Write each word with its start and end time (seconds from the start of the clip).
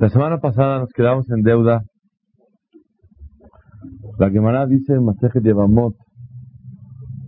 La 0.00 0.08
semana 0.08 0.38
pasada 0.38 0.78
nos 0.78 0.90
quedamos 0.92 1.28
en 1.30 1.42
deuda. 1.42 1.82
La 4.18 4.30
Gemara 4.30 4.66
dice 4.66 4.92
en 4.94 5.04
Masejet 5.04 5.42
Yevamot, 5.42 5.94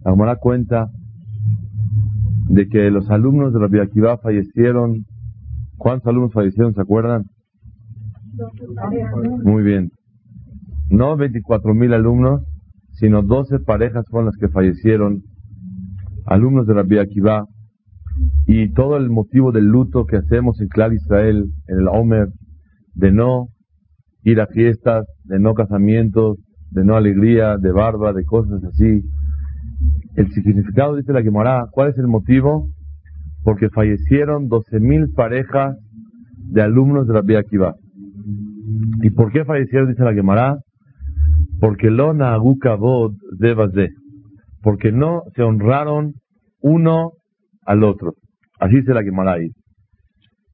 la 0.05 0.13
Gemara 0.13 0.37
cuenta 0.37 0.91
de 2.49 2.69
que 2.69 2.91
los 2.91 3.11
alumnos 3.11 3.53
de 3.53 3.59
Rabbi 3.59 3.81
Akiva 3.81 4.17
fallecieron. 4.19 5.07
¿Cuántos 5.77 6.07
alumnos 6.09 6.33
fallecieron? 6.33 6.73
¿Se 6.75 6.83
acuerdan? 6.83 7.25
Muy 9.43 9.65
bien. 9.65 9.91
No 10.89 11.17
24 11.17 11.75
mil 11.75 11.93
alumnos, 11.95 12.43
sino 12.93 13.23
12 13.23 13.59
parejas 13.61 14.05
fueron 14.09 14.27
las 14.27 14.37
que 14.37 14.49
fallecieron, 14.49 15.23
alumnos 16.27 16.67
de 16.67 16.75
Rabbi 16.75 16.99
Akiva, 16.99 17.47
y 18.47 18.73
todo 18.73 18.97
el 18.97 19.11
motivo 19.11 19.53
del 19.53 19.67
luto 19.67 20.05
que 20.07 20.17
hacemos 20.17 20.61
en 20.61 20.69
Clar 20.69 20.93
Israel, 20.93 21.47
en 21.69 21.79
el 21.79 21.89
Omer, 21.89 22.29
de 22.95 23.13
no 23.13 23.49
ir 24.25 24.41
a 24.41 24.47
fiestas, 24.47 25.07
de 25.25 25.39
no 25.39 25.55
casamientos, 25.55 26.39
de 26.71 26.85
no 26.85 26.97
alegría, 26.97 27.57
de 27.57 27.73
barba, 27.73 28.13
de 28.13 28.25
cosas 28.25 28.63
así. 28.65 29.03
El 30.17 30.31
significado 30.33 30.97
dice 30.97 31.13
la 31.13 31.23
Gemara, 31.23 31.67
¿cuál 31.71 31.91
es 31.91 31.99
el 31.99 32.07
motivo? 32.07 32.69
Porque 33.43 33.71
fallecieron 33.71 34.49
12.000 34.49 35.15
parejas 35.15 35.77
de 36.37 36.63
alumnos 36.63 37.07
de 37.07 37.15
Rabbi 37.15 37.37
Akiva. 37.37 37.75
¿Y 39.03 39.11
por 39.11 39.33
qué 39.33 39.45
fallecieron? 39.45 39.89
Dice 39.89 40.03
la 40.03 40.13
Gemara, 40.13 40.59
porque 41.61 41.91
lo 41.91 42.13
de 42.13 43.55
de 43.73 43.91
porque 44.63 44.93
no 44.93 45.23
se 45.35 45.43
honraron 45.43 46.15
uno 46.61 47.13
al 47.71 47.85
otro. 47.85 48.15
Así 48.59 48.77
dice 48.77 48.93
la 48.93 49.05
Gemara. 49.05 49.41
Y 49.41 49.53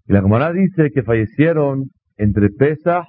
la 0.07 0.21
Gemara 0.21 0.53
dice 0.53 0.91
que 0.91 1.03
fallecieron 1.03 1.85
entre 2.19 2.51
Pesach 2.51 3.07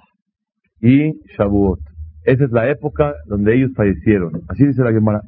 y 0.79 1.11
Shavuot. 1.37 1.79
Esa 2.23 2.45
es 2.45 2.51
la 2.51 2.69
época 2.69 3.15
donde 3.25 3.55
ellos 3.55 3.71
fallecieron. 3.75 4.31
Así 4.47 4.65
dice 4.65 4.81
la 4.81 4.93
Gemara. 4.93 5.21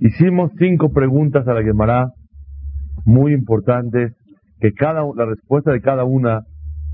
Hicimos 0.00 0.52
cinco 0.58 0.92
preguntas 0.92 1.48
a 1.48 1.54
la 1.54 1.62
Gemara 1.62 2.10
muy 3.06 3.32
importantes, 3.32 4.12
que 4.60 4.72
cada, 4.72 5.02
la 5.16 5.24
respuesta 5.24 5.72
de 5.72 5.80
cada 5.80 6.04
una 6.04 6.42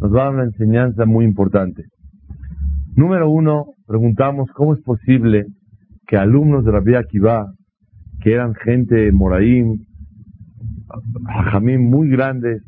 nos 0.00 0.14
va 0.14 0.30
una 0.30 0.44
enseñanza 0.44 1.04
muy 1.04 1.24
importante. 1.24 1.82
Número 2.94 3.28
uno, 3.28 3.64
preguntamos 3.88 4.48
cómo 4.54 4.74
es 4.74 4.80
posible 4.82 5.46
que 6.06 6.16
alumnos 6.16 6.64
de 6.64 6.70
Rabbi 6.70 6.94
Akiva, 6.94 7.46
que 8.20 8.34
eran 8.34 8.54
gente 8.54 9.10
Moraim, 9.10 9.78
Hajamim 11.26 11.90
muy 11.90 12.08
grandes, 12.08 12.62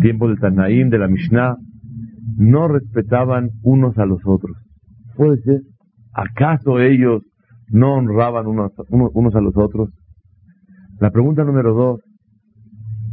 tiempo 0.00 0.28
del 0.28 0.38
Tanaim, 0.38 0.90
de 0.90 0.98
la 0.98 1.08
Mishnah, 1.08 1.56
no 2.36 2.68
respetaban 2.68 3.50
unos 3.62 3.98
a 3.98 4.06
los 4.06 4.20
otros. 4.24 4.56
Puede 5.16 5.38
ser, 5.42 5.60
¿acaso 6.12 6.80
ellos 6.80 7.22
no 7.68 7.94
honraban 7.94 8.46
unos, 8.46 8.72
a 8.78 9.40
los 9.40 9.56
otros? 9.56 9.90
La 11.00 11.10
pregunta 11.10 11.44
número 11.44 11.74
dos, 11.74 12.00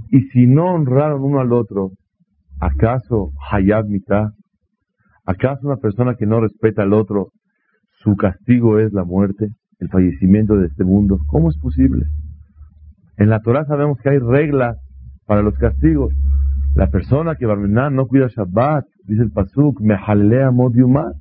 ¿y 0.10 0.22
si 0.30 0.46
no 0.46 0.74
honraron 0.74 1.24
uno 1.24 1.40
al 1.40 1.52
otro, 1.54 1.92
acaso 2.60 3.32
Hayab 3.52 3.88
Mitah? 3.88 4.32
¿Acaso 5.26 5.68
una 5.68 5.78
persona 5.78 6.16
que 6.16 6.28
no 6.28 6.40
respeta 6.40 6.84
al 6.84 6.94
otro, 6.94 7.30
su 8.04 8.16
castigo 8.16 8.80
es 8.80 8.94
la 8.94 9.04
muerte, 9.04 9.50
el 9.80 9.90
fallecimiento 9.90 10.56
de 10.56 10.68
este 10.68 10.84
mundo? 10.84 11.18
¿Cómo 11.28 11.50
es 11.50 11.58
posible? 11.58 12.06
En 13.18 13.30
la 13.30 13.40
Torah 13.40 13.66
sabemos 13.66 13.98
que 14.02 14.10
hay 14.10 14.20
reglas 14.20 14.78
para 15.26 15.42
los 15.42 15.56
castigos. 15.58 16.14
La 16.76 16.88
persona 16.88 17.36
que 17.36 17.46
Barmenán 17.46 17.96
no 17.96 18.08
cuida 18.08 18.28
Shabbat, 18.28 18.86
dice 19.06 19.24
el 19.24 19.32
Pasuk, 19.32 19.80
me 19.82 19.98
jalea 19.98 20.52
modiumat. 20.52 21.16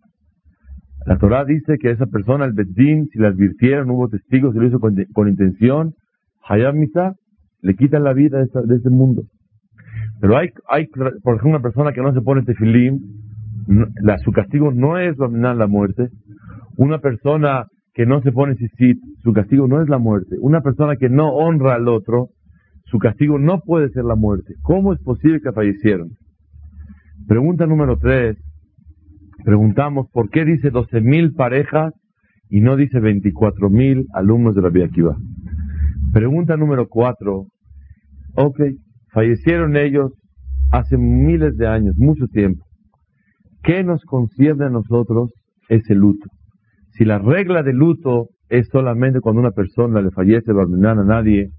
La 1.07 1.19
Torah 1.19 1.45
dice 1.45 1.79
que 1.79 1.91
esa 1.91 2.07
persona, 2.07 2.45
el 2.45 2.53
Beddin, 2.53 3.09
si 3.13 3.19
la 3.19 3.29
advirtieron, 3.29 3.91
hubo 3.91 4.09
testigos 4.09 4.55
y 4.55 4.59
lo 4.59 4.67
hizo 4.67 4.81
con, 4.81 5.29
intención, 5.29 5.95
Hayab 6.49 6.75
Misa, 6.75 7.15
le 7.61 7.75
quitan 7.77 8.03
la 8.03 8.13
vida 8.13 8.39
de, 8.39 8.77
este 8.77 8.91
mundo. 8.91 9.23
Pero 10.21 10.37
hay, 10.37 10.49
hay, 10.69 10.87
por 10.87 11.37
ejemplo, 11.37 11.51
una 11.51 11.61
persona 11.61 11.93
que 11.93 12.01
no 12.01 12.13
se 12.13 12.23
pone 12.23 12.43
tefilim, 12.43 13.01
la, 14.03 14.19
su 14.19 14.33
castigo 14.33 14.73
no 14.73 14.99
es 14.99 15.17
la 15.19 15.67
muerte. 15.67 16.09
Una 16.77 16.99
persona 16.99 17.67
que 17.95 18.07
no 18.07 18.21
se 18.23 18.33
pone 18.33 18.57
sisit, 18.57 18.99
su 19.23 19.33
castigo 19.33 19.69
no 19.69 19.81
es 19.81 19.89
la 19.89 19.99
muerte. 19.99 20.37
Una 20.41 20.61
persona 20.61 20.97
que 20.97 21.09
no 21.09 21.29
honra 21.29 21.75
al 21.75 21.89
otro, 21.89 22.29
su 22.87 22.99
castigo 22.99 23.39
no 23.39 23.61
puede 23.61 23.89
ser 23.91 24.05
la 24.05 24.17
muerte. 24.17 24.55
¿Cómo 24.63 24.93
es 24.93 25.01
posible 25.01 25.41
que 25.41 25.53
fallecieron? 25.53 26.11
Pregunta 27.29 27.67
número 27.67 27.97
tres. 27.97 28.37
Preguntamos 29.45 30.09
por 30.13 30.29
qué 30.31 30.45
dice 30.45 30.73
12.000 30.73 31.35
parejas 31.37 31.93
y 32.49 32.61
no 32.61 32.77
dice 32.77 32.99
24.000 33.01 34.07
alumnos 34.13 34.55
de 34.55 34.63
la 34.63 34.71
Vía 34.71 34.87
Akiva. 34.87 35.17
Pregunta 36.13 36.57
número 36.57 36.89
cuatro. 36.89 37.47
Ok, 38.37 38.61
fallecieron 39.13 39.77
ellos 39.77 40.13
hace 40.73 40.97
miles 40.97 41.57
de 41.57 41.69
años, 41.69 41.95
mucho 41.97 42.27
tiempo. 42.27 42.65
¿Qué 43.63 43.85
nos 43.85 44.03
concierne 44.05 44.67
a 44.67 44.71
nosotros 44.71 45.33
ese 45.69 45.95
luto? 45.95 46.29
Si 46.97 47.05
la 47.05 47.19
regla 47.19 47.63
de 47.63 47.73
luto 47.73 48.29
es 48.49 48.69
solamente 48.69 49.21
cuando 49.21 49.41
una 49.41 49.51
persona 49.51 50.01
le 50.01 50.11
fallece, 50.11 50.53
va 50.53 50.63
a 50.63 50.95
nadie, 50.95 51.51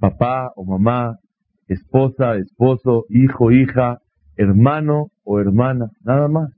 papá 0.00 0.50
o 0.56 0.64
mamá, 0.64 1.16
esposa, 1.68 2.36
esposo, 2.36 3.04
hijo, 3.08 3.52
hija, 3.52 3.98
hermano 4.36 5.08
o 5.24 5.38
hermana, 5.38 5.86
nada 6.04 6.28
más. 6.28 6.50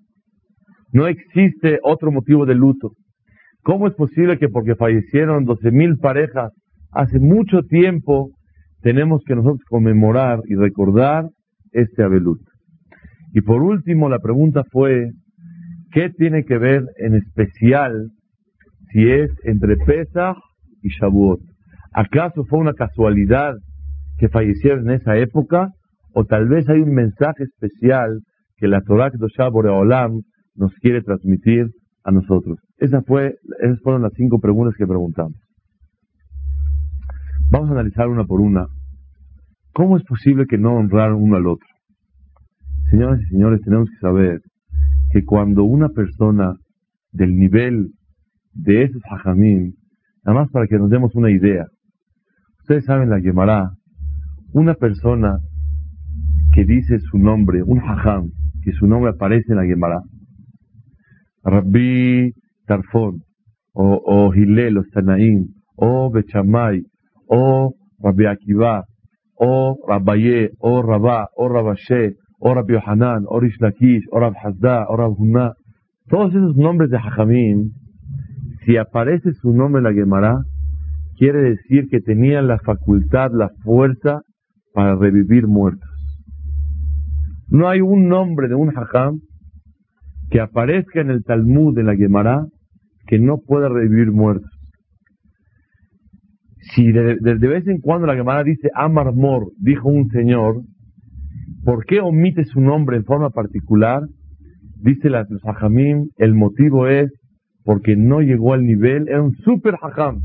No 0.93 1.07
existe 1.07 1.79
otro 1.83 2.11
motivo 2.11 2.47
de 2.47 2.55
luto. 2.55 2.93
¿Cómo 3.63 3.87
es 3.87 3.95
posible 3.95 4.39
que 4.39 4.49
porque 4.49 4.77
fallecieron 4.77 5.45
12.000 5.45 6.01
parejas 6.01 6.53
hace 6.93 7.19
mucho 7.19 7.63
tiempo, 7.63 8.31
tenemos 8.81 9.23
que 9.27 9.35
nosotros 9.35 9.61
conmemorar 9.69 10.41
y 10.49 10.55
recordar 10.55 11.29
este 11.73 12.03
abelut? 12.03 12.41
Y 13.35 13.43
por 13.43 13.63
último, 13.63 14.09
la 14.09 14.21
pregunta 14.21 14.63
fue, 14.71 15.11
¿qué 15.97 16.11
tiene 16.11 16.45
que 16.45 16.59
ver 16.59 16.85
en 16.99 17.15
especial 17.15 18.11
si 18.93 19.09
es 19.11 19.31
entre 19.45 19.79
Pesach 19.79 20.37
y 20.83 20.91
Shavuot? 20.91 21.41
¿Acaso 21.91 22.45
fue 22.45 22.59
una 22.59 22.75
casualidad 22.75 23.55
que 24.19 24.29
fallecieron 24.29 24.91
en 24.91 24.97
esa 24.97 25.17
época? 25.17 25.71
¿O 26.13 26.27
tal 26.27 26.49
vez 26.49 26.69
hay 26.69 26.83
un 26.83 26.93
mensaje 26.93 27.45
especial 27.45 28.21
que 28.59 28.69
la 28.69 28.83
Torah 28.83 29.11
Kedoshah 29.11 29.49
Boreolam 29.49 30.21
nos 30.55 30.75
quiere 30.83 31.01
transmitir 31.01 31.71
a 32.05 32.11
nosotros? 32.11 32.59
Esa 32.77 33.01
fue, 33.01 33.37
esas 33.63 33.81
fueron 33.81 34.03
las 34.03 34.13
cinco 34.17 34.39
preguntas 34.39 34.75
que 34.77 34.87
preguntamos. 34.87 35.41
Vamos 37.51 37.71
a 37.71 37.73
analizar 37.73 38.09
una 38.09 38.25
por 38.25 38.43
una. 38.43 38.67
¿Cómo 39.73 39.97
es 39.97 40.05
posible 40.05 40.45
que 40.47 40.59
no 40.59 40.75
honraron 40.75 41.23
uno 41.23 41.37
al 41.37 41.47
otro? 41.47 41.69
Señoras 42.91 43.19
y 43.23 43.27
señores, 43.29 43.63
tenemos 43.63 43.89
que 43.89 43.97
saber 43.97 44.43
que 45.11 45.25
cuando 45.25 45.65
una 45.65 45.89
persona 45.89 46.55
del 47.13 47.37
nivel 47.37 47.93
de 48.53 48.85
esos 48.85 49.03
hajamim, 49.11 49.75
nada 50.25 50.41
más 50.41 50.51
para 50.51 50.67
que 50.67 50.79
nos 50.79 50.91
demos 50.91 51.15
una 51.15 51.31
idea, 51.31 51.67
ustedes 52.61 52.85
saben 52.85 53.11
la 53.11 53.21
Gemara, 53.21 53.71
una 54.53 54.75
persona 54.75 55.39
que 56.55 56.65
dice 56.65 56.99
su 57.01 57.19
nombre, 57.19 57.63
un 57.63 57.81
hajam, 57.81 58.31
que 58.63 58.73
su 58.73 58.87
nombre 58.87 59.11
aparece 59.11 59.53
en 59.53 59.57
la 59.59 59.65
Gemara, 59.65 60.01
Rabbi 61.45 62.33
Tarfon, 62.67 63.23
o, 63.73 64.03
o 64.05 64.35
Hillel, 64.35 64.79
o 64.79 64.85
Sanaim, 64.93 65.47
o 65.77 66.11
Bechamay, 66.11 66.83
o 67.29 67.75
Rabbi 68.01 68.27
Akiva, 68.27 68.85
o 69.37 69.77
Rabaye, 69.87 70.51
o 70.59 70.83
Rabá, 70.83 71.29
o 71.37 71.49
Rabashe, 71.49 72.15
o 72.39 72.55
Rabbi 72.55 72.75
Yohanan, 72.75 73.25
o 73.27 73.41
Rish 73.41 73.59
Lakish, 73.61 74.05
o 74.11 74.21
Rab 74.21 74.35
todos 76.09 76.35
esos 76.35 76.57
nombres 76.57 76.91
de 76.91 76.99
Hajamim, 76.99 77.73
si 78.65 78.77
aparece 78.77 79.33
su 79.33 79.53
nombre 79.53 79.81
en 79.81 79.85
la 79.85 79.93
Gemara, 79.93 80.39
quiere 81.17 81.43
decir 81.43 81.89
que 81.89 82.01
tenían 82.01 82.47
la 82.47 82.59
facultad, 82.59 83.31
la 83.33 83.51
fuerza 83.65 84.21
para 84.73 84.95
revivir 84.95 85.47
muertos. 85.47 85.91
No 87.49 87.69
hay 87.69 87.81
un 87.81 88.09
nombre 88.09 88.49
de 88.49 88.55
un 88.55 88.77
Hajam 88.77 89.21
que 90.31 90.41
aparezca 90.41 91.01
en 91.01 91.11
el 91.11 91.25
Talmud 91.25 91.75
de 91.75 91.85
la 91.85 91.97
Gemara 91.97 92.47
que 93.07 93.19
no 93.19 93.39
pueda 93.39 93.69
revivir 93.69 94.13
muertos. 94.13 94.51
Si 96.75 96.91
de, 96.91 97.15
vez 97.21 97.67
en 97.69 97.81
cuando 97.81 98.07
la 98.09 98.17
Gemara 98.17 98.43
dice 98.43 98.69
Amar 98.75 99.15
Mor, 99.15 99.53
dijo 99.59 99.89
un 99.89 100.09
señor, 100.09 100.63
¿Por 101.67 101.85
qué 101.85 101.99
omite 102.01 102.45
su 102.45 102.61
nombre 102.61 102.97
en 102.97 103.05
forma 103.05 103.31
particular? 103.31 104.05
Dice 104.77 105.11
la 105.11 105.27
Hajamim, 105.43 106.11
el 106.17 106.33
motivo 106.33 106.87
es 106.87 107.11
porque 107.65 107.97
no 107.97 108.21
llegó 108.21 108.55
al 108.55 108.65
nivel, 108.65 109.09
era 109.09 109.21
un 109.21 109.35
super 109.39 109.75
hajam, 109.83 110.21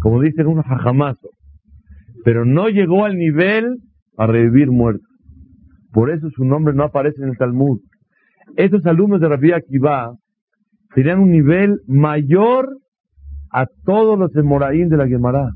como 0.00 0.20
dicen 0.20 0.46
un 0.46 0.58
hajamazo. 0.58 1.30
pero 2.26 2.44
no 2.44 2.68
llegó 2.68 3.06
al 3.06 3.16
nivel 3.16 3.78
a 4.18 4.26
revivir 4.26 4.70
muertos. 4.70 5.08
Por 5.92 6.10
eso 6.10 6.28
su 6.28 6.44
nombre 6.44 6.74
no 6.74 6.82
aparece 6.82 7.22
en 7.22 7.30
el 7.30 7.38
Talmud. 7.38 7.80
Estos 8.56 8.84
alumnos 8.84 9.22
de 9.22 9.28
Rabbi 9.28 9.52
Akiva 9.52 10.14
tenían 10.94 11.20
un 11.20 11.30
nivel 11.30 11.80
mayor 11.86 12.68
a 13.50 13.64
todos 13.86 14.18
los 14.18 14.30
Moraín 14.44 14.90
de 14.90 14.98
la 14.98 15.08
Gemara. 15.08 15.48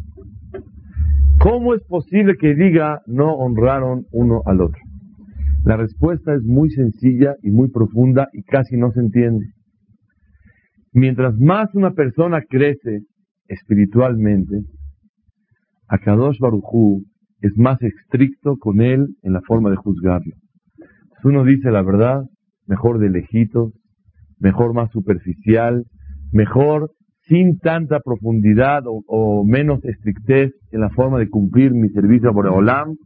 ¿Cómo 1.41 1.75
es 1.75 1.83
posible 1.83 2.37
que 2.39 2.55
diga 2.55 3.03
no 3.07 3.35
honraron 3.35 4.07
uno 4.13 4.41
al 4.47 4.63
otro? 4.63 4.81
La 5.65 5.77
respuesta 5.77 6.35
es 6.35 6.43
muy 6.43 6.71
sencilla 6.71 7.35
y 7.43 7.51
muy 7.51 7.69
profunda 7.69 8.29
y 8.33 8.43
casi 8.43 8.77
no 8.77 8.93
se 8.93 9.01
entiende. 9.01 9.47
Mientras 10.93 11.39
más 11.39 11.75
una 11.75 11.93
persona 11.93 12.43
crece 12.49 13.01
espiritualmente, 13.47 14.63
Akadosh 15.89 16.39
Baruchú 16.39 17.05
es 17.41 17.57
más 17.57 17.81
estricto 17.83 18.57
con 18.57 18.81
él 18.81 19.09
en 19.23 19.33
la 19.33 19.41
forma 19.43 19.71
de 19.71 19.77
juzgarlo. 19.77 20.35
Si 21.21 21.29
uno 21.29 21.45
dice 21.45 21.71
la 21.71 21.83
verdad, 21.83 22.23
mejor 22.67 22.99
de 22.99 23.11
lejitos, 23.11 23.73
mejor 24.39 24.73
más 24.73 24.91
superficial, 24.91 25.85
mejor 26.33 26.91
sin 27.29 27.59
tanta 27.59 28.01
profundidad 28.01 28.83
o, 28.87 29.45
menos 29.45 29.85
estrictez 29.85 30.53
en 30.73 30.81
la 30.81 30.91
forma 30.91 31.19
de 31.19 31.29
cumplir 31.29 31.73
mi 31.73 31.89
servicio 31.91 32.33
por 32.33 32.47
Olam, 32.47 32.97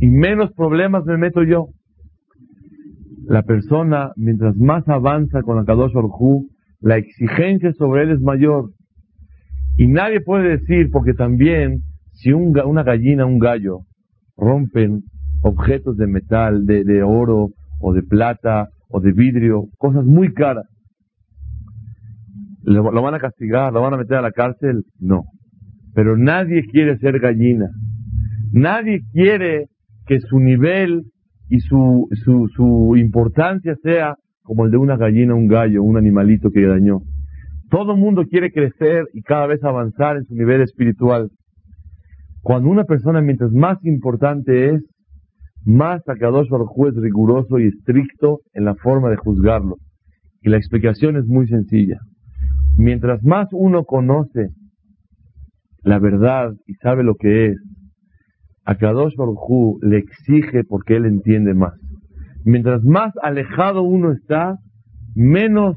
y 0.00 0.08
menos 0.10 0.52
problemas 0.54 1.04
me 1.04 1.16
meto 1.16 1.44
yo. 1.44 1.68
La 3.26 3.42
persona, 3.42 4.12
mientras 4.16 4.56
más 4.56 4.88
avanza 4.88 5.42
con 5.42 5.56
la 5.56 5.64
Kadosh 5.64 5.96
Orhu, 5.96 6.48
la 6.80 6.96
exigencia 6.96 7.72
sobre 7.74 8.02
él 8.02 8.10
es 8.10 8.20
mayor. 8.20 8.70
Y 9.76 9.86
nadie 9.86 10.20
puede 10.20 10.58
decir, 10.58 10.90
porque 10.90 11.14
también, 11.14 11.80
si 12.12 12.32
una 12.32 12.82
gallina, 12.82 13.26
un 13.26 13.38
gallo, 13.38 13.80
rompen 14.36 15.02
objetos 15.42 15.96
de 15.96 16.06
metal, 16.06 16.66
de 16.66 17.02
oro, 17.02 17.50
o 17.80 17.92
de 17.92 18.02
plata, 18.02 18.68
o 18.88 19.00
de 19.00 19.12
vidrio, 19.12 19.64
cosas 19.78 20.04
muy 20.04 20.32
caras, 20.32 20.66
¿Lo, 22.64 23.02
van 23.02 23.14
a 23.14 23.18
castigar? 23.18 23.72
¿Lo 23.72 23.82
van 23.82 23.94
a 23.94 23.96
meter 23.96 24.16
a 24.16 24.22
la 24.22 24.32
cárcel? 24.32 24.84
No. 24.98 25.24
Pero 25.94 26.16
nadie 26.16 26.64
quiere 26.64 26.96
ser 26.98 27.18
gallina. 27.18 27.68
Nadie 28.52 29.00
quiere 29.12 29.66
que 30.06 30.20
su 30.20 30.38
nivel 30.38 31.04
y 31.52 31.60
su, 31.60 32.08
su, 32.24 32.48
su 32.56 32.96
importancia 32.96 33.76
sea 33.82 34.16
como 34.42 34.64
el 34.64 34.70
de 34.70 34.78
una 34.78 34.96
gallina, 34.96 35.34
un 35.34 35.48
gallo, 35.48 35.82
un 35.82 35.98
animalito 35.98 36.50
que 36.50 36.66
dañó. 36.66 37.00
Todo 37.68 37.92
el 37.92 38.00
mundo 38.00 38.24
quiere 38.24 38.50
crecer 38.50 39.04
y 39.12 39.20
cada 39.20 39.46
vez 39.48 39.62
avanzar 39.62 40.16
en 40.16 40.24
su 40.24 40.34
nivel 40.34 40.62
espiritual. 40.62 41.28
Cuando 42.40 42.70
una 42.70 42.84
persona, 42.84 43.20
mientras 43.20 43.52
más 43.52 43.76
importante 43.84 44.70
es, 44.70 44.82
más 45.66 46.00
Akadosh 46.08 46.48
Baruj 46.48 46.88
es 46.88 46.96
riguroso 46.96 47.58
y 47.58 47.66
estricto 47.66 48.40
en 48.54 48.64
la 48.64 48.74
forma 48.76 49.10
de 49.10 49.16
juzgarlo. 49.16 49.76
Y 50.40 50.48
la 50.48 50.56
explicación 50.56 51.18
es 51.18 51.26
muy 51.26 51.46
sencilla. 51.48 51.98
Mientras 52.78 53.22
más 53.24 53.48
uno 53.52 53.84
conoce 53.84 54.48
la 55.82 55.98
verdad 55.98 56.54
y 56.66 56.72
sabe 56.76 57.04
lo 57.04 57.14
que 57.14 57.48
es, 57.48 57.56
a 58.64 58.74
Kadosh 58.76 59.14
Baruj 59.16 59.78
le 59.82 59.98
exige 59.98 60.64
porque 60.64 60.96
él 60.96 61.06
entiende 61.06 61.54
más. 61.54 61.74
Mientras 62.44 62.82
más 62.84 63.12
alejado 63.22 63.82
uno 63.82 64.12
está, 64.12 64.56
menos 65.14 65.76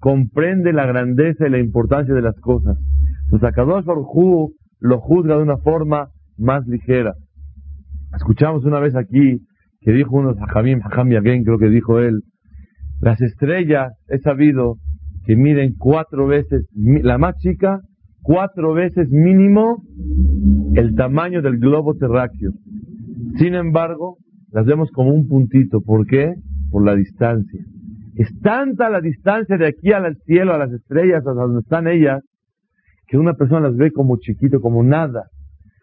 comprende 0.00 0.72
la 0.72 0.86
grandeza 0.86 1.46
y 1.46 1.50
la 1.50 1.58
importancia 1.58 2.14
de 2.14 2.22
las 2.22 2.38
cosas. 2.40 2.78
Entonces 3.24 3.48
a 3.48 3.52
Kadosh 3.52 3.84
Baruj 3.84 4.52
lo 4.80 5.00
juzga 5.00 5.36
de 5.36 5.42
una 5.42 5.58
forma 5.58 6.08
más 6.36 6.66
ligera. 6.66 7.14
Escuchamos 8.14 8.64
una 8.64 8.80
vez 8.80 8.94
aquí 8.94 9.40
que 9.80 9.92
dijo 9.92 10.16
uno, 10.16 10.34
Hajamim, 10.38 10.80
Hajam 10.82 11.10
Yagen, 11.10 11.44
creo 11.44 11.58
que 11.58 11.68
dijo 11.68 12.00
él, 12.00 12.22
las 13.00 13.20
estrellas, 13.20 13.92
he 14.08 14.18
sabido, 14.18 14.76
que 15.26 15.36
miden 15.36 15.74
cuatro 15.76 16.26
veces, 16.26 16.66
la 16.74 17.18
más 17.18 17.36
chica, 17.36 17.80
cuatro 18.26 18.74
veces 18.74 19.08
mínimo 19.08 19.84
el 20.74 20.96
tamaño 20.96 21.42
del 21.42 21.58
globo 21.58 21.94
terráqueo. 21.94 22.50
Sin 23.36 23.54
embargo, 23.54 24.16
las 24.50 24.66
vemos 24.66 24.90
como 24.90 25.10
un 25.10 25.28
puntito. 25.28 25.80
¿Por 25.80 26.06
qué? 26.06 26.34
Por 26.70 26.84
la 26.84 26.96
distancia. 26.96 27.64
Es 28.16 28.28
tanta 28.40 28.90
la 28.90 29.00
distancia 29.00 29.56
de 29.56 29.68
aquí 29.68 29.92
al 29.92 30.16
cielo, 30.24 30.54
a 30.54 30.58
las 30.58 30.72
estrellas, 30.72 31.18
hasta 31.18 31.32
donde 31.34 31.60
están 31.60 31.86
ellas, 31.86 32.20
que 33.06 33.16
una 33.16 33.34
persona 33.34 33.68
las 33.68 33.76
ve 33.76 33.92
como 33.92 34.16
chiquito, 34.16 34.60
como 34.60 34.82
nada. 34.82 35.26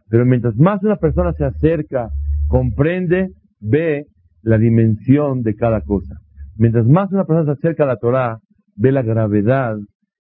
Pero 0.09 0.25
mientras 0.25 0.57
más 0.57 0.83
una 0.83 0.97
persona 0.97 1.31
se 1.33 1.45
acerca, 1.45 2.09
comprende, 2.49 3.29
ve 3.61 4.07
la 4.41 4.57
dimensión 4.57 5.43
de 5.43 5.55
cada 5.55 5.79
cosa. 5.79 6.15
Mientras 6.57 6.85
más 6.87 7.09
una 7.13 7.23
persona 7.23 7.45
se 7.45 7.59
acerca 7.59 7.85
a 7.85 7.87
la 7.87 7.97
Torah, 7.97 8.39
ve 8.75 8.91
la 8.91 9.01
gravedad 9.01 9.77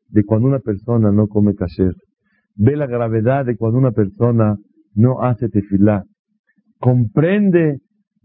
de 0.07 0.23
cuando 0.23 0.47
una 0.47 0.59
persona 0.59 1.11
no 1.11 1.27
come 1.27 1.53
kasher, 1.53 1.93
ve 2.55 2.75
la 2.75 2.87
gravedad 2.87 3.45
de 3.45 3.55
cuando 3.57 3.79
una 3.79 3.91
persona 3.91 4.55
no 4.93 5.21
hace 5.21 5.49
tefilá, 5.49 6.03
comprende 6.79 7.79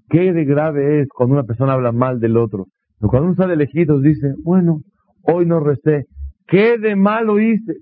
qué 0.08 0.32
de 0.32 0.44
grave 0.44 1.00
es 1.00 1.08
cuando 1.08 1.34
una 1.34 1.44
persona 1.44 1.72
habla 1.72 1.92
mal 1.92 2.20
del 2.20 2.36
otro. 2.36 2.66
Pero 2.98 3.10
cuando 3.10 3.28
uno 3.28 3.36
sale 3.36 3.54
elegido 3.54 4.00
dice, 4.00 4.34
bueno, 4.42 4.80
hoy 5.22 5.46
no 5.46 5.60
recé, 5.60 6.06
¿qué 6.46 6.78
de 6.78 6.96
malo 6.96 7.40
hice? 7.40 7.74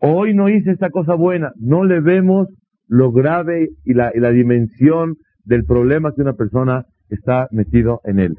Hoy 0.00 0.34
no 0.34 0.48
hice 0.48 0.70
esta 0.70 0.90
cosa 0.90 1.14
buena. 1.14 1.52
No 1.56 1.84
le 1.84 2.00
vemos 2.00 2.48
lo 2.86 3.12
grave 3.12 3.68
y 3.84 3.94
la, 3.94 4.12
y 4.14 4.20
la 4.20 4.30
dimensión 4.30 5.16
del 5.44 5.64
problema 5.64 6.12
que 6.14 6.22
una 6.22 6.34
persona 6.34 6.84
está 7.08 7.48
metido 7.50 8.00
en 8.04 8.18
él. 8.18 8.36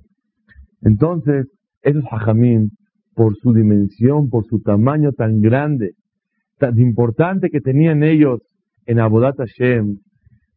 Entonces, 0.82 1.48
esos 1.82 2.04
hajamim 2.12 2.70
por 3.16 3.36
su 3.38 3.54
dimensión, 3.54 4.30
por 4.30 4.46
su 4.46 4.62
tamaño 4.62 5.12
tan 5.12 5.42
grande, 5.42 5.92
tan 6.60 6.78
importante 6.80 7.50
que 7.50 7.62
tenían 7.62 8.04
ellos 8.04 8.42
en 8.86 9.00
Abodat 9.00 9.38
Hashem, 9.38 9.98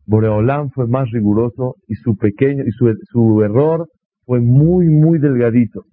Boreolam 0.07 0.71
fue 0.71 0.87
más 0.87 1.11
riguroso 1.11 1.77
y 1.87 1.95
su 1.95 2.17
pequeño 2.17 2.65
y 2.67 2.73
su, 2.73 2.93
su 3.11 3.43
error 3.43 3.89
fue 4.27 4.41
muy, 4.41 4.87
muy 4.89 5.19
delgadito. 5.19 5.85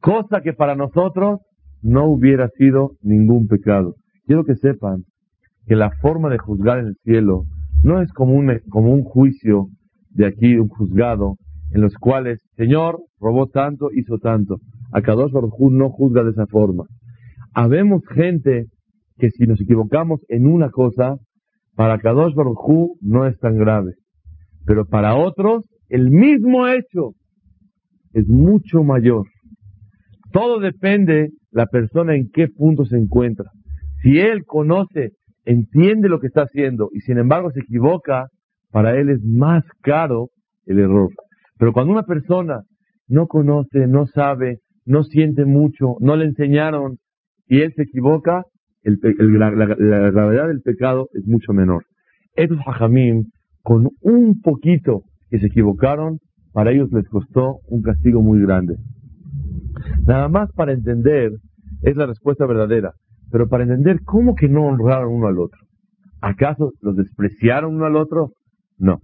Cosa 0.00 0.42
que 0.42 0.52
para 0.52 0.76
nosotros 0.76 1.40
no 1.82 2.06
hubiera 2.06 2.48
sido 2.50 2.92
ningún 3.02 3.48
pecado. 3.48 3.94
Quiero 4.26 4.44
que 4.44 4.56
sepan 4.56 5.04
que 5.66 5.76
la 5.76 5.90
forma 6.00 6.28
de 6.28 6.38
juzgar 6.38 6.78
en 6.78 6.86
el 6.88 6.96
cielo 7.02 7.44
no 7.82 8.00
es 8.02 8.12
como 8.12 8.34
un, 8.34 8.60
como 8.68 8.92
un 8.92 9.02
juicio 9.02 9.68
de 10.10 10.26
aquí, 10.26 10.56
un 10.56 10.68
juzgado, 10.68 11.36
en 11.70 11.80
los 11.80 11.94
cuales, 11.94 12.40
Señor, 12.56 12.98
robó 13.20 13.46
tanto, 13.46 13.90
hizo 13.92 14.18
tanto. 14.18 14.58
Akadosh 14.92 15.32
Baruj 15.32 15.70
no 15.70 15.90
juzga 15.90 16.24
de 16.24 16.30
esa 16.30 16.46
forma. 16.46 16.84
Habemos 17.54 18.02
gente 18.08 18.66
que 19.18 19.30
si 19.30 19.44
nos 19.46 19.60
equivocamos 19.60 20.20
en 20.28 20.46
una 20.46 20.70
cosa, 20.70 21.16
para 21.74 21.98
Kadosh 21.98 22.34
Baruj 22.34 22.96
no 23.00 23.26
es 23.26 23.38
tan 23.38 23.56
grave. 23.56 23.94
Pero 24.64 24.84
para 24.84 25.16
otros, 25.16 25.64
el 25.88 26.10
mismo 26.10 26.66
hecho 26.66 27.12
es 28.12 28.26
mucho 28.28 28.82
mayor. 28.82 29.26
Todo 30.32 30.60
depende 30.60 31.30
la 31.50 31.66
persona 31.66 32.14
en 32.14 32.30
qué 32.32 32.48
punto 32.48 32.84
se 32.84 32.96
encuentra. 32.96 33.50
Si 34.02 34.18
él 34.18 34.44
conoce, 34.44 35.12
entiende 35.44 36.08
lo 36.08 36.20
que 36.20 36.26
está 36.26 36.42
haciendo 36.42 36.90
y 36.92 37.00
sin 37.00 37.18
embargo 37.18 37.50
se 37.50 37.60
equivoca, 37.60 38.28
para 38.70 38.98
él 38.98 39.08
es 39.08 39.22
más 39.24 39.64
caro 39.80 40.28
el 40.66 40.78
error. 40.78 41.08
Pero 41.58 41.72
cuando 41.72 41.92
una 41.92 42.02
persona 42.02 42.60
no 43.08 43.26
conoce, 43.26 43.86
no 43.86 44.06
sabe, 44.06 44.58
no 44.84 45.04
siente 45.04 45.46
mucho, 45.46 45.96
no 46.00 46.16
le 46.16 46.26
enseñaron 46.26 46.98
y 47.46 47.62
él 47.62 47.72
se 47.74 47.84
equivoca, 47.84 48.44
la, 48.82 49.50
gravedad 50.10 50.48
del 50.48 50.60
pecado 50.62 51.08
es 51.12 51.26
mucho 51.26 51.52
menor. 51.52 51.84
Estos 52.34 52.58
hajamim, 52.66 53.24
con 53.62 53.88
un 54.00 54.40
poquito 54.40 55.02
que 55.30 55.38
se 55.38 55.46
equivocaron, 55.46 56.18
para 56.52 56.72
ellos 56.72 56.90
les 56.92 57.08
costó 57.08 57.58
un 57.68 57.82
castigo 57.82 58.22
muy 58.22 58.40
grande. 58.40 58.76
Nada 60.06 60.28
más 60.28 60.50
para 60.52 60.72
entender, 60.72 61.32
es 61.82 61.96
la 61.96 62.06
respuesta 62.06 62.46
verdadera, 62.46 62.92
pero 63.30 63.48
para 63.48 63.64
entender 63.64 64.00
cómo 64.04 64.34
que 64.34 64.48
no 64.48 64.66
honraron 64.66 65.12
uno 65.12 65.26
al 65.26 65.38
otro. 65.38 65.60
¿Acaso 66.20 66.72
los 66.80 66.96
despreciaron 66.96 67.76
uno 67.76 67.86
al 67.86 67.96
otro? 67.96 68.32
No. 68.76 69.00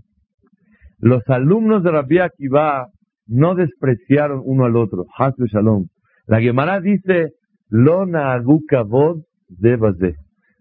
Los 0.98 1.22
alumnos 1.28 1.82
de 1.82 1.90
Rabbi 1.90 2.18
Akiva 2.18 2.88
no 3.26 3.54
despreciaron 3.54 4.40
uno 4.44 4.64
al 4.64 4.76
otro. 4.76 5.04
Shalom. 5.18 5.86
La 6.26 6.40
Gemara 6.40 6.80
dice, 6.80 7.32
Lo 9.48 9.92
de 9.92 10.16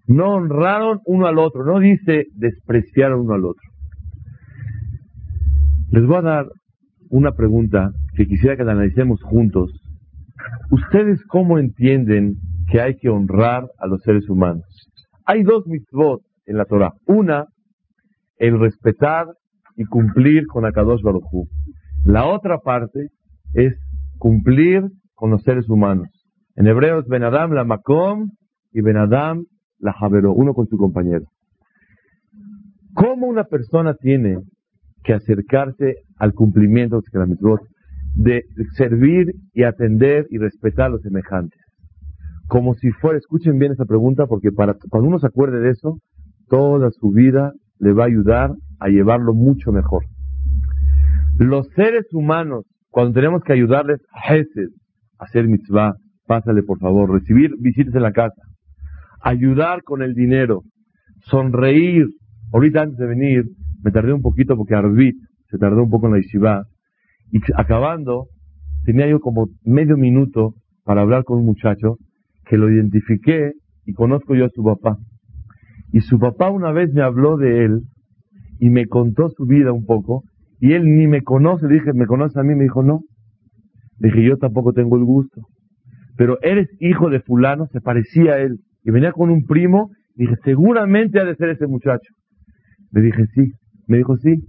No 0.08 0.34
honraron 0.36 1.00
uno 1.06 1.28
al 1.28 1.40
otro. 1.40 1.66
No 1.66 1.80
dice 1.80 2.28
despreciaron 2.36 3.22
uno 3.22 3.34
al 3.34 3.46
otro. 3.46 3.70
Les 5.92 6.06
voy 6.06 6.18
a 6.18 6.22
dar 6.22 6.48
una 7.10 7.34
pregunta 7.34 7.92
que 8.16 8.25
quisiera 8.25 8.58
que 8.58 8.63
la 8.63 8.72
analicemos 8.72 9.22
juntos. 9.22 9.72
¿Ustedes 10.72 11.24
cómo 11.28 11.60
entienden 11.60 12.36
que 12.70 12.82
hay 12.82 12.96
que 12.96 13.10
honrar 13.10 13.68
a 13.78 13.88
los 13.88 14.02
seres 14.02 14.28
humanos? 14.30 14.66
Hay 15.25 15.44
dos 15.44 15.66
mitzvot 15.68 16.22
en 16.46 16.58
la 16.58 16.66
Torah. 16.66 16.94
Una 17.06 17.46
el 18.38 18.60
respetar 18.60 19.28
y 19.78 19.86
cumplir 19.86 20.48
con 20.48 20.66
Akadosh 20.66 21.02
Baruj. 21.02 21.48
La 22.04 22.25
otra 22.25 22.60
parte 22.60 23.10
es 23.54 23.74
cumplir 24.18 24.84
con 25.13 25.32
los 25.32 25.42
seres 25.44 25.70
humanos. 25.70 26.10
En 26.56 26.68
hebreo 26.68 27.00
es 27.00 27.08
Benadam 27.08 27.52
la 27.54 27.63
Makom 27.63 28.32
y 28.74 28.82
Benadam 28.82 29.46
la 29.80 29.94
Javero, 29.94 30.34
uno 30.34 30.53
con 30.53 30.68
su 30.68 30.77
compañero. 30.77 31.25
¿Cómo 32.94 33.27
una 33.27 33.44
persona 33.44 33.94
tiene 33.96 34.38
que 35.03 35.13
acercarse 35.13 35.96
al 36.18 36.34
cumplimiento 36.34 37.01
de 37.01 37.20
la 37.20 37.27
de 38.15 38.46
servir 38.75 39.34
y 39.53 39.63
atender 39.63 40.27
y 40.30 40.38
respetar 40.38 40.86
a 40.86 40.89
los 40.89 41.01
semejantes? 41.01 41.60
Como 42.48 42.75
si 42.75 42.92
fuera, 42.92 43.18
escuchen 43.18 43.58
bien 43.58 43.72
esta 43.72 43.86
pregunta, 43.86 44.27
porque 44.27 44.51
para, 44.51 44.75
cuando 44.89 45.10
uno 45.10 45.20
se 45.20 45.27
acuerde 45.27 45.60
de 45.60 45.72
eso, 45.72 45.98
toda 46.50 46.92
su 46.92 47.12
vida 47.12 47.51
le 47.80 47.94
va 47.94 48.03
a 48.03 48.08
ayudar 48.08 48.51
a 48.80 48.89
llevarlo 48.89 49.34
mucho 49.34 49.72
mejor. 49.72 50.03
Los 51.38 51.68
seres 51.75 52.06
humanos, 52.13 52.65
cuando 52.89 53.13
tenemos 53.13 53.44
que 53.44 53.53
ayudarles 53.53 54.00
a 54.13 54.36
hacer 55.24 55.48
mitzvah, 55.48 55.96
pásale 56.27 56.63
por 56.63 56.80
favor, 56.80 57.12
recibir 57.12 57.51
visitas 57.60 57.96
en 57.96 58.03
la 58.03 58.12
casa, 58.12 58.42
ayudar 59.24 59.84
con 59.84 60.01
el 60.03 60.13
dinero, 60.13 60.63
sonreír. 61.22 62.08
Ahorita 62.51 62.82
antes 62.82 62.98
de 62.98 63.08
venir, 63.08 63.46
me 63.82 63.92
tardé 63.92 64.13
un 64.13 64.22
poquito 64.22 64.56
porque 64.56 64.75
Arbit 64.75 65.15
se 65.50 65.58
tardó 65.58 65.84
un 65.84 65.89
poco 65.89 66.08
en 66.08 66.13
la 66.13 66.20
yeshiva, 66.20 66.65
y 67.32 67.39
acabando, 67.56 68.27
tenía 68.86 69.08
yo 69.08 69.20
como 69.20 69.48
medio 69.63 69.98
minuto 69.98 70.53
para 70.84 71.01
hablar 71.01 71.24
con 71.24 71.39
un 71.39 71.46
muchacho 71.46 71.98
que 72.46 72.58
lo 72.58 72.70
identifiqué 72.70 73.53
y 73.86 73.94
conozco 73.94 74.36
yo 74.36 74.46
a 74.46 74.50
su 74.50 74.63
papá. 74.63 74.98
Y 75.92 76.01
su 76.01 76.20
papá 76.20 76.50
una 76.51 76.72
vez 76.72 76.94
me 76.94 77.01
habló 77.01 77.38
de 77.38 77.65
él 77.65 77.82
y 78.60 78.70
me 78.70 78.88
contó 78.88 79.30
su 79.30 79.46
vida 79.46 79.72
un 79.72 79.86
poco 79.86 80.24
y 80.60 80.74
él 80.74 80.86
ni 80.86 81.08
me 81.08 81.24
conoce, 81.24 81.68
dije, 81.68 81.94
¿me 81.94 82.06
conoces 82.06 82.38
a 82.38 82.44
mí? 82.44 82.56
Me 82.56 82.63
dijo, 82.63 82.84
no. 82.84 83.01
Dije, 83.98 84.24
yo 84.24 84.38
tampoco 84.38 84.74
tengo 84.74 84.98
el 84.98 85.03
gusto. 85.03 85.42
Pero 86.15 86.38
eres 86.42 86.70
hijo 86.80 87.10
de 87.10 87.20
fulano, 87.20 87.68
se 87.68 87.82
parecía 87.82 88.34
a 88.34 88.39
él. 88.39 88.60
Y 88.84 88.92
venía 88.92 89.12
con 89.12 89.30
un 89.30 89.46
primo, 89.46 89.92
y 90.16 90.24
dije, 90.24 90.36
seguramente 90.44 91.20
ha 91.20 91.25
de 91.25 91.36
ser 91.36 91.50
ese 91.50 91.68
muchacho. 91.68 92.13
Le 92.92 93.02
dije, 93.02 93.25
sí. 93.34 93.52
Me 93.88 93.98
dijo, 93.98 94.18
sí. 94.18 94.44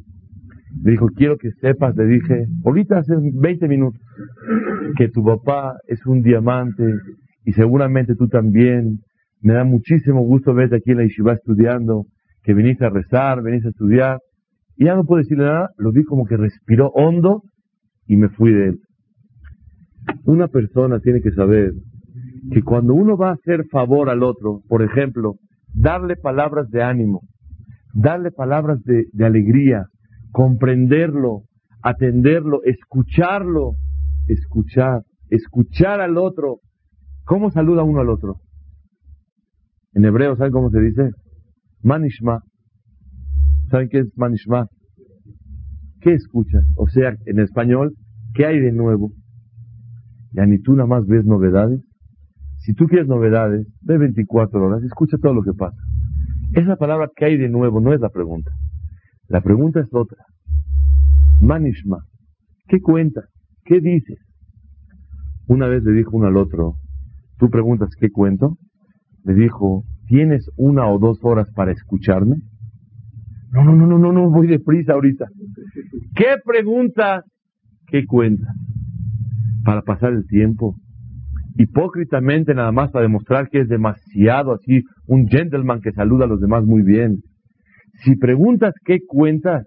Le 0.83 0.93
dijo, 0.93 1.09
quiero 1.14 1.37
que 1.37 1.50
sepas, 1.61 1.97
le 1.97 2.07
dije, 2.07 2.47
ahorita 2.64 2.99
hace 2.99 3.14
20 3.17 3.69
minutos, 3.69 4.00
que 4.97 5.09
tu 5.09 5.25
papá 5.25 5.76
es 5.87 6.05
un 6.07 6.23
diamante 6.23 6.85
y 7.45 7.53
seguramente 7.53 8.14
tú 8.14 8.29
también. 8.29 8.99
Me 9.41 9.53
da 9.53 9.64
muchísimo 9.64 10.23
gusto 10.23 10.55
verte 10.55 10.76
aquí 10.76 10.93
en 10.93 10.99
la 10.99 11.03
Yeshiva 11.05 11.35
estudiando, 11.35 12.07
que 12.43 12.55
viniste 12.55 12.87
a 12.87 12.91
rezar, 12.91 13.43
viniste 13.43 13.69
a 13.69 13.71
estudiar. 13.71 14.19
Y 14.76 14.87
ya 14.87 14.97
no 14.97 15.05
puedo 15.05 15.23
decirle 15.23 15.45
nada, 15.45 15.71
lo 15.76 15.93
vi 15.93 16.03
como 16.03 16.25
que 16.25 16.37
respiró 16.37 16.88
hondo 16.95 17.43
y 18.07 18.17
me 18.17 18.29
fui 18.31 18.53
de 18.53 18.69
él. 18.69 18.79
Una 20.25 20.49
persona 20.49 20.99
tiene 21.00 21.21
que 21.21 21.31
saber 21.31 21.73
que 22.50 22.62
cuando 22.62 22.94
uno 22.94 23.16
va 23.16 23.30
a 23.30 23.34
hacer 23.34 23.64
favor 23.70 24.10
al 24.10 24.22
otro, 24.22 24.60
por 24.68 24.82
ejemplo, 24.82 25.36
darle 25.72 26.16
palabras 26.16 26.70
de 26.70 26.82
ánimo, 26.82 27.22
darle 27.94 28.30
palabras 28.30 28.82
de, 28.84 29.06
alegría, 29.24 29.86
comprenderlo, 30.30 31.42
atenderlo, 31.82 32.62
escucharlo, 32.64 33.72
escuchar, 34.26 35.02
escuchar 35.30 36.00
al 36.00 36.18
otro. 36.18 36.58
¿Cómo 37.24 37.50
saluda 37.50 37.82
uno 37.82 38.00
al 38.00 38.10
otro? 38.10 38.36
En 39.92 40.04
hebreo, 40.04 40.36
¿saben 40.36 40.52
cómo 40.52 40.70
se 40.70 40.80
dice? 40.80 41.10
Manishma. 41.82 42.42
¿Saben 43.70 43.88
qué 43.88 44.00
es 44.00 44.12
manishma? 44.16 44.66
¿Qué 46.00 46.12
escuchas? 46.14 46.64
O 46.76 46.88
sea, 46.88 47.14
en 47.24 47.38
español, 47.38 47.94
¿qué 48.34 48.44
hay 48.44 48.60
de 48.60 48.72
nuevo? 48.72 49.12
Ya 50.32 50.44
ni 50.44 50.58
tú 50.58 50.72
nada 50.74 50.86
más 50.86 51.06
ves 51.06 51.24
novedades. 51.24 51.80
Si 52.64 52.73
tú 52.73 52.87
quieres 52.87 53.06
novedades, 53.06 53.66
ve 53.83 53.99
24 53.99 54.64
horas 54.64 54.83
escucha 54.83 55.18
todo 55.18 55.35
lo 55.35 55.42
que 55.42 55.52
pasa. 55.52 55.76
Esa 56.54 56.76
palabra 56.76 57.11
¿qué 57.14 57.26
hay 57.26 57.37
de 57.37 57.50
nuevo 57.50 57.78
no 57.78 57.92
es 57.92 58.00
la 58.00 58.09
pregunta. 58.09 58.52
La 59.28 59.42
pregunta 59.42 59.80
es 59.80 59.88
otra. 59.92 60.25
Manishma. 61.42 61.99
¿Qué 62.66 62.80
cuentas? 62.80 63.26
¿Qué 63.64 63.80
dices? 63.80 64.18
Una 65.47 65.66
vez 65.66 65.85
le 65.85 65.92
dijo 65.92 66.16
uno 66.16 66.28
al 66.28 66.38
otro, 66.38 66.76
tú 67.38 67.50
preguntas 67.50 67.90
qué 68.00 68.11
cuento, 68.11 68.56
le 69.25 69.35
dijo, 69.35 69.85
¿tienes 70.06 70.49
una 70.56 70.88
o 70.88 70.99
dos 70.99 71.18
horas 71.23 71.50
para 71.54 71.73
escucharme? 71.73 72.37
No, 73.50 73.62
no, 73.62 73.76
no, 73.76 73.87
no, 73.87 73.99
no, 73.99 74.11
no, 74.11 74.30
voy 74.30 74.47
deprisa 74.47 74.94
ahorita. 74.94 75.26
¿Qué 76.16 76.37
pregunta? 76.42 77.25
¿Qué 77.88 78.06
cuenta? 78.06 78.47
Para 79.64 79.83
pasar 79.83 80.14
el 80.14 80.26
tiempo. 80.26 80.76
Hipócritamente 81.56 82.54
nada 82.54 82.73
más 82.73 82.90
para 82.90 83.04
demostrar 83.04 83.49
que 83.49 83.61
es 83.61 83.68
demasiado 83.68 84.54
así, 84.54 84.82
un 85.06 85.28
gentleman 85.28 85.80
que 85.80 85.92
saluda 85.92 86.25
a 86.25 86.28
los 86.28 86.40
demás 86.40 86.64
muy 86.64 86.82
bien. 86.82 87.23
Si 88.02 88.16
preguntas 88.16 88.75
qué 88.84 88.99
cuentas, 89.06 89.64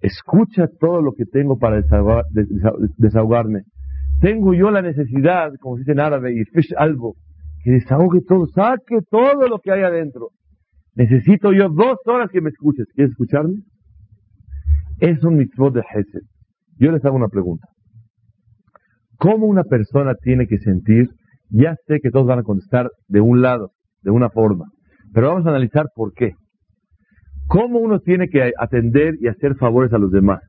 escucha 0.00 0.68
todo 0.80 1.02
lo 1.02 1.12
que 1.12 1.24
tengo 1.26 1.58
para 1.58 1.82
desahogarme. 2.96 3.60
Tengo 4.20 4.54
yo 4.54 4.70
la 4.70 4.82
necesidad, 4.82 5.52
como 5.60 5.76
dice 5.76 5.92
en 5.92 6.00
árabe, 6.00 6.32
y 6.32 6.44
fish 6.44 6.72
algo, 6.76 7.14
que 7.62 7.72
desahogue 7.72 8.20
todo, 8.26 8.46
saque 8.46 9.00
todo 9.10 9.48
lo 9.48 9.58
que 9.58 9.72
hay 9.72 9.82
adentro. 9.82 10.28
Necesito 10.94 11.52
yo 11.52 11.68
dos 11.68 11.98
horas 12.06 12.30
que 12.30 12.40
me 12.40 12.50
escuches. 12.50 12.86
¿Quieres 12.94 13.12
escucharme? 13.12 13.54
Es 15.00 15.22
un 15.24 15.36
mitzvot 15.36 15.74
de 15.74 15.80
Hesed. 15.80 16.22
Yo 16.78 16.92
les 16.92 17.04
hago 17.04 17.16
una 17.16 17.28
pregunta. 17.28 17.66
¿Cómo 19.22 19.46
una 19.46 19.62
persona 19.62 20.16
tiene 20.20 20.48
que 20.48 20.58
sentir? 20.58 21.08
Ya 21.48 21.76
sé 21.86 22.00
que 22.02 22.10
todos 22.10 22.26
van 22.26 22.40
a 22.40 22.42
contestar 22.42 22.90
de 23.06 23.20
un 23.20 23.40
lado, 23.40 23.70
de 24.02 24.10
una 24.10 24.30
forma, 24.30 24.64
pero 25.14 25.28
vamos 25.28 25.46
a 25.46 25.50
analizar 25.50 25.86
por 25.94 26.12
qué. 26.12 26.32
¿Cómo 27.46 27.78
uno 27.78 28.00
tiene 28.00 28.28
que 28.28 28.50
atender 28.58 29.14
y 29.20 29.28
hacer 29.28 29.54
favores 29.54 29.92
a 29.92 29.98
los 29.98 30.10
demás? 30.10 30.40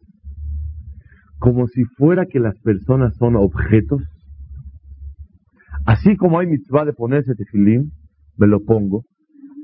Como 1.37 1.67
si 1.67 1.83
fuera 1.83 2.25
que 2.25 2.39
las 2.39 2.59
personas 2.61 3.15
son 3.17 3.35
objetos. 3.35 4.01
Así 5.85 6.15
como 6.15 6.39
hay 6.39 6.47
mitzvah 6.47 6.83
de 6.83 6.93
ponerse 6.93 7.35
tefilim, 7.35 7.91
me 8.37 8.47
lo 8.47 8.59
pongo, 8.63 9.03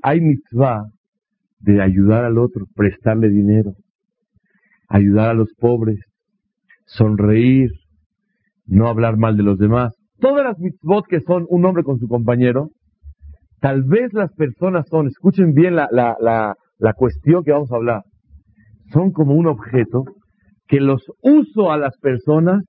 hay 0.04 0.22
mitzvah 0.22 0.84
de 1.62 1.82
ayudar 1.82 2.26
al 2.26 2.38
otro, 2.38 2.68
prestarle 2.76 3.30
dinero, 3.30 3.74
ayudar 4.88 5.30
a 5.32 5.34
los 5.34 5.52
pobres, 5.58 5.98
sonreír, 6.86 7.72
no 8.70 8.88
hablar 8.88 9.18
mal 9.18 9.36
de 9.36 9.44
los 9.44 9.58
demás. 9.58 9.94
Todas 10.20 10.44
las 10.44 10.60
mitzvot 10.60 11.06
que 11.08 11.22
son 11.22 11.46
un 11.50 11.66
hombre 11.66 11.84
con 11.84 11.98
su 11.98 12.08
compañero, 12.08 12.70
tal 13.60 13.84
vez 13.84 14.14
las 14.14 14.32
personas 14.34 14.88
son, 14.90 15.08
escuchen 15.08 15.54
bien 15.54 15.76
la, 15.76 15.88
la, 15.92 16.16
la, 16.20 16.56
la 16.78 16.94
cuestión 16.94 17.44
que 17.44 17.52
vamos 17.52 17.72
a 17.72 17.76
hablar, 17.76 18.04
son 18.92 19.12
como 19.12 19.34
un 19.34 19.48
objeto 19.48 20.04
que 20.68 20.80
los 20.80 21.04
uso 21.22 21.72
a 21.72 21.78
las 21.78 21.98
personas 21.98 22.64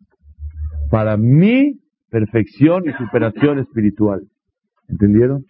para 0.90 1.16
mi 1.16 1.74
perfección 2.10 2.84
y 2.88 2.92
superación 2.92 3.58
espiritual. 3.58 4.22
¿Entendieron? 4.88 5.44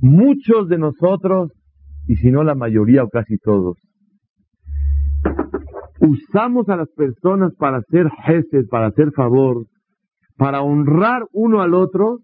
Muchos 0.00 0.68
de 0.68 0.78
nosotros, 0.78 1.52
y 2.06 2.16
si 2.16 2.30
no 2.30 2.42
la 2.44 2.54
mayoría 2.54 3.04
o 3.04 3.08
casi 3.08 3.38
todos, 3.38 3.76
usamos 6.00 6.68
a 6.68 6.76
las 6.76 6.90
personas 6.90 7.54
para 7.56 7.78
hacer 7.78 8.08
gestos, 8.24 8.66
para 8.68 8.86
hacer 8.86 9.12
favor, 9.12 9.66
para 10.36 10.62
honrar 10.62 11.22
uno 11.32 11.60
al 11.60 11.74
otro, 11.74 12.18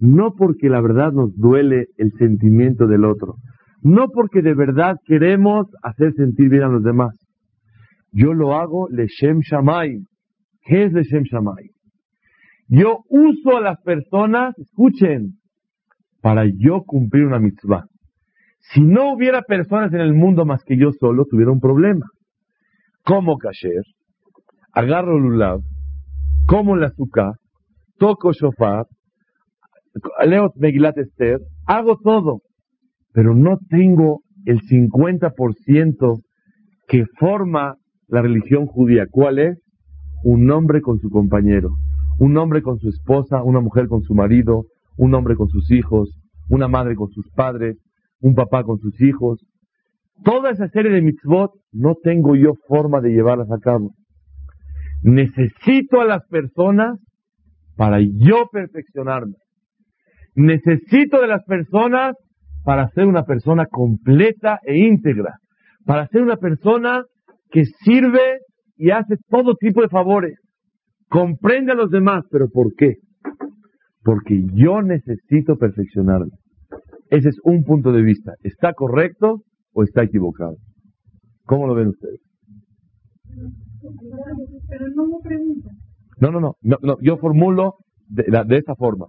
no 0.00 0.34
porque 0.36 0.68
la 0.68 0.80
verdad 0.80 1.12
nos 1.12 1.34
duele 1.36 1.86
el 1.96 2.12
sentimiento 2.18 2.86
del 2.86 3.04
otro, 3.04 3.34
no 3.82 4.08
porque 4.08 4.42
de 4.42 4.54
verdad 4.54 4.96
queremos 5.04 5.66
hacer 5.82 6.12
sentir 6.14 6.48
bien 6.48 6.64
a 6.64 6.68
los 6.68 6.82
demás. 6.82 7.14
Yo 8.10 8.34
lo 8.34 8.54
hago 8.54 8.88
Leshem 8.90 9.40
Shamay. 9.40 10.00
¿Qué 10.64 10.84
es 10.84 10.92
Leshem 10.92 11.22
Shamay? 11.22 11.70
Yo 12.68 12.98
uso 13.08 13.56
a 13.56 13.60
las 13.60 13.80
personas, 13.82 14.58
escuchen, 14.58 15.34
para 16.20 16.44
yo 16.46 16.82
cumplir 16.84 17.26
una 17.26 17.38
mitzvah. 17.38 17.84
Si 18.60 18.80
no 18.82 19.14
hubiera 19.14 19.42
personas 19.42 19.92
en 19.94 20.00
el 20.00 20.14
mundo 20.14 20.44
más 20.44 20.62
que 20.64 20.76
yo 20.76 20.90
solo, 20.92 21.24
tuviera 21.24 21.52
un 21.52 21.60
problema. 21.60 22.06
Como 23.08 23.38
kasher, 23.38 23.84
agarro 24.74 25.18
lulav, 25.18 25.62
como 26.46 26.76
la 26.76 26.88
azúcar, 26.88 27.32
toco 27.98 28.32
shofar, 28.34 28.84
leo 30.26 30.52
Megilat 30.56 30.98
Esther, 30.98 31.40
hago 31.64 31.96
todo, 31.96 32.42
pero 33.14 33.34
no 33.34 33.56
tengo 33.70 34.20
el 34.44 34.60
50% 34.60 36.20
que 36.86 37.06
forma 37.18 37.76
la 38.08 38.20
religión 38.20 38.66
judía. 38.66 39.06
¿Cuál 39.10 39.38
es? 39.38 39.58
Un 40.22 40.50
hombre 40.50 40.82
con 40.82 40.98
su 40.98 41.08
compañero, 41.08 41.70
un 42.18 42.36
hombre 42.36 42.60
con 42.60 42.78
su 42.78 42.90
esposa, 42.90 43.42
una 43.42 43.60
mujer 43.60 43.88
con 43.88 44.02
su 44.02 44.14
marido, 44.14 44.66
un 44.98 45.14
hombre 45.14 45.34
con 45.34 45.48
sus 45.48 45.70
hijos, 45.70 46.20
una 46.50 46.68
madre 46.68 46.94
con 46.94 47.08
sus 47.08 47.30
padres, 47.30 47.78
un 48.20 48.34
papá 48.34 48.64
con 48.64 48.78
sus 48.80 49.00
hijos. 49.00 49.42
Toda 50.24 50.50
esa 50.50 50.68
serie 50.68 50.90
de 50.90 51.02
mitzvot 51.02 51.52
no 51.72 51.94
tengo 52.02 52.34
yo 52.34 52.54
forma 52.66 53.00
de 53.00 53.10
llevarlas 53.10 53.50
a 53.50 53.58
cabo. 53.58 53.92
Necesito 55.02 56.00
a 56.00 56.04
las 56.04 56.26
personas 56.28 56.98
para 57.76 58.00
yo 58.00 58.48
perfeccionarme. 58.50 59.34
Necesito 60.34 61.20
de 61.20 61.28
las 61.28 61.44
personas 61.44 62.14
para 62.64 62.88
ser 62.88 63.06
una 63.06 63.24
persona 63.24 63.66
completa 63.66 64.58
e 64.64 64.78
íntegra. 64.78 65.36
Para 65.84 66.06
ser 66.08 66.22
una 66.22 66.36
persona 66.36 67.04
que 67.50 67.64
sirve 67.64 68.40
y 68.76 68.90
hace 68.90 69.16
todo 69.28 69.54
tipo 69.54 69.82
de 69.82 69.88
favores. 69.88 70.38
Comprende 71.08 71.72
a 71.72 71.76
los 71.76 71.90
demás, 71.90 72.24
pero 72.30 72.48
¿por 72.48 72.74
qué? 72.74 72.96
Porque 74.02 74.42
yo 74.52 74.82
necesito 74.82 75.56
perfeccionarme. 75.56 76.32
Ese 77.10 77.30
es 77.30 77.38
un 77.42 77.64
punto 77.64 77.92
de 77.92 78.02
vista. 78.02 78.34
¿Está 78.42 78.74
correcto 78.74 79.42
o 79.78 79.84
está 79.84 80.02
equivocado? 80.02 80.56
¿Cómo 81.44 81.68
lo 81.68 81.74
ven 81.74 81.88
ustedes? 81.88 82.20
no 86.20 86.32
No, 86.32 86.40
no, 86.40 86.56
no, 86.82 86.96
yo 87.00 87.16
formulo 87.18 87.74
de, 88.08 88.24
de, 88.44 88.56
esta 88.56 88.74
forma. 88.74 89.06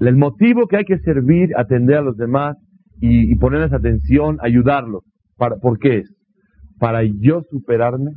El 0.00 0.16
motivo 0.16 0.66
que 0.66 0.78
hay 0.78 0.84
que 0.84 0.98
servir, 0.98 1.50
atender 1.56 1.98
a 1.98 2.02
los 2.02 2.16
demás 2.16 2.56
y, 3.00 3.36
ponerles 3.36 3.72
atención, 3.72 4.38
ayudarlos. 4.40 5.04
Para, 5.36 5.56
¿Por 5.56 5.78
qué 5.78 5.98
es? 5.98 6.12
Para 6.80 7.04
yo 7.04 7.42
superarme. 7.48 8.10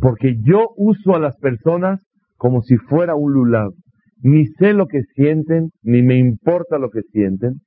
Porque 0.00 0.36
yo 0.42 0.70
uso 0.78 1.14
a 1.14 1.20
las 1.20 1.36
personas 1.36 2.00
como 2.38 2.62
si 2.62 2.78
fuera 2.78 3.16
un 3.16 3.34
lulab. 3.34 3.72
Ni 4.22 4.46
sé 4.46 4.72
lo 4.72 4.86
que 4.86 5.02
sienten, 5.14 5.72
ni 5.82 6.02
me 6.02 6.16
importa 6.16 6.78
lo 6.78 6.88
que 6.88 7.02
sienten. 7.12 7.60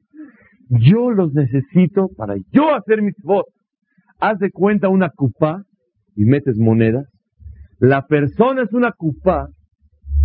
Yo 0.79 1.11
los 1.11 1.33
necesito 1.33 2.09
para 2.15 2.35
yo 2.51 2.73
hacer 2.75 3.01
mis 3.01 3.15
votos. 3.23 3.53
Haz 4.19 4.39
de 4.39 4.51
cuenta 4.51 4.89
una 4.89 5.09
cupá 5.09 5.63
y 6.15 6.25
metes 6.25 6.57
monedas. 6.57 7.05
La 7.79 8.07
persona 8.07 8.63
es 8.63 8.73
una 8.73 8.91
cupá 8.91 9.49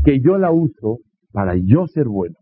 que 0.04 0.20
yo 0.20 0.38
la 0.38 0.50
uso 0.50 0.98
para 1.32 1.54
yo 1.56 1.86
ser 1.86 2.06
bueno. 2.06 2.36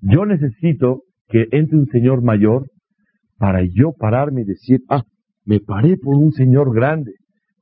Yo 0.00 0.26
necesito 0.26 1.02
que 1.28 1.46
entre 1.52 1.78
un 1.78 1.86
señor 1.86 2.22
mayor 2.22 2.66
para 3.38 3.62
yo 3.62 3.92
pararme 3.92 4.42
y 4.42 4.44
decir, 4.44 4.80
ah, 4.88 5.02
me 5.44 5.60
paré 5.60 5.96
por 5.96 6.16
un 6.16 6.32
señor 6.32 6.74
grande, 6.74 7.12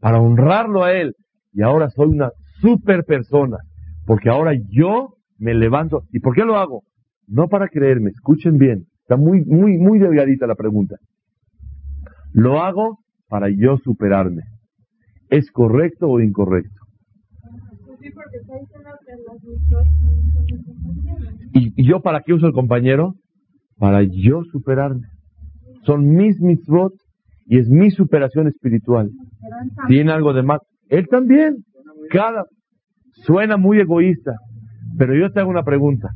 para 0.01 0.21
honrarlo 0.21 0.85
a 0.85 0.93
él, 0.93 1.15
y 1.53 1.63
ahora 1.63 1.91
soy 1.91 2.09
una 2.09 2.31
super 2.61 3.05
persona, 3.05 3.59
porque 4.07 4.31
ahora 4.31 4.53
yo 4.71 5.15
me 5.39 5.55
levanto. 5.55 6.03
¿Y 6.13 6.21
por 6.21 6.35
qué 6.35 6.45
lo 6.45 6.57
hago? 6.57 6.83
No 7.27 7.49
para 7.49 7.69
creerme, 7.69 8.11
escuchen 8.11 8.59
bien, 8.59 8.85
está 9.03 9.17
muy, 9.17 9.45
muy, 9.45 9.79
muy 9.79 9.99
delgadita 9.99 10.47
la 10.47 10.55
pregunta. 10.55 10.97
Lo 12.33 12.63
hago 12.63 12.99
para 13.29 13.49
yo 13.51 13.77
superarme. 13.79 14.43
¿Es 15.31 15.51
correcto 15.51 16.09
o 16.09 16.21
incorrecto? 16.21 16.83
¿Y, 21.55 21.89
yo 21.89 22.01
para 22.01 22.21
qué 22.21 22.35
uso 22.35 22.47
el 22.47 22.53
compañero? 22.53 23.15
Para 23.79 24.03
yo 24.03 24.43
superarme. 24.51 25.07
Son 25.85 26.07
mis 26.15 26.41
mitzvot 26.41 26.93
y 27.47 27.59
es 27.59 27.69
mi 27.69 27.91
superación 27.91 28.49
espiritual. 28.49 29.11
Tiene 29.89 30.13
algo 30.13 30.33
de 30.33 30.43
más. 30.43 30.61
Él 30.89 31.07
también. 31.09 31.57
Cada. 32.11 32.45
Suena 33.25 33.57
muy 33.57 33.81
egoísta. 33.81 34.33
Pero 34.99 35.15
yo 35.15 35.33
te 35.33 35.41
hago 35.41 35.51
una 35.51 35.65
pregunta. 35.65 36.11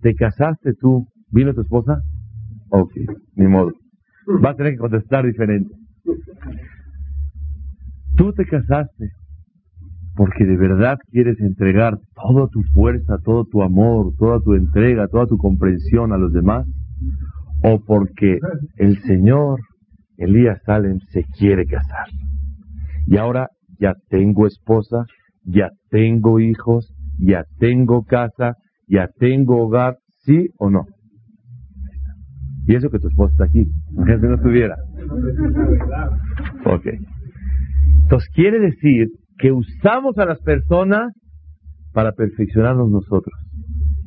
¿Te 0.00 0.14
casaste 0.14 0.74
tú? 0.74 1.06
¿Vino 1.30 1.54
tu 1.54 1.62
esposa? 1.62 2.00
Ok, 2.70 2.92
ni 3.36 3.46
modo. 3.46 3.72
Va 4.44 4.50
a 4.50 4.54
tener 4.54 4.72
que 4.72 4.78
contestar 4.78 5.26
diferente. 5.26 5.74
Tú 8.16 8.32
te 8.32 8.44
casaste 8.44 9.10
porque 10.18 10.44
de 10.44 10.56
verdad 10.56 10.98
quieres 11.12 11.38
entregar 11.40 11.96
toda 12.16 12.48
tu 12.48 12.64
fuerza, 12.74 13.18
todo 13.24 13.44
tu 13.44 13.62
amor, 13.62 14.12
toda 14.18 14.40
tu 14.40 14.54
entrega, 14.54 15.06
toda 15.06 15.26
tu 15.26 15.38
comprensión 15.38 16.12
a 16.12 16.18
los 16.18 16.32
demás, 16.32 16.66
o 17.62 17.78
porque 17.86 18.38
el 18.78 19.00
Señor 19.02 19.60
Elías 20.16 20.60
Salem 20.66 20.98
se 21.12 21.22
quiere 21.22 21.66
casar. 21.66 22.08
Y 23.06 23.16
ahora 23.16 23.46
ya 23.78 23.94
tengo 24.08 24.48
esposa, 24.48 25.04
ya 25.44 25.70
tengo 25.88 26.40
hijos, 26.40 26.92
ya 27.18 27.44
tengo 27.60 28.02
casa, 28.02 28.56
ya 28.88 29.08
tengo 29.18 29.62
hogar, 29.62 29.98
¿sí 30.24 30.48
o 30.58 30.70
no? 30.70 30.86
Y 32.66 32.74
eso 32.74 32.90
que 32.90 32.98
tu 32.98 33.08
esposa 33.08 33.32
está 33.32 33.44
aquí, 33.44 33.66
imagínate 33.92 34.26
no 34.26 34.34
estuviera. 34.34 34.76
Ok. 36.66 36.86
Entonces 38.02 38.28
quiere 38.34 38.60
decir 38.60 39.08
que 39.38 39.52
usamos 39.52 40.18
a 40.18 40.26
las 40.26 40.40
personas 40.40 41.12
para 41.92 42.12
perfeccionarnos 42.12 42.90
nosotros. 42.90 43.34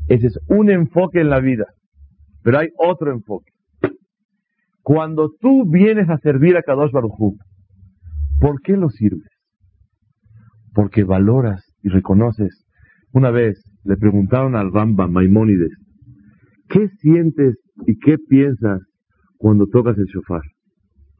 Ese 0.08 0.28
es 0.28 0.40
un 0.48 0.70
enfoque 0.70 1.22
en 1.22 1.30
la 1.30 1.40
vida. 1.40 1.66
Pero 2.44 2.60
hay 2.60 2.70
otro 2.78 3.12
enfoque. 3.12 3.52
Cuando 4.82 5.30
tú 5.40 5.70
vienes 5.70 6.10
a 6.10 6.18
servir 6.18 6.58
a 6.58 6.64
Kadosh 6.64 6.92
Baruj 6.92 7.38
¿por 8.40 8.62
qué 8.62 8.76
lo 8.76 8.90
sirves? 8.90 9.30
Porque 10.74 11.04
valoras 11.04 11.64
y 11.84 11.90
reconoces. 11.90 12.66
Una 13.14 13.30
vez 13.30 13.62
le 13.84 13.98
preguntaron 13.98 14.56
al 14.56 14.72
Rambam 14.72 15.12
Maimónides, 15.12 15.72
¿qué 16.70 16.88
sientes 17.00 17.58
y 17.88 17.98
qué 17.98 18.18
piensas 18.18 18.82
cuando 19.38 19.68
tocas 19.68 19.98
el 19.98 20.06
shofar? 20.06 20.42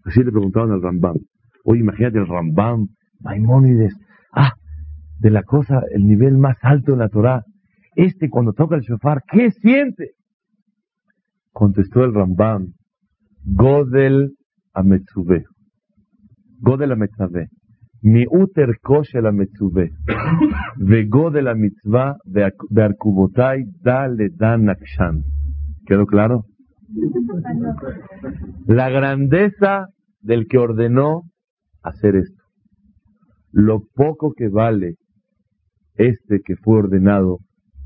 Así 0.04 0.24
le 0.24 0.32
preguntaron 0.32 0.72
al 0.72 0.82
Rambam. 0.82 1.16
Oye, 1.64 1.82
imagínate 1.82 2.20
el 2.20 2.28
Rambam 2.28 2.88
Maimónides, 3.20 3.96
ah, 4.34 4.54
de 5.20 5.30
la 5.30 5.44
cosa, 5.44 5.82
el 5.92 6.06
nivel 6.06 6.38
más 6.38 6.58
alto 6.62 6.94
de 6.94 6.98
la 6.98 7.10
Torah. 7.10 7.44
Este 7.96 8.30
cuando 8.30 8.54
toca 8.54 8.76
el 8.76 8.82
shofar, 8.82 9.22
¿qué 9.30 9.52
siente? 9.52 10.12
Contestó 11.52 12.04
el 12.04 12.14
Rambam, 12.14 12.74
Godel 13.44 14.36
Ametzube. 14.74 15.46
Godel 16.60 16.94
Ametzube. 16.94 17.50
Metzube. 19.32 19.92
Ve 20.78 21.06
godel 21.06 21.46
la 21.46 21.56
mitzvah 21.56 22.16
ve 22.26 22.84
arkubotai 22.84 23.64
dale 23.84 24.30
dan 24.36 24.66
nakshan. 24.66 25.24
¿Quedó 25.86 26.06
claro? 26.06 26.46
La 28.68 28.90
grandeza 28.90 29.88
del 30.22 30.48
que 30.48 30.58
ordenó 30.58 31.24
hacer 31.84 32.16
esto 32.16 32.42
lo 33.52 33.82
poco 33.94 34.34
que 34.34 34.48
vale 34.48 34.96
este 35.96 36.42
que 36.44 36.56
fue 36.56 36.78
ordenado 36.78 37.40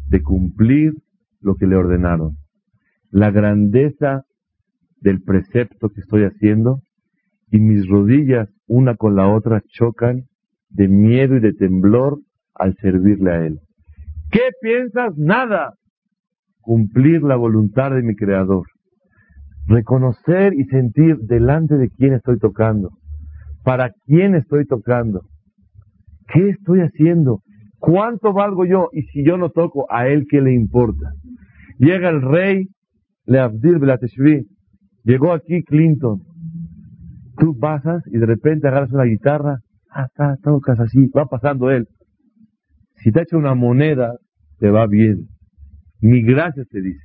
de 0.08 0.22
cumplir 0.22 0.94
lo 1.42 1.56
que 1.56 1.68
le 1.68 1.76
ordenaron. 1.76 2.38
La 3.10 3.32
grandeza 3.32 4.24
del 5.02 5.22
precepto 5.22 5.90
que 5.90 6.02
estoy 6.02 6.24
haciendo 6.24 6.82
y 7.50 7.60
mis 7.60 7.88
rodillas 7.88 8.50
una 8.68 8.96
con 8.96 9.16
la 9.16 9.28
otra 9.28 9.62
chocan 9.68 10.24
de 10.70 10.88
miedo 10.88 11.38
y 11.38 11.40
de 11.40 11.54
temblor 11.54 12.20
al 12.54 12.76
servirle 12.78 13.32
a 13.32 13.46
Él. 13.46 13.60
¿Qué 14.32 14.50
piensas? 14.62 15.18
Nada. 15.18 15.74
Cumplir 16.62 17.22
la 17.24 17.36
voluntad 17.36 17.92
de 17.92 18.02
mi 18.02 18.16
Creador. 18.16 18.66
Reconocer 19.68 20.54
y 20.54 20.66
sentir 20.66 21.18
delante 21.20 21.76
de 21.76 21.90
quién 21.90 22.14
estoy 22.14 22.40
tocando. 22.40 22.90
Para 23.64 23.92
quién 24.06 24.36
estoy 24.36 24.66
tocando 24.66 25.22
¿Qué 26.34 26.50
estoy 26.50 26.80
haciendo? 26.80 27.42
¿Cuánto 27.80 28.34
valgo 28.34 28.66
yo? 28.66 28.90
Y 28.94 29.04
si 29.04 29.24
yo 29.24 29.38
no 29.38 29.50
toco, 29.50 29.86
¿a 29.92 30.08
él 30.08 30.26
qué 30.30 30.42
le 30.42 30.54
importa? 30.54 31.12
Llega 31.78 32.10
el 32.10 32.22
rey, 32.22 32.68
le 33.26 33.40
Abdil 33.40 33.80
Belateshvi, 33.80 34.48
llegó 35.04 35.34
aquí 35.34 35.64
Clinton. 35.64 36.22
Tú 37.38 37.58
pasas 37.60 38.04
y 38.08 38.18
de 38.18 38.26
repente 38.26 38.68
agarras 38.68 38.92
una 38.92 39.04
guitarra, 39.04 39.60
ah, 39.90 40.36
tocas 40.44 40.80
así, 40.80 41.08
va 41.08 41.26
pasando 41.26 41.72
él. 41.72 41.88
Si 42.98 43.12
te 43.12 43.22
echa 43.22 43.38
una 43.38 43.56
moneda, 43.56 44.14
te 44.60 44.70
va 44.70 44.88
bien. 44.88 45.28
Ni 46.02 46.22
gracias 46.22 46.68
te 46.70 46.82
dice. 46.82 47.04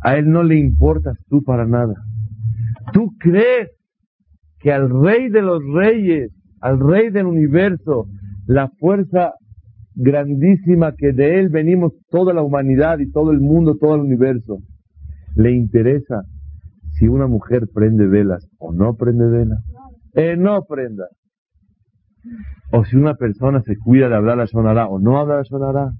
A 0.00 0.16
él 0.16 0.30
no 0.30 0.42
le 0.42 0.56
importas 0.56 1.18
tú 1.28 1.42
para 1.42 1.66
nada. 1.66 1.94
¿Tú 2.92 3.10
crees 3.18 3.70
que 4.60 4.72
al 4.72 4.88
rey 4.88 5.28
de 5.28 5.42
los 5.42 5.62
reyes, 5.74 6.30
al 6.60 6.80
rey 6.80 7.10
del 7.10 7.26
universo, 7.26 8.06
la 8.46 8.68
fuerza 8.78 9.34
grandísima 9.94 10.94
que 10.96 11.12
de 11.12 11.38
él 11.38 11.48
venimos 11.48 11.92
toda 12.10 12.32
la 12.32 12.42
humanidad 12.42 12.98
y 12.98 13.10
todo 13.10 13.30
el 13.30 13.40
mundo, 13.40 13.76
todo 13.76 13.94
el 13.94 14.00
universo. 14.02 14.58
Le 15.36 15.52
interesa 15.52 16.22
si 16.94 17.08
una 17.08 17.26
mujer 17.26 17.66
prende 17.72 18.06
velas 18.06 18.46
o 18.58 18.72
no 18.72 18.94
prende 18.94 19.26
velas. 19.26 19.60
Eh, 20.14 20.36
no 20.36 20.62
prenda. 20.62 21.06
O 22.72 22.84
si 22.84 22.96
una 22.96 23.14
persona 23.14 23.62
se 23.62 23.76
cuida 23.76 24.08
de 24.08 24.16
hablar 24.16 24.38
la 24.38 24.46
sonará 24.46 24.86
o 24.86 24.98
no 24.98 25.18
habla 25.18 25.38
la 25.38 25.44
sonará. 25.44 25.90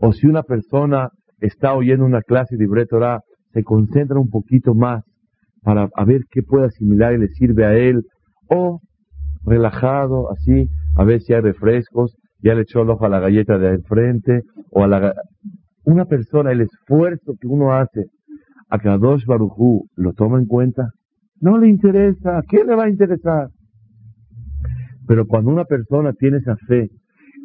O 0.00 0.12
si 0.12 0.26
una 0.26 0.42
persona 0.42 1.10
está 1.40 1.74
oyendo 1.74 2.04
una 2.04 2.22
clase 2.22 2.56
de 2.56 2.86
Torah, 2.86 3.20
se 3.52 3.62
concentra 3.62 4.18
un 4.18 4.28
poquito 4.28 4.74
más 4.74 5.04
para 5.62 5.88
a 5.94 6.04
ver 6.04 6.22
qué 6.30 6.42
puede 6.42 6.66
asimilar 6.66 7.14
y 7.14 7.18
le 7.18 7.28
sirve 7.28 7.64
a 7.64 7.74
él, 7.74 8.02
o 8.48 8.80
relajado, 9.44 10.30
así, 10.30 10.68
a 10.96 11.04
ver 11.04 11.22
si 11.22 11.32
hay 11.32 11.40
refrescos, 11.40 12.16
ya 12.40 12.54
le 12.54 12.62
echó 12.62 12.82
el 12.82 12.90
ojo 12.90 13.06
a 13.06 13.08
la 13.08 13.20
galleta 13.20 13.58
de 13.58 13.74
enfrente, 13.74 14.42
o 14.70 14.84
a 14.84 14.88
la... 14.88 15.14
Una 15.84 16.04
persona, 16.06 16.52
el 16.52 16.62
esfuerzo 16.62 17.34
que 17.40 17.46
uno 17.46 17.74
hace, 17.74 18.06
a 18.68 18.78
Kadosh 18.78 19.24
Barujú, 19.26 19.86
¿lo 19.96 20.12
toma 20.12 20.38
en 20.38 20.46
cuenta? 20.46 20.90
No 21.40 21.58
le 21.58 21.68
interesa, 21.68 22.42
¿qué 22.48 22.64
le 22.64 22.74
va 22.74 22.84
a 22.84 22.90
interesar? 22.90 23.48
Pero 25.06 25.26
cuando 25.26 25.50
una 25.50 25.64
persona 25.64 26.12
tiene 26.12 26.38
esa 26.38 26.56
fe, 26.68 26.88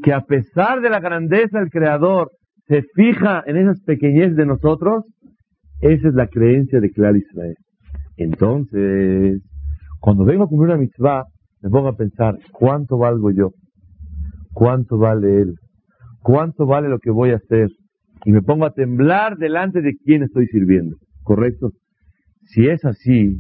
que 0.04 0.14
a 0.14 0.22
pesar 0.22 0.82
de 0.82 0.90
la 0.90 1.00
grandeza 1.00 1.60
del 1.60 1.70
Creador, 1.70 2.32
se 2.68 2.84
fija 2.94 3.44
en 3.46 3.58
esas 3.58 3.82
pequeñeces 3.82 4.36
de 4.36 4.46
nosotros, 4.46 5.04
esa 5.82 6.08
es 6.08 6.14
la 6.14 6.28
creencia 6.28 6.80
de 6.80 6.92
Clar 6.92 7.16
Israel. 7.18 7.56
Entonces, 8.16 9.42
cuando 10.00 10.24
vengo 10.24 10.44
a 10.44 10.48
cumplir 10.48 10.70
una 10.70 10.78
mitzvah, 10.78 11.26
me 11.62 11.70
pongo 11.70 11.90
a 11.90 11.96
pensar, 11.96 12.38
¿cuánto 12.52 12.98
valgo 12.98 13.32
yo? 13.32 13.50
¿Cuánto 14.54 14.98
vale 14.98 15.42
él? 15.42 15.56
¿Cuánto 16.22 16.66
vale 16.66 16.90
lo 16.90 17.00
que 17.00 17.12
voy 17.12 17.32
a 17.32 17.38
hacer? 17.38 17.70
Y 18.26 18.32
me 18.32 18.42
pongo 18.42 18.66
a 18.66 18.74
temblar 18.74 19.38
delante 19.38 19.82
de 19.82 19.94
quién 20.04 20.24
estoy 20.24 20.48
sirviendo. 20.48 20.96
¿Correcto? 21.30 21.74
Si 22.48 22.66
es 22.66 22.84
así, 22.86 23.38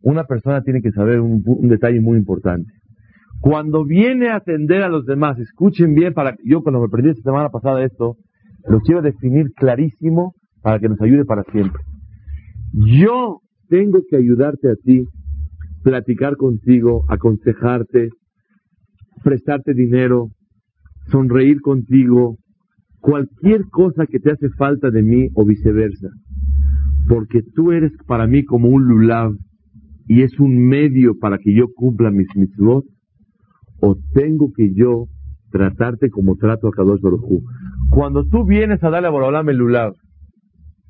una 0.00 0.26
persona 0.26 0.62
tiene 0.62 0.80
que 0.80 0.92
saber 0.92 1.20
un, 1.20 1.42
un 1.44 1.68
detalle 1.68 2.00
muy 2.00 2.18
importante. 2.18 2.70
Cuando 3.40 3.84
viene 3.84 4.28
a 4.28 4.36
atender 4.36 4.84
a 4.84 4.88
los 4.88 5.06
demás, 5.06 5.36
escuchen 5.40 5.92
bien, 5.92 6.14
para 6.14 6.36
yo 6.44 6.62
cuando 6.62 6.78
me 6.78 6.86
aprendí 6.86 7.10
esta 7.10 7.28
semana 7.28 7.48
pasada 7.48 7.82
esto, 7.82 8.14
lo 8.68 8.78
quiero 8.78 9.02
definir 9.02 9.50
clarísimo 9.56 10.34
para 10.62 10.78
que 10.78 10.88
nos 10.88 11.00
ayude 11.00 11.24
para 11.24 11.42
siempre. 11.50 11.82
Yo 12.72 13.40
tengo 13.68 14.02
que 14.08 14.18
ayudarte 14.18 14.70
a 14.70 14.76
ti, 14.76 15.02
platicar 15.82 16.36
contigo, 16.36 17.06
aconsejarte, 17.08 18.10
prestarte 19.24 19.74
dinero, 19.74 20.28
sonreír 21.10 21.60
contigo, 21.60 22.36
cualquier 23.00 23.62
cosa 23.68 24.06
que 24.06 24.20
te 24.20 24.30
hace 24.30 24.48
falta 24.50 24.92
de 24.92 25.02
mí 25.02 25.26
o 25.34 25.44
viceversa. 25.44 26.10
Porque 27.08 27.42
tú 27.54 27.72
eres 27.72 27.92
para 28.06 28.26
mí 28.26 28.44
como 28.44 28.68
un 28.68 28.84
lulav 28.86 29.32
y 30.06 30.22
es 30.22 30.38
un 30.38 30.66
medio 30.66 31.18
para 31.18 31.38
que 31.38 31.54
yo 31.54 31.66
cumpla 31.74 32.10
mis 32.10 32.28
mitzvot, 32.36 32.84
o 33.80 33.96
tengo 34.14 34.52
que 34.52 34.72
yo 34.74 35.06
tratarte 35.50 36.10
como 36.10 36.36
trato 36.36 36.68
a 36.68 36.70
Kadosh 36.70 37.00
Baruj 37.00 37.42
Cuando 37.90 38.24
tú 38.26 38.44
vienes 38.44 38.82
a 38.82 38.90
darle 38.90 39.08
a 39.08 39.10
Borolam 39.10 39.48
el 39.48 39.56
lulav, 39.56 39.92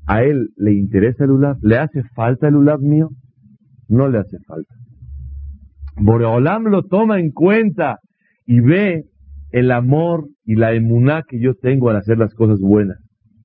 ¿a 0.05 0.23
él 0.23 0.49
le 0.55 0.73
interesa 0.73 1.23
el 1.23 1.31
lulav? 1.31 1.57
¿Le 1.61 1.77
hace 1.77 2.03
falta 2.15 2.47
el 2.47 2.53
lulav 2.55 2.79
mío? 2.81 3.09
No 3.87 4.07
le 4.07 4.19
hace 4.19 4.37
falta. 4.47 4.73
Boreolam 5.99 6.65
lo 6.65 6.83
toma 6.83 7.19
en 7.19 7.31
cuenta 7.31 7.99
y 8.45 8.59
ve 8.59 9.05
el 9.51 9.71
amor 9.71 10.27
y 10.45 10.55
la 10.55 10.73
emuná 10.73 11.23
que 11.27 11.39
yo 11.39 11.55
tengo 11.55 11.89
al 11.89 11.97
hacer 11.97 12.17
las 12.17 12.33
cosas 12.33 12.59
buenas. 12.59 12.97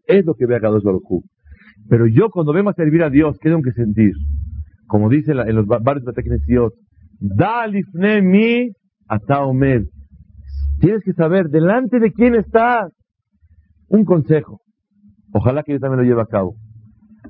Es 0.06 0.24
lo 0.26 0.34
que 0.34 0.46
ve 0.46 0.56
a 0.56 0.60
Kadosh 0.60 0.82
Baruj 0.82 1.22
Pero 1.88 2.06
yo 2.06 2.30
cuando 2.30 2.52
vengo 2.52 2.70
a 2.70 2.74
servir 2.74 3.02
a 3.02 3.10
Dios, 3.10 3.36
¿qué 3.40 3.48
tengo 3.48 3.62
que 3.62 3.72
sentir? 3.72 4.12
Como 4.86 5.08
dice 5.08 5.32
en 5.32 5.56
los 5.56 5.66
varios 5.66 6.04
Bateknesiot, 6.04 6.72
da 7.20 7.66
lifne 7.66 8.22
mi 8.22 8.70
hasta 9.08 9.44
Omer. 9.44 9.84
Tienes 10.80 11.02
que 11.04 11.12
saber 11.12 11.48
delante 11.48 12.00
de 12.00 12.12
quién 12.12 12.34
estás. 12.34 12.92
Un 13.88 14.04
consejo. 14.04 14.60
Ojalá 15.32 15.62
que 15.62 15.72
yo 15.72 15.78
también 15.78 16.00
lo 16.00 16.08
lleve 16.08 16.22
a 16.22 16.26
cabo. 16.26 16.54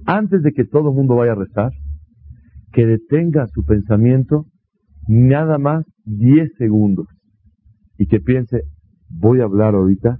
Antes 0.06 0.42
de 0.42 0.52
que 0.52 0.64
todo 0.64 0.90
el 0.90 0.96
mundo 0.96 1.16
vaya 1.16 1.32
a 1.32 1.36
rezar, 1.36 1.70
que 2.72 2.86
detenga 2.86 3.46
su 3.48 3.64
pensamiento 3.64 4.46
nada 5.06 5.58
más 5.58 5.84
10 6.04 6.52
segundos 6.56 7.06
y 7.98 8.06
que 8.06 8.20
piense, 8.20 8.62
voy 9.08 9.40
a 9.40 9.44
hablar 9.44 9.74
ahorita 9.74 10.18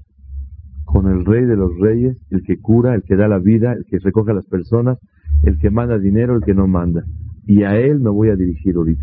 con 0.92 1.07
el 1.07 1.24
rey 1.24 1.46
de 1.46 1.57
los 1.57 1.70
reyes, 1.78 2.18
el 2.31 2.42
que 2.42 2.59
cura, 2.59 2.94
el 2.94 3.02
que 3.02 3.16
da 3.16 3.26
la 3.26 3.38
vida, 3.38 3.72
el 3.72 3.85
que 3.87 3.98
recoge 3.98 4.33
a 4.33 4.35
las 4.35 4.46
personas, 4.46 4.98
el 5.42 5.59
que 5.59 5.70
manda 5.70 5.98
dinero, 5.98 6.37
el 6.37 6.42
que 6.42 6.55
no 6.55 6.66
manda. 6.68 7.02
Y 7.46 7.62
a 7.62 7.78
él 7.78 7.98
me 7.98 8.11
voy 8.11 8.28
a 8.28 8.37
dirigir 8.37 8.76
ahorita. 8.76 9.02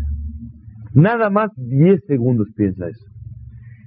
Nada 0.94 1.30
más 1.30 1.50
10 1.56 2.04
segundos 2.06 2.48
piensa 2.56 2.88
eso. 2.88 3.04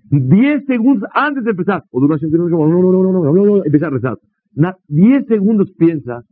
10 0.10 0.66
segundos 0.66 1.10
antes 1.13 1.46
de 1.46 1.52
empezar. 1.52 1.84
O 1.92 2.02
no, 2.06 2.08
no, 2.08 3.34
no, 3.34 3.63
empieza 3.63 3.88
a 3.88 3.92
rezar. 3.92 4.18
10 4.88 5.26
segundos 5.26 5.72
piensa 5.78 6.24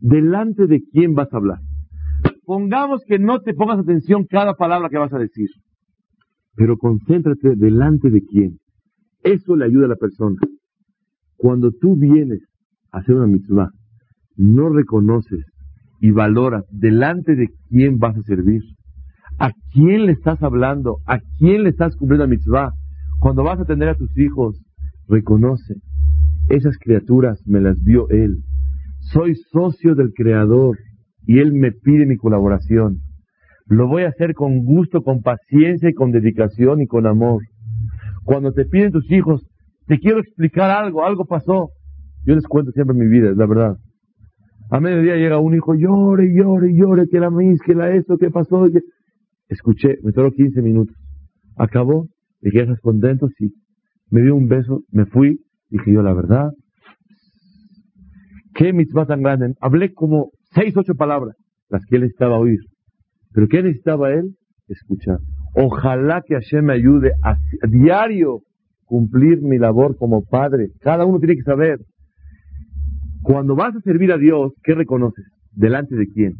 delante 0.00 0.66
de 0.66 0.80
quién 0.92 1.14
vas 1.14 1.32
a 1.32 1.36
hablar. 1.36 1.58
Pongamos 2.44 3.02
que 3.06 3.18
no 3.18 3.40
te 3.40 3.52
pongas 3.52 3.78
atención 3.78 4.24
cada 4.24 4.54
palabra 4.54 4.88
que 4.88 4.96
vas 4.96 5.12
a 5.12 5.18
decir. 5.18 5.48
Pero 6.56 6.78
concéntrate 6.78 7.54
delante 7.54 8.08
de 8.10 8.22
quién. 8.22 8.58
Eso 9.22 9.54
le 9.56 9.66
ayuda 9.66 9.84
a 9.84 9.90
la 9.90 9.96
persona. 9.96 10.36
Cuando 11.38 11.70
tú 11.70 11.96
vienes 11.96 12.40
a 12.90 12.98
hacer 12.98 13.14
una 13.14 13.28
mitzvah, 13.28 13.70
no 14.36 14.68
reconoces 14.70 15.46
y 16.00 16.10
valoras 16.10 16.64
delante 16.70 17.36
de 17.36 17.48
quién 17.68 17.98
vas 17.98 18.16
a 18.16 18.22
servir. 18.22 18.62
¿A 19.38 19.52
quién 19.72 20.06
le 20.06 20.12
estás 20.12 20.42
hablando? 20.42 20.98
¿A 21.06 21.20
quién 21.38 21.62
le 21.62 21.70
estás 21.70 21.94
cumpliendo 21.94 22.24
la 22.24 22.30
mitzvah? 22.30 22.72
Cuando 23.20 23.44
vas 23.44 23.60
a 23.60 23.62
atender 23.62 23.88
a 23.88 23.94
tus 23.94 24.16
hijos, 24.18 24.60
reconoce, 25.08 25.76
esas 26.48 26.76
criaturas 26.76 27.40
me 27.46 27.60
las 27.60 27.82
dio 27.84 28.08
Él. 28.10 28.38
Soy 29.12 29.36
socio 29.52 29.94
del 29.94 30.12
Creador 30.14 30.76
y 31.24 31.38
Él 31.38 31.52
me 31.52 31.70
pide 31.70 32.04
mi 32.04 32.16
colaboración. 32.16 32.98
Lo 33.66 33.86
voy 33.86 34.02
a 34.02 34.08
hacer 34.08 34.34
con 34.34 34.64
gusto, 34.64 35.02
con 35.02 35.22
paciencia 35.22 35.88
y 35.88 35.94
con 35.94 36.10
dedicación 36.10 36.80
y 36.80 36.88
con 36.88 37.06
amor. 37.06 37.42
Cuando 38.24 38.52
te 38.52 38.64
piden 38.64 38.90
tus 38.90 39.08
hijos, 39.12 39.47
te 39.88 39.98
quiero 39.98 40.20
explicar 40.20 40.70
algo, 40.70 41.04
algo 41.04 41.24
pasó. 41.24 41.70
Yo 42.24 42.34
les 42.34 42.46
cuento 42.46 42.70
siempre 42.72 42.94
mi 42.94 43.06
vida, 43.06 43.30
es 43.30 43.36
la 43.36 43.46
verdad. 43.46 43.76
A 44.70 44.80
mediodía 44.80 45.16
llega 45.16 45.38
un 45.38 45.54
hijo, 45.54 45.74
llore, 45.74 46.30
llore, 46.34 46.74
llore, 46.74 47.08
que 47.08 47.18
la 47.18 47.30
mis, 47.30 47.60
que 47.62 47.74
la 47.74 47.90
esto, 47.94 48.18
que 48.18 48.30
pasó. 48.30 48.66
Escuché, 49.48 49.96
me 50.02 50.12
tocó 50.12 50.30
15 50.30 50.60
minutos. 50.60 50.94
Acabó, 51.56 52.06
dije, 52.42 52.60
¿estás 52.60 52.80
contento? 52.80 53.28
Sí. 53.38 53.54
Me 54.10 54.20
dio 54.20 54.36
un 54.36 54.46
beso, 54.46 54.82
me 54.90 55.06
fui, 55.06 55.40
dije 55.70 55.92
yo, 55.92 56.02
la 56.02 56.12
verdad, 56.12 56.50
qué 58.54 58.74
mitzvah 58.74 59.06
tan 59.06 59.22
grande. 59.22 59.54
Hablé 59.60 59.94
como 59.94 60.30
seis, 60.54 60.76
ocho 60.76 60.94
palabras, 60.94 61.34
las 61.70 61.82
que 61.86 61.96
él 61.96 62.02
necesitaba 62.02 62.38
oír. 62.38 62.60
Pero 63.32 63.48
¿qué 63.48 63.62
necesitaba 63.62 64.12
él? 64.12 64.34
Escuchar. 64.68 65.18
Ojalá 65.54 66.22
que 66.26 66.34
Hashem 66.34 66.66
me 66.66 66.74
ayude 66.74 67.12
a 67.22 67.38
diario 67.68 68.42
cumplir 68.88 69.42
mi 69.42 69.58
labor 69.58 69.96
como 69.96 70.24
padre. 70.24 70.70
Cada 70.80 71.04
uno 71.04 71.18
tiene 71.18 71.36
que 71.36 71.42
saber. 71.42 71.78
Cuando 73.22 73.54
vas 73.54 73.76
a 73.76 73.80
servir 73.80 74.12
a 74.12 74.18
Dios, 74.18 74.52
¿qué 74.62 74.74
reconoces? 74.74 75.26
¿Delante 75.52 75.94
de 75.94 76.06
quién? 76.08 76.34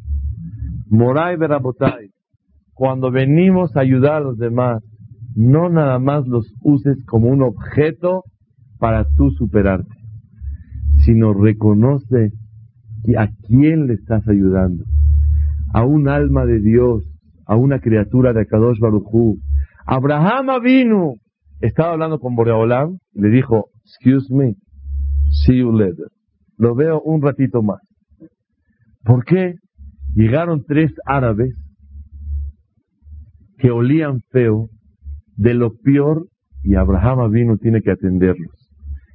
Moray 0.88 1.36
Berabotai 1.36 2.10
cuando 2.78 3.10
venimos 3.10 3.76
a 3.76 3.80
ayudar 3.80 4.14
a 4.14 4.20
los 4.20 4.38
demás, 4.38 4.84
no 5.34 5.68
nada 5.68 5.98
más 5.98 6.28
los 6.28 6.46
uses 6.62 6.96
como 7.06 7.28
un 7.28 7.42
objeto 7.42 8.22
para 8.78 9.04
tú 9.16 9.32
superarte, 9.32 9.96
sino 11.04 11.34
reconoce 11.34 12.30
a 13.16 13.26
quién 13.48 13.88
le 13.88 13.94
estás 13.94 14.28
ayudando. 14.28 14.84
A 15.74 15.84
un 15.84 16.08
alma 16.08 16.46
de 16.46 16.60
Dios, 16.60 17.02
a 17.46 17.56
una 17.56 17.80
criatura 17.80 18.32
de 18.32 18.42
Akadosh 18.42 18.78
Baruchú. 18.78 19.38
Abraham 19.84 20.62
vino, 20.62 21.14
estaba 21.60 21.92
hablando 21.92 22.18
con 22.18 22.34
Boreolam 22.34 22.98
y 23.12 23.20
le 23.20 23.28
dijo, 23.30 23.66
excuse 23.84 24.32
me, 24.32 24.54
see 25.44 25.58
you 25.58 25.72
later. 25.72 26.08
Lo 26.56 26.74
veo 26.74 27.00
un 27.00 27.22
ratito 27.22 27.62
más. 27.62 27.80
¿Por 29.04 29.24
qué? 29.24 29.54
Llegaron 30.14 30.64
tres 30.64 30.92
árabes 31.04 31.54
que 33.58 33.70
olían 33.70 34.20
feo, 34.30 34.68
de 35.36 35.54
lo 35.54 35.72
peor, 35.74 36.26
y 36.62 36.74
Abraham 36.74 37.30
vino 37.30 37.56
tiene 37.56 37.82
que 37.82 37.90
atenderlos. 37.90 38.70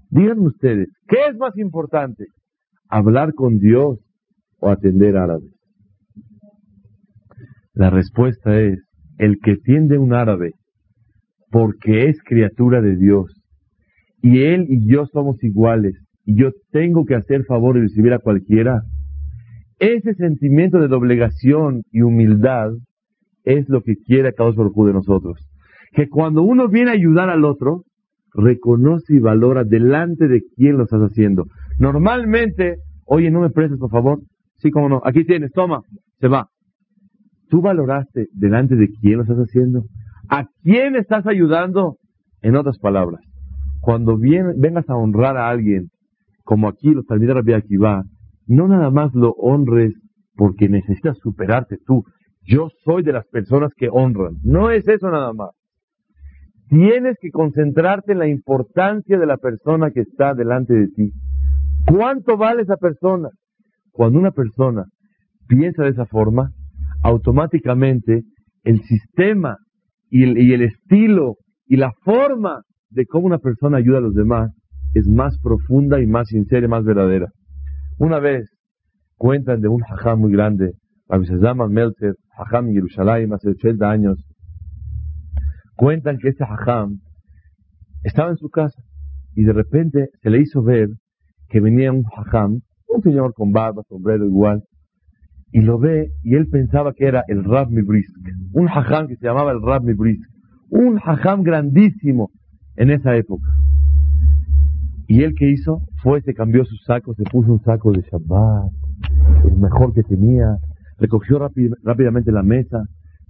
Díganme 0.09 0.47
ustedes, 0.47 0.89
¿qué 1.07 1.17
es 1.29 1.37
más 1.37 1.57
importante? 1.57 2.25
¿Hablar 2.89 3.33
con 3.33 3.57
Dios 3.57 3.99
o 4.59 4.69
atender 4.69 5.17
árabes? 5.17 5.51
La 7.73 7.89
respuesta 7.89 8.59
es, 8.59 8.79
el 9.17 9.39
que 9.43 9.57
tiende 9.57 9.97
un 9.97 10.13
árabe 10.13 10.53
porque 11.53 12.09
es 12.09 12.17
criatura 12.23 12.81
de 12.81 12.95
Dios 12.95 13.31
y 14.23 14.41
él 14.41 14.65
y 14.69 14.87
yo 14.91 15.05
somos 15.05 15.41
iguales 15.43 15.93
y 16.25 16.35
yo 16.35 16.49
tengo 16.71 17.05
que 17.05 17.13
hacer 17.13 17.45
favor 17.45 17.77
y 17.77 17.81
recibir 17.81 18.11
a 18.11 18.17
cualquiera, 18.17 18.81
ese 19.77 20.15
sentimiento 20.15 20.79
de 20.79 20.87
doblegación 20.87 21.83
y 21.91 22.01
humildad 22.01 22.71
es 23.43 23.69
lo 23.69 23.83
que 23.83 23.97
quiere 23.97 24.33
Kadosh 24.33 24.55
Baruj 24.55 24.87
de 24.87 24.93
nosotros. 24.93 25.47
Que 25.91 26.09
cuando 26.09 26.41
uno 26.41 26.69
viene 26.69 26.89
a 26.89 26.95
ayudar 26.95 27.29
al 27.29 27.45
otro, 27.45 27.83
reconoce 28.33 29.13
y 29.13 29.19
valora 29.19 29.63
delante 29.63 30.27
de 30.27 30.41
quién 30.55 30.77
lo 30.77 30.85
estás 30.85 31.01
haciendo. 31.01 31.45
Normalmente, 31.77 32.77
oye, 33.05 33.29
no 33.29 33.41
me 33.41 33.51
prestes, 33.51 33.77
por 33.77 33.91
favor. 33.91 34.21
Sí, 34.55 34.71
como 34.71 34.89
no. 34.89 35.01
Aquí 35.05 35.23
tienes, 35.23 35.51
toma. 35.51 35.81
Se 36.19 36.27
va. 36.27 36.47
¿Tú 37.49 37.61
valoraste 37.61 38.29
delante 38.33 38.75
de 38.75 38.89
quién 38.89 39.17
lo 39.17 39.21
estás 39.21 39.37
haciendo? 39.37 39.83
¿A 40.33 40.47
quién 40.63 40.95
estás 40.95 41.27
ayudando? 41.27 41.97
En 42.41 42.55
otras 42.55 42.79
palabras, 42.79 43.21
cuando 43.81 44.17
vengas 44.17 44.89
a 44.89 44.95
honrar 44.95 45.37
a 45.37 45.47
alguien, 45.47 45.91
como 46.43 46.67
aquí 46.67 46.89
los 46.89 47.05
talmides 47.05 47.35
Rabbi 47.35 47.53
Akiva, 47.53 48.03
no 48.47 48.67
nada 48.67 48.89
más 48.89 49.13
lo 49.13 49.33
honres 49.33 49.93
porque 50.35 50.69
necesitas 50.69 51.19
superarte 51.19 51.77
tú. 51.85 52.03
Yo 52.41 52.69
soy 52.83 53.03
de 53.03 53.13
las 53.13 53.27
personas 53.27 53.73
que 53.77 53.89
honran. 53.91 54.37
No 54.41 54.71
es 54.71 54.87
eso 54.87 55.11
nada 55.11 55.33
más. 55.33 55.51
Tienes 56.67 57.15
que 57.21 57.29
concentrarte 57.29 58.13
en 58.13 58.17
la 58.17 58.27
importancia 58.27 59.19
de 59.19 59.27
la 59.27 59.37
persona 59.37 59.91
que 59.91 60.01
está 60.01 60.33
delante 60.33 60.73
de 60.73 60.87
ti. 60.87 61.11
¿Cuánto 61.85 62.37
vale 62.37 62.63
esa 62.63 62.77
persona? 62.77 63.29
Cuando 63.91 64.17
una 64.17 64.31
persona 64.31 64.85
piensa 65.47 65.83
de 65.83 65.89
esa 65.89 66.07
forma, 66.07 66.49
automáticamente 67.03 68.23
el 68.63 68.81
sistema 68.81 69.57
y 70.13 70.53
el, 70.53 70.61
estilo 70.61 71.37
y 71.65 71.77
la 71.77 71.91
forma 72.03 72.61
de 72.91 73.07
cómo 73.07 73.25
una 73.25 73.39
persona 73.39 73.77
ayuda 73.77 73.97
a 73.97 74.01
los 74.01 74.13
demás 74.13 74.51
es 74.93 75.07
más 75.07 75.39
profunda 75.39 75.99
y 75.99 76.05
más 76.05 76.27
sincera 76.27 76.67
y 76.67 76.69
más 76.69 76.83
verdadera. 76.83 77.31
Una 77.97 78.19
vez 78.19 78.47
cuentan 79.17 79.59
de 79.61 79.69
un 79.69 79.81
hajam 79.81 80.19
muy 80.19 80.31
grande, 80.31 80.73
Rabbi 81.07 81.25
Shazam 81.25 81.67
Meltzer, 81.67 82.13
hajam 82.37 82.71
Jerusalén 82.71 83.33
hace 83.33 83.49
80 83.49 83.89
años. 83.89 84.23
Cuentan 85.75 86.19
que 86.19 86.29
este 86.29 86.43
hajam 86.43 86.99
estaba 88.03 88.29
en 88.29 88.37
su 88.37 88.49
casa 88.49 88.83
y 89.33 89.45
de 89.45 89.53
repente 89.53 90.09
se 90.21 90.29
le 90.29 90.41
hizo 90.41 90.61
ver 90.61 90.89
que 91.49 91.59
venía 91.59 91.91
un 91.91 92.03
hajam, 92.15 92.59
un 92.87 93.01
señor 93.01 93.33
con 93.33 93.51
barba, 93.51 93.81
sombrero 93.89 94.27
igual, 94.27 94.61
y 95.53 95.61
lo 95.61 95.77
ve 95.77 96.11
y 96.23 96.33
él 96.33 96.47
pensaba 96.47 96.93
que 96.93 97.05
era 97.05 97.23
el 97.27 97.43
Rab 97.43 97.69
Mibrisk, 97.69 98.11
un 98.53 98.67
hajam 98.67 99.07
que 99.07 99.15
se 99.15 99.27
llamaba 99.27 99.51
el 99.51 99.61
Rab 99.61 99.83
Mibrisk, 99.83 100.27
un 100.69 100.97
hajam 100.97 101.43
grandísimo 101.43 102.31
en 102.75 102.89
esa 102.89 103.15
época. 103.15 103.47
Y 105.07 105.21
él 105.21 105.35
que 105.35 105.51
hizo 105.51 105.83
fue, 106.01 106.21
se 106.21 106.33
cambió 106.33 106.65
su 106.65 106.75
saco, 106.77 107.13
se 107.13 107.23
puso 107.25 107.53
un 107.53 107.61
saco 107.61 107.91
de 107.91 108.01
Shabbat, 108.01 108.71
el 109.45 109.57
mejor 109.57 109.93
que 109.93 110.01
tenía, 110.01 110.57
recogió 110.97 111.37
rápidamente 111.37 112.31
la 112.31 112.41
mesa, 112.41 112.85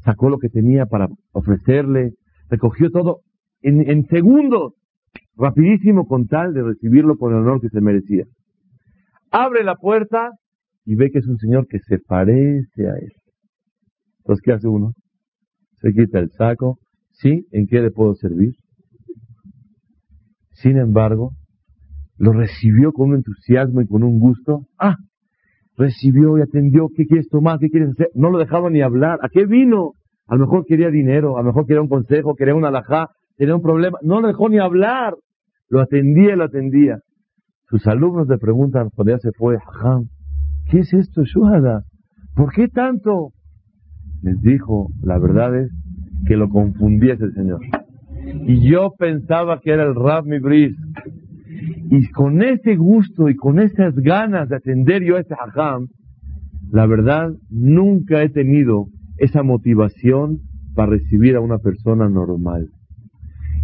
sacó 0.06 0.30
lo 0.30 0.38
que 0.38 0.48
tenía 0.48 0.86
para 0.86 1.10
ofrecerle, 1.34 2.14
recogió 2.50 2.90
todo 2.90 3.20
en, 3.62 3.90
en 3.90 4.08
segundos, 4.08 4.76
rapidísimo 5.36 6.08
con 6.08 6.28
tal 6.28 6.54
de 6.54 6.64
recibirlo 6.64 7.18
con 7.18 7.34
el 7.34 7.40
honor 7.40 7.60
que 7.60 7.70
se 7.70 7.82
merecía. 7.82 8.24
Abre 9.30 9.66
la 9.66 9.76
puerta 9.76 10.32
y 10.86 10.96
ve 10.96 11.12
que 11.12 11.20
es 11.20 11.28
un 11.28 11.38
señor 11.38 11.68
que 11.68 11.80
se 11.80 12.00
parece 12.00 12.88
a 12.88 12.96
él. 12.96 13.14
Entonces, 14.20 14.42
¿qué 14.44 14.54
hace 14.54 14.68
uno? 14.68 14.94
Se 15.82 15.92
quita 15.92 16.20
el 16.20 16.30
saco. 16.32 16.80
¿Sí? 17.12 17.46
¿En 17.52 17.68
qué 17.68 17.80
le 17.80 17.92
puedo 17.92 18.16
servir? 18.16 18.54
Sin 20.52 20.78
embargo, 20.78 21.32
lo 22.18 22.34
recibió 22.34 22.92
con 22.92 23.10
un 23.10 23.16
entusiasmo 23.18 23.82
y 23.82 23.88
con 23.88 24.04
un 24.04 24.20
gusto. 24.20 24.66
Ah, 24.80 24.96
recibió 25.78 26.38
y 26.38 26.42
atendió. 26.42 26.88
¿Qué 26.96 27.06
quieres 27.06 27.28
tomar? 27.30 27.60
¿Qué 27.60 27.70
quieres 27.70 27.90
hacer? 27.90 28.08
No 28.16 28.30
lo 28.30 28.40
dejaba 28.40 28.70
ni 28.70 28.82
hablar. 28.82 29.20
¿A 29.22 29.30
qué 29.30 29.46
vino? 29.46 29.92
A 30.28 30.36
lo 30.36 30.46
mejor 30.46 30.66
quería 30.66 30.90
dinero, 30.90 31.38
a 31.38 31.42
lo 31.42 31.48
mejor 31.48 31.66
quería 31.66 31.82
un 31.82 31.90
consejo, 31.90 32.36
quería 32.36 32.56
una 32.56 32.70
alajá, 32.70 33.10
tenía 33.36 33.56
un 33.56 33.62
problema. 33.62 34.00
No 34.02 34.22
lo 34.22 34.28
dejó 34.28 34.50
ni 34.50 34.58
hablar. 34.58 35.16
Lo 35.70 35.82
atendía 35.82 36.34
y 36.34 36.38
lo 36.38 36.46
atendía. 36.46 37.00
Sus 37.70 37.86
alumnos 37.88 38.28
le 38.28 38.38
preguntan 38.38 38.90
cuando 38.96 39.14
ya 39.14 39.20
se 39.20 39.32
fue, 39.32 39.58
Jajam, 39.60 40.06
¿qué 40.70 40.80
es 40.80 40.94
esto, 40.94 41.24
Shuhada? 41.24 41.84
¿Por 42.36 42.52
qué 42.54 42.68
tanto? 42.68 43.32
Les 44.22 44.42
dijo, 44.42 44.90
la 45.02 45.20
verdad 45.20 45.56
es 45.58 45.72
que 46.26 46.38
lo 46.38 46.50
confundía 46.50 47.14
ese 47.14 47.32
señor. 47.32 47.60
Y 48.48 48.70
yo 48.70 48.94
pensaba 48.98 49.60
que 49.60 49.72
era 49.72 49.84
el 49.84 49.96
Rab 49.96 50.26
Mibris. 50.26 50.76
Y 51.92 52.10
con 52.10 52.42
ese 52.42 52.76
gusto 52.76 53.30
y 53.30 53.36
con 53.36 53.60
esas 53.60 53.96
ganas 53.96 54.50
de 54.50 54.56
atender 54.56 55.04
yo 55.04 55.18
a 55.18 55.20
ese 55.20 55.36
hajam, 55.36 55.88
la 56.72 56.88
verdad, 56.88 57.32
nunca 57.50 58.24
he 58.24 58.30
tenido 58.30 58.88
esa 59.18 59.44
motivación 59.44 60.40
para 60.74 60.92
recibir 60.92 61.36
a 61.36 61.42
una 61.42 61.60
persona 61.60 62.10
normal. 62.10 62.70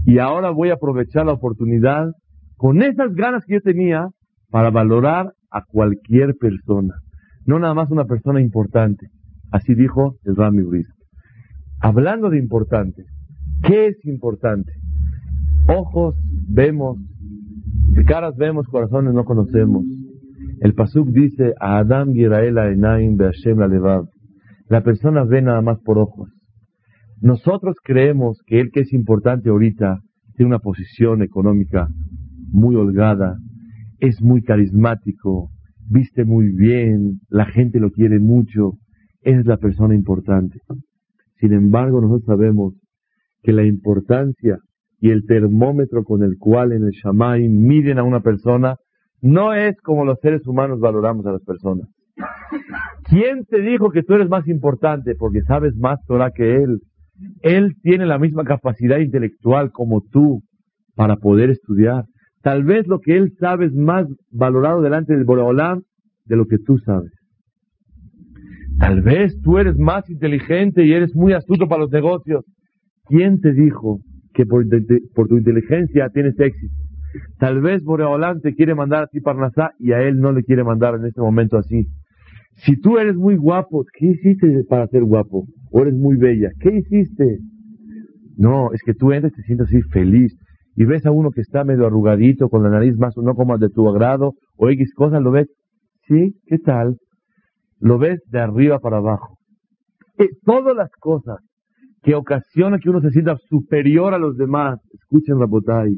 Y 0.05 0.19
ahora 0.19 0.51
voy 0.51 0.69
a 0.69 0.75
aprovechar 0.75 1.25
la 1.25 1.33
oportunidad 1.33 2.11
con 2.55 2.83
esas 2.83 3.13
ganas 3.15 3.43
que 3.45 3.55
yo 3.55 3.61
tenía 3.61 4.09
para 4.51 4.69
valorar 4.69 5.33
a 5.51 5.63
cualquier 5.65 6.35
persona, 6.35 6.95
no 7.45 7.59
nada 7.59 7.73
más 7.73 7.89
una 7.91 8.05
persona 8.05 8.41
importante. 8.41 9.07
Así 9.51 9.73
dijo 9.73 10.15
el 10.25 10.35
Rami 10.35 10.61
Ruiz. 10.61 10.87
Hablando 11.81 12.29
de 12.29 12.37
importante, 12.37 13.03
¿qué 13.63 13.87
es 13.87 14.05
importante? 14.05 14.71
Ojos 15.67 16.15
vemos, 16.47 16.97
caras 18.05 18.35
vemos, 18.37 18.67
corazones 18.67 19.13
no 19.13 19.23
conocemos. 19.23 19.85
El 20.61 20.73
Pasuk 20.73 21.09
dice, 21.09 21.53
a 21.59 21.77
Adam 21.77 22.09
Enaim 22.13 23.15
Be'ashem 23.15 23.59
la 23.59 24.03
La 24.67 24.81
persona 24.81 25.23
ve 25.23 25.41
nada 25.41 25.61
más 25.61 25.79
por 25.79 25.97
ojos. 25.97 26.29
Nosotros 27.21 27.75
creemos 27.83 28.41
que 28.45 28.59
el 28.59 28.71
que 28.71 28.81
es 28.81 28.93
importante 28.93 29.49
ahorita 29.49 29.99
tiene 30.35 30.47
una 30.47 30.59
posición 30.59 31.21
económica 31.21 31.87
muy 32.51 32.75
holgada, 32.75 33.37
es 33.99 34.21
muy 34.21 34.41
carismático, 34.41 35.49
viste 35.89 36.25
muy 36.25 36.51
bien, 36.51 37.19
la 37.29 37.45
gente 37.45 37.79
lo 37.79 37.91
quiere 37.91 38.19
mucho, 38.19 38.73
es 39.21 39.45
la 39.45 39.57
persona 39.57 39.95
importante. 39.95 40.59
Sin 41.39 41.53
embargo, 41.53 42.01
nosotros 42.01 42.25
sabemos 42.25 42.73
que 43.41 43.53
la 43.53 43.63
importancia 43.63 44.59
y 44.99 45.11
el 45.11 45.25
termómetro 45.25 46.03
con 46.03 46.23
el 46.23 46.37
cual 46.37 46.73
en 46.73 46.83
el 46.83 46.91
Shammai 46.91 47.47
miden 47.47 47.99
a 47.99 48.03
una 48.03 48.19
persona 48.19 48.75
no 49.21 49.53
es 49.53 49.79
como 49.81 50.05
los 50.05 50.19
seres 50.21 50.45
humanos 50.47 50.79
valoramos 50.79 51.25
a 51.25 51.31
las 51.31 51.43
personas. 51.43 51.87
¿Quién 53.03 53.45
te 53.45 53.61
dijo 53.61 53.91
que 53.91 54.03
tú 54.03 54.13
eres 54.13 54.29
más 54.29 54.47
importante? 54.47 55.15
Porque 55.15 55.41
sabes 55.41 55.75
más 55.75 55.99
Torah 56.05 56.31
que 56.31 56.57
él. 56.57 56.79
Él 57.41 57.75
tiene 57.81 58.05
la 58.05 58.17
misma 58.17 58.43
capacidad 58.43 58.99
intelectual 58.99 59.71
como 59.71 60.01
tú 60.01 60.41
para 60.95 61.17
poder 61.17 61.49
estudiar. 61.49 62.05
Tal 62.41 62.63
vez 62.63 62.87
lo 62.87 62.99
que 62.99 63.17
él 63.17 63.33
sabe 63.39 63.65
es 63.65 63.73
más 63.73 64.07
valorado 64.31 64.81
delante 64.81 65.13
del 65.13 65.25
Boreolam 65.25 65.83
de 66.25 66.35
lo 66.35 66.45
que 66.45 66.57
tú 66.57 66.77
sabes. 66.79 67.11
Tal 68.79 69.01
vez 69.01 69.37
tú 69.41 69.57
eres 69.57 69.77
más 69.77 70.09
inteligente 70.09 70.85
y 70.85 70.93
eres 70.93 71.13
muy 71.13 71.33
astuto 71.33 71.67
para 71.67 71.81
los 71.81 71.91
negocios. 71.91 72.45
¿Quién 73.07 73.41
te 73.41 73.51
dijo 73.51 73.99
que 74.33 74.45
por, 74.45 74.65
tu 74.69 75.37
inteligencia 75.37 76.09
tienes 76.13 76.39
éxito? 76.39 76.73
Tal 77.39 77.59
vez 77.59 77.83
Boreolam 77.83 78.39
te 78.39 78.55
quiere 78.55 78.75
mandar 78.75 79.03
a 79.03 79.07
ti 79.07 79.19
Parnasá 79.19 79.71
y 79.79 79.91
a 79.91 80.01
él 80.01 80.19
no 80.19 80.31
le 80.31 80.43
quiere 80.43 80.63
mandar 80.63 80.95
en 80.95 81.05
este 81.07 81.19
momento 81.19 81.57
así. 81.57 81.87
Si 82.55 82.79
tú 82.79 82.99
eres 82.99 83.15
muy 83.15 83.35
guapo, 83.35 83.85
¿qué 83.97 84.07
hiciste 84.07 84.63
para 84.69 84.87
ser 84.87 85.03
guapo? 85.03 85.45
O 85.71 85.81
eres 85.81 85.95
muy 85.95 86.15
bella, 86.15 86.49
¿qué 86.59 86.77
hiciste? 86.77 87.39
No, 88.37 88.71
es 88.71 88.81
que 88.85 88.93
tú 88.93 89.11
entras 89.11 89.33
y 89.33 89.35
te 89.37 89.43
sientes 89.43 89.67
así 89.67 89.81
feliz 89.89 90.37
y 90.75 90.85
ves 90.85 91.05
a 91.05 91.11
uno 91.11 91.31
que 91.31 91.41
está 91.41 91.63
medio 91.63 91.87
arrugadito, 91.87 92.49
con 92.49 92.63
la 92.63 92.69
nariz 92.69 92.97
más 92.97 93.17
o 93.17 93.21
no 93.21 93.35
como 93.35 93.57
de 93.57 93.69
tu 93.69 93.87
agrado, 93.89 94.33
o 94.57 94.69
X 94.69 94.93
cosas, 94.93 95.21
lo 95.21 95.31
ves, 95.31 95.47
sí, 96.07 96.35
¿qué 96.45 96.57
tal? 96.57 96.97
Lo 97.79 97.97
ves 97.97 98.21
de 98.27 98.39
arriba 98.39 98.79
para 98.79 98.97
abajo. 98.97 99.37
Eh, 100.17 100.29
todas 100.43 100.75
las 100.75 100.91
cosas 100.99 101.37
que 102.03 102.15
ocasionan 102.15 102.79
que 102.79 102.89
uno 102.89 103.01
se 103.01 103.11
sienta 103.11 103.37
superior 103.49 104.13
a 104.13 104.19
los 104.19 104.37
demás, 104.37 104.79
escuchen 104.93 105.39
la 105.39 105.45
botay, 105.45 105.97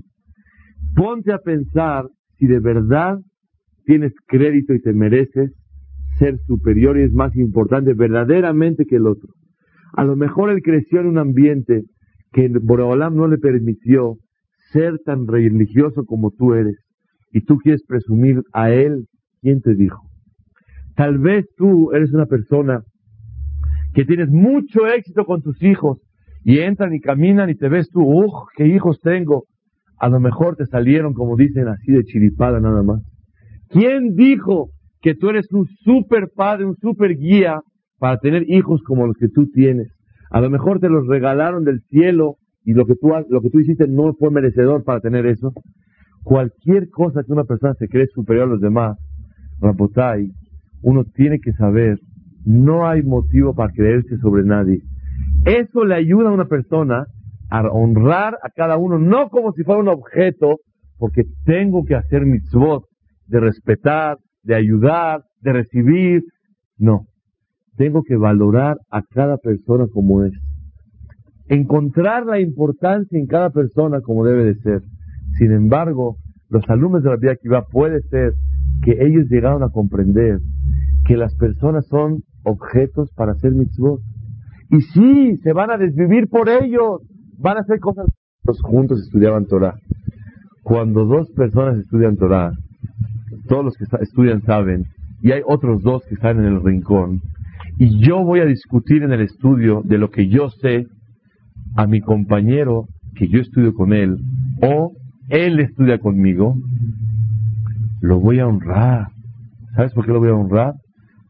ponte 0.96 1.32
a 1.32 1.40
pensar 1.40 2.06
si 2.38 2.48
de 2.48 2.60
verdad 2.60 3.20
tienes 3.86 4.14
crédito 4.28 4.74
y 4.74 4.82
te 4.82 4.94
mereces 4.94 5.52
ser 6.18 6.38
superior 6.46 6.98
y 6.98 7.04
es 7.04 7.14
más 7.14 7.36
importante 7.36 7.94
verdaderamente 7.94 8.86
que 8.86 8.98
el 8.98 9.08
otro. 9.08 9.30
A 9.94 10.04
lo 10.04 10.16
mejor 10.16 10.50
él 10.50 10.62
creció 10.62 11.02
en 11.02 11.08
un 11.08 11.18
ambiente 11.18 11.84
que 12.32 12.50
Boreolam 12.62 13.16
no 13.16 13.28
le 13.28 13.38
permitió 13.38 14.18
ser 14.72 15.00
tan 15.06 15.28
religioso 15.28 16.06
como 16.06 16.32
tú 16.32 16.54
eres 16.54 16.78
y 17.32 17.42
tú 17.42 17.58
quieres 17.58 17.84
presumir 17.88 18.42
a 18.54 18.72
él, 18.72 19.06
¿quién 19.42 19.62
te 19.62 19.76
dijo? 19.76 20.02
Tal 20.96 21.18
vez 21.18 21.46
tú 21.56 21.92
eres 21.94 22.14
una 22.14 22.26
persona 22.26 22.82
que 23.94 24.06
tienes 24.06 24.30
mucho 24.30 24.88
éxito 24.88 25.26
con 25.26 25.42
tus 25.42 25.62
hijos 25.64 26.00
y 26.44 26.60
entran 26.60 26.94
y 26.94 27.00
caminan 27.00 27.50
y 27.50 27.56
te 27.56 27.70
ves 27.70 27.90
tú, 27.90 28.02
¡uh, 28.02 28.32
qué 28.56 28.68
hijos 28.68 29.00
tengo! 29.02 29.46
A 29.98 30.10
lo 30.10 30.20
mejor 30.20 30.56
te 30.56 30.66
salieron, 30.66 31.14
como 31.14 31.36
dicen, 31.36 31.68
así 31.68 31.92
de 31.92 32.04
chiripada 32.04 32.60
nada 32.60 32.82
más. 32.82 33.02
¿Quién 33.70 34.16
dijo 34.16 34.70
que 35.02 35.14
tú 35.14 35.30
eres 35.30 35.52
un 35.52 35.68
super 35.84 36.30
padre, 36.36 36.66
un 36.66 36.76
super 36.78 37.16
guía 37.16 37.62
para 38.00 38.18
tener 38.18 38.50
hijos 38.50 38.82
como 38.84 39.06
los 39.06 39.16
que 39.18 39.30
tú 39.30 39.48
tienes? 39.54 39.90
A 40.32 40.42
lo 40.42 40.50
mejor 40.50 40.80
te 40.80 40.90
los 40.90 41.08
regalaron 41.08 41.64
del 41.64 41.82
cielo 41.90 42.38
y 42.64 42.74
lo 42.74 42.86
que 42.86 42.96
tú, 42.96 43.12
lo 43.30 43.42
que 43.42 43.50
tú 43.50 43.60
hiciste 43.60 43.88
no 43.88 44.14
fue 44.14 44.32
merecedor 44.32 44.84
para 44.84 45.00
tener 45.00 45.26
eso, 45.26 45.54
cualquier 46.24 46.90
cosa 46.90 47.24
que 47.24 47.32
una 47.32 47.44
persona 47.44 47.74
se 47.76 47.88
cree 47.88 48.08
superior 48.08 48.46
a 48.46 48.52
los 48.52 48.62
demás, 48.62 48.98
Rapotai, 49.60 50.32
uno 50.82 51.04
tiene 51.16 51.40
que 51.40 51.54
saber 51.54 52.00
no 52.46 52.88
hay 52.88 53.04
motivo 53.04 53.54
para 53.54 53.72
creerse 53.72 54.18
sobre 54.18 54.44
nadie. 54.44 54.82
Eso 55.46 55.86
le 55.86 55.96
ayuda 55.96 56.30
a 56.30 56.34
una 56.34 56.46
persona 56.46 57.06
a 57.50 57.62
honrar 57.68 58.38
a 58.44 58.50
cada 58.50 58.78
uno, 58.78 58.98
no 58.98 59.30
como 59.30 59.52
si 59.54 59.64
fuera 59.64 59.82
un 59.82 59.90
objeto, 59.90 60.58
porque 60.98 61.24
tengo 61.46 61.84
que 61.84 61.96
hacer 61.96 62.26
mitzvot, 62.26 62.86
de 63.28 63.40
respetar, 63.40 64.18
de 64.44 64.56
ayudar, 64.56 65.24
de 65.42 65.54
recibir. 65.54 66.24
No, 66.78 67.06
tengo 67.78 68.04
que 68.04 68.16
valorar 68.16 68.78
a 68.90 69.02
cada 69.02 69.38
persona 69.38 69.86
como 69.92 70.24
es. 70.24 70.34
Encontrar 71.52 72.26
la 72.26 72.40
importancia 72.40 73.20
en 73.20 73.28
cada 73.28 73.50
persona 73.50 74.00
como 74.00 74.24
debe 74.24 74.46
de 74.46 74.56
ser. 74.56 74.82
Sin 75.38 75.52
embargo, 75.52 76.16
los 76.48 76.64
alumnos 76.70 77.04
de 77.04 77.10
la 77.10 77.16
Biblia 77.18 77.34
Akiva 77.34 77.66
puede 77.70 78.00
ser 78.04 78.36
que 78.82 78.94
ellos 79.06 79.26
llegaron 79.30 79.62
a 79.62 79.68
comprender 79.68 80.40
que 81.06 81.18
las 81.18 81.36
personas 81.36 81.86
son 81.88 82.24
objetos 82.46 83.12
para 83.18 83.34
hacer 83.34 83.52
mitzvot. 83.52 84.00
Y 84.70 84.80
sí, 84.94 85.36
se 85.44 85.52
van 85.52 85.72
a 85.72 85.78
desvivir 85.78 86.30
por 86.30 86.48
ellos, 86.48 87.02
van 87.38 87.58
a 87.58 87.60
hacer 87.60 87.82
cosas. 87.82 88.06
Los 88.46 88.62
juntos 88.62 89.02
estudiaban 89.02 89.46
Torah. 89.46 89.76
Cuando 90.64 91.04
dos 91.04 91.30
personas 91.32 91.80
estudian 91.80 92.16
Torah, 92.16 92.54
todos 93.50 93.66
los 93.66 93.76
que 93.76 93.84
estudian 94.00 94.42
saben, 94.44 94.86
y 95.22 95.34
hay 95.34 95.42
otros 95.46 95.82
dos 95.82 96.02
que 96.08 96.16
están 96.16 96.40
en 96.40 96.46
el 96.46 96.64
rincón, 96.64 97.20
y 97.78 98.00
yo 98.00 98.24
voy 98.24 98.40
a 98.40 98.46
discutir 98.46 99.04
en 99.04 99.12
el 99.12 99.20
estudio 99.20 99.82
de 99.84 99.98
lo 99.98 100.10
que 100.12 100.30
yo 100.30 100.50
sé 100.50 100.86
a 101.76 101.88
mi 101.88 102.02
compañero 102.02 102.86
que 103.16 103.28
yo 103.28 103.40
estudio 103.40 103.74
con 103.74 103.94
él, 103.94 104.18
o 104.62 104.92
él 105.30 105.60
estudia 105.60 106.00
conmigo, 106.00 106.56
lo 108.02 108.20
voy 108.20 108.40
a 108.40 108.48
honrar. 108.48 109.08
¿Sabes 109.76 109.94
por 109.94 110.06
qué 110.06 110.12
lo 110.12 110.20
voy 110.20 110.30
a 110.30 110.36
honrar? 110.36 110.74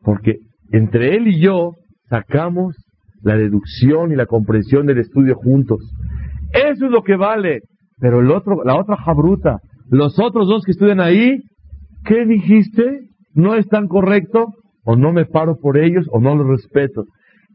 Porque 0.02 0.38
entre 0.72 1.16
él 1.16 1.28
y 1.28 1.40
yo 1.40 1.74
sacamos 2.10 2.76
la 3.22 3.38
deducción 3.38 4.12
y 4.12 4.16
la 4.16 4.26
comprensión 4.26 4.88
del 4.88 4.98
estudio 4.98 5.36
juntos. 5.36 5.80
Eso 6.54 6.86
es 6.86 6.92
lo 6.92 7.04
que 7.04 7.16
vale. 7.16 7.62
Pero 8.00 8.22
el 8.22 8.32
otro, 8.32 8.64
la 8.64 8.76
otra 8.76 8.98
jabruta, 8.98 9.60
los 9.90 10.18
otros 10.20 10.48
dos 10.48 10.64
que 10.64 10.72
estudian 10.72 11.00
ahí, 11.00 11.38
¿qué 12.04 12.26
dijiste? 12.26 13.02
¿No 13.36 13.56
es 13.56 13.68
tan 13.68 13.88
correcto? 13.88 14.48
O 14.84 14.96
no 14.96 15.14
me 15.14 15.26
paro 15.26 15.58
por 15.58 15.78
ellos 15.78 16.08
o 16.12 16.20
no 16.20 16.36
los 16.36 16.48
respeto. 16.48 17.06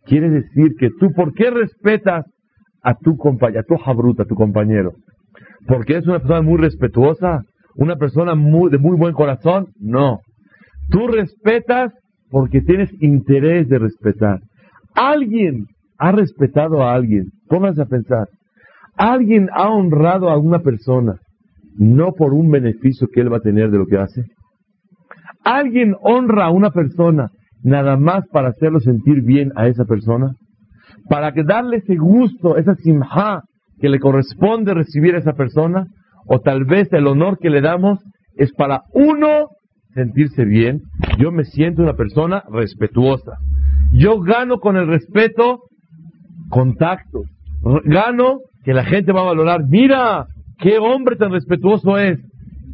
Quiere 0.05 0.31
decir 0.31 0.75
que 0.79 0.91
tú, 1.01 1.11
¿por 1.13 1.35
qué 1.35 1.51
respetas 1.51 2.27
a 2.87 2.95
tu 2.95 3.17
compañero, 3.17 3.61
a 3.61 3.65
tu 3.65 3.77
jabruta, 3.77 4.23
a 4.23 4.27
tu 4.27 4.37
compañero? 4.37 4.93
¿Porque 5.67 5.97
es 5.97 6.07
una 6.07 6.21
persona 6.21 6.43
muy 6.43 6.59
respetuosa? 6.59 7.43
¿Una 7.75 7.97
persona 7.97 8.37
muy, 8.37 8.71
de 8.71 8.79
muy 8.79 8.97
buen 8.97 9.13
corazón? 9.13 9.67
No. 9.81 10.21
Tú 10.89 11.09
respetas 11.09 11.93
porque 12.31 12.61
tienes 12.61 12.91
interés 13.01 13.69
de 13.69 13.81
respetar. 13.81 14.39
Alguien 14.95 15.67
ha 15.99 16.13
respetado 16.13 16.83
a 16.83 16.95
alguien. 16.95 17.25
Pónganse 17.49 17.83
a 17.83 17.87
pensar. 17.87 18.29
Alguien 18.97 19.49
ha 19.53 19.69
honrado 19.69 20.31
a 20.31 20.39
una 20.39 20.61
persona, 20.61 21.17
no 21.77 22.13
por 22.13 22.35
un 22.35 22.51
beneficio 22.51 23.09
que 23.13 23.21
él 23.21 23.33
va 23.33 23.39
a 23.39 23.49
tener 23.49 23.71
de 23.71 23.79
lo 23.79 23.87
que 23.87 23.99
hace. 23.99 24.23
Alguien 25.45 25.97
honra 26.01 26.47
a 26.47 26.51
una 26.51 26.71
persona 26.71 27.31
nada 27.65 27.97
más 27.97 28.27
para 28.29 28.51
hacerlo 28.51 28.79
sentir 28.79 29.23
bien 29.23 29.51
a 29.57 29.67
esa 29.67 29.85
persona, 29.85 30.37
para 31.09 31.33
que 31.33 31.45
darle 31.45 31.79
ese 31.79 31.97
gusto, 31.97 32.57
esa 32.57 32.75
simja 32.77 33.43
que 33.81 33.89
le 33.89 34.01
corresponde 34.01 34.75
recibir 34.75 35.15
a 35.15 35.19
esa 35.19 35.35
persona, 35.35 35.87
o 36.27 36.41
tal 36.41 36.65
vez 36.65 36.93
el 36.93 37.07
honor 37.07 37.39
que 37.39 37.51
le 37.51 37.61
damos 37.61 38.01
es 38.37 38.53
para 38.53 38.83
uno 38.93 39.49
sentirse 39.95 40.45
bien. 40.45 40.81
Yo 41.19 41.33
me 41.33 41.45
siento 41.45 41.83
una 41.83 41.95
persona 41.95 42.43
respetuosa. 42.51 43.39
Yo 43.93 44.21
gano 44.21 44.59
con 44.59 44.77
el 44.77 44.87
respeto 44.87 45.61
contacto. 46.49 47.23
Gano 47.85 48.41
que 48.65 48.75
la 48.75 48.85
gente 48.85 49.13
va 49.13 49.23
a 49.23 49.27
valorar. 49.27 49.63
Mira, 49.69 50.27
qué 50.59 50.79
hombre 50.79 51.17
tan 51.17 51.33
respetuoso 51.33 51.99
es. 51.99 52.19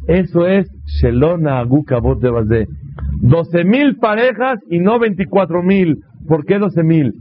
Eso 0.07 0.47
es 0.47 0.67
Shelona 0.85 1.59
Aguka 1.59 1.99
de 2.19 2.29
Bazé. 2.29 2.67
12 3.21 3.63
mil 3.63 3.95
parejas 3.97 4.59
y 4.69 4.79
no 4.79 4.99
24 4.99 5.63
mil. 5.63 5.99
¿Por 6.27 6.45
qué 6.45 6.59
12 6.59 6.83
mil? 6.83 7.13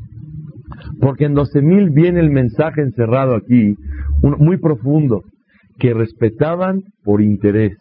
Porque 1.00 1.24
en 1.24 1.34
12 1.34 1.62
mil 1.62 1.90
viene 1.90 2.20
el 2.20 2.30
mensaje 2.30 2.82
encerrado 2.82 3.34
aquí, 3.34 3.74
muy 4.22 4.58
profundo, 4.58 5.22
que 5.78 5.94
respetaban 5.94 6.82
por 7.04 7.22
interés. 7.22 7.76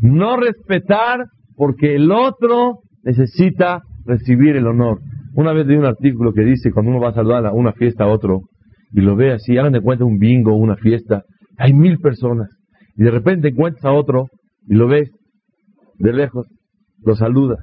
No 0.00 0.36
respetar 0.36 1.26
porque 1.56 1.94
el 1.94 2.10
otro 2.10 2.80
necesita 3.04 3.82
recibir 4.04 4.56
el 4.56 4.66
honor. 4.66 4.98
Una 5.34 5.52
vez 5.52 5.66
leí 5.66 5.76
un 5.76 5.84
artículo 5.84 6.32
que 6.32 6.42
dice 6.42 6.72
cuando 6.72 6.90
uno 6.90 7.00
va 7.00 7.10
a 7.10 7.14
saludar 7.14 7.46
a 7.46 7.52
una 7.52 7.72
fiesta 7.72 8.04
a 8.04 8.08
otro 8.08 8.40
y 8.92 9.00
lo 9.00 9.16
ve 9.16 9.32
así, 9.32 9.56
hagan 9.56 9.72
de 9.72 9.80
cuenta 9.80 10.04
un 10.04 10.18
bingo, 10.18 10.54
una 10.54 10.76
fiesta, 10.76 11.22
hay 11.56 11.72
mil 11.72 11.98
personas 11.98 12.48
y 12.96 13.04
de 13.04 13.10
repente 13.10 13.48
encuentras 13.48 13.84
a 13.84 13.92
otro 13.92 14.26
y 14.66 14.74
lo 14.74 14.88
ves 14.88 15.10
de 15.98 16.12
lejos, 16.12 16.46
lo 17.04 17.14
saludas. 17.16 17.60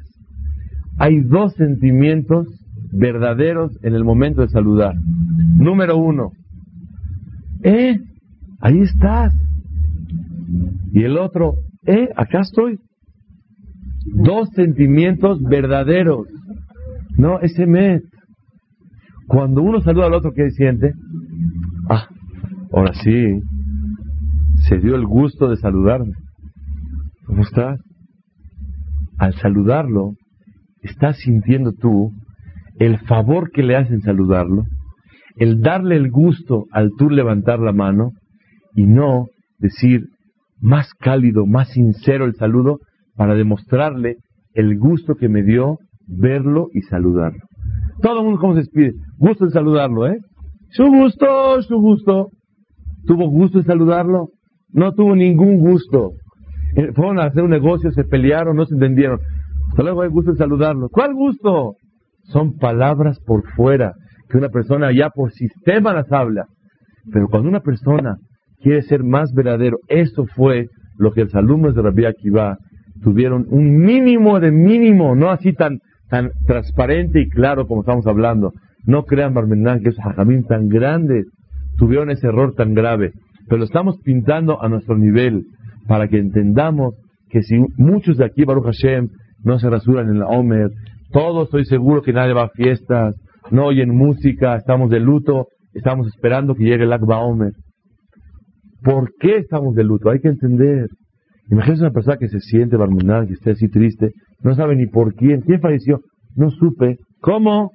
Hay 0.98 1.19
dos 1.22 1.54
sentimientos 1.54 2.48
verdaderos 2.91 3.78
en 3.84 3.93
el 3.95 4.04
momento 4.04 4.41
de 4.41 4.49
saludar. 4.49 4.95
Número 5.58 5.97
uno, 5.97 6.32
eh, 7.63 7.97
ahí 8.62 8.80
estás. 8.80 9.34
Y 10.91 11.04
el 11.04 11.17
otro, 11.17 11.56
eh, 11.86 12.10
acá 12.15 12.41
estoy. 12.41 12.80
Dos 14.06 14.49
sentimientos 14.56 15.41
verdaderos. 15.41 16.28
No, 17.17 17.39
ese 17.41 17.65
mes. 17.65 18.02
Cuando 19.28 19.62
uno 19.62 19.82
saluda 19.82 20.08
al 20.08 20.13
otro, 20.13 20.32
¿qué 20.32 20.49
siente? 20.52 20.93
Ah, 21.89 22.08
ahora 22.73 22.93
sí. 22.93 23.41
Se 24.67 24.80
dio 24.80 24.95
el 24.95 25.06
gusto 25.06 25.49
de 25.49 25.58
saludarme. 25.58 26.13
¿Cómo 27.25 27.43
estás? 27.43 27.80
Al 29.17 29.34
saludarlo, 29.36 30.13
estás 30.82 31.17
sintiendo 31.17 31.73
tú 31.73 32.12
el 32.80 32.98
favor 33.00 33.52
que 33.52 33.62
le 33.62 33.76
hacen 33.76 34.02
saludarlo, 34.02 34.63
el 35.36 35.62
darle 35.62 35.96
el 35.96 36.10
gusto 36.10 36.65
al 36.72 36.92
tú 36.98 37.10
levantar 37.10 37.60
la 37.60 37.74
mano 37.74 38.12
y 38.74 38.86
no 38.86 39.28
decir 39.60 40.06
más 40.62 40.94
cálido, 40.94 41.46
más 41.46 41.70
sincero 41.70 42.26
el 42.26 42.36
saludo 42.36 42.80
para 43.15 43.36
demostrarle 43.36 44.18
el 44.54 44.78
gusto 44.78 45.15
que 45.15 45.30
me 45.30 45.44
dio 45.44 45.78
verlo 46.08 46.68
y 46.74 46.82
saludarlo. 46.82 47.39
Todo 48.02 48.20
el 48.20 48.26
mundo, 48.26 48.39
¿cómo 48.39 48.54
se 48.54 48.62
despide? 48.62 48.94
Gusto 49.18 49.46
en 49.46 49.52
saludarlo, 49.52 50.08
¿eh? 50.08 50.18
Su 50.72 50.86
gusto, 50.86 51.62
su 51.62 51.78
gusto. 51.80 52.30
¿Tuvo 53.06 53.30
gusto 53.30 53.60
en 53.60 53.65
saludarlo? 53.65 54.30
No 54.72 54.94
tuvo 54.94 55.15
ningún 55.15 55.60
gusto. 55.60 56.12
Eh, 56.76 56.92
fueron 56.94 57.20
a 57.20 57.26
hacer 57.26 57.44
un 57.44 57.50
negocio, 57.50 57.92
se 57.92 58.04
pelearon, 58.04 58.56
no 58.56 58.65
se 58.65 58.76
entendieron. 58.76 59.20
Hasta 59.70 59.84
luego 59.84 60.02
hay 60.02 60.10
gusto 60.10 60.32
en 60.32 60.38
saludarlo. 60.38 60.88
¿Cuál 60.89 61.13
gusto? 61.13 61.76
Son 62.30 62.58
palabras 62.58 63.20
por 63.20 63.48
fuera, 63.52 63.94
que 64.30 64.38
una 64.38 64.50
persona 64.50 64.92
ya 64.92 65.10
por 65.10 65.32
sistema 65.32 65.94
las 65.94 66.12
habla. 66.12 66.46
Pero 67.12 67.28
cuando 67.28 67.50
una 67.50 67.62
persona 67.62 68.18
quiere 68.62 68.82
ser 68.82 69.04
más 69.04 69.34
verdadero, 69.34 69.78
eso 69.88 70.26
fue 70.36 70.68
lo 70.98 71.12
que 71.12 71.24
los 71.24 71.36
alumnos 71.36 71.76
de 71.76 71.82
Rabbi 71.82 72.06
Akiva 72.06 72.58
tuvieron 73.02 73.46
un 73.50 73.78
mínimo 73.78 74.39
de 74.39 74.52
mínimo, 74.52 75.15
no 75.15 75.30
así 75.30 75.54
tan 75.54 75.80
tan 76.10 76.32
transparente 76.46 77.22
y 77.22 77.30
claro 77.30 77.68
como 77.68 77.82
estamos 77.82 78.06
hablando. 78.08 78.52
No 78.86 79.04
crean, 79.04 79.34
Barmenán, 79.34 79.82
que 79.82 79.89
esos 79.89 80.04
hajamim 80.04 80.44
tan 80.44 80.68
grandes 80.68 81.28
tuvieron 81.78 82.10
ese 82.10 82.28
error 82.28 82.54
tan 82.56 82.74
grave. 82.74 83.13
Pero 83.48 83.60
lo 83.60 83.65
estamos 83.65 83.98
pintando 84.04 84.62
a 84.62 84.70
nuestro 84.70 84.98
nivel 84.98 85.44
para 85.88 86.08
que 86.08 86.18
entendamos 86.18 86.96
que 87.30 87.44
si 87.44 87.60
muchos 87.78 88.18
de 88.18 88.26
aquí, 88.26 88.44
Baruch 88.44 88.65
Hashem, 88.65 89.10
no 89.44 89.60
se 89.60 89.70
rasuran 89.70 90.10
en 90.10 90.20
la 90.20 90.28
Omer, 90.28 90.72
todos 91.12 91.45
estoy 91.45 91.65
seguro 91.65 92.01
que 92.01 92.13
nadie 92.13 92.33
va 92.33 92.43
a 92.43 92.49
fiestas, 92.49 93.15
no 93.51 93.65
oyen 93.65 93.95
música, 93.95 94.55
estamos 94.55 94.89
de 94.89 94.99
luto, 94.99 95.47
estamos 95.73 96.07
esperando 96.07 96.55
que 96.55 96.63
llegue 96.63 96.83
el 96.83 96.93
Akba 96.93 97.19
Omer. 97.19 97.53
¿Por 98.83 99.12
qué 99.19 99.37
estamos 99.37 99.75
de 99.75 99.83
luto? 99.83 100.10
Hay 100.10 100.19
que 100.19 100.29
entender. 100.29 100.87
Imagínense 101.49 101.83
una 101.83 101.91
persona 101.91 102.17
que 102.17 102.29
se 102.29 102.39
siente 102.39 102.77
barmunal, 102.77 103.27
que 103.27 103.33
esté 103.33 103.51
así 103.51 103.67
triste, 103.69 104.12
no 104.43 104.53
sabe 104.55 104.75
ni 104.75 104.87
por 104.87 105.15
quién. 105.15 105.41
¿Quién 105.41 105.60
falleció? 105.62 106.01
No 106.35 106.51
supe. 106.51 106.97
¿Cómo? 107.21 107.71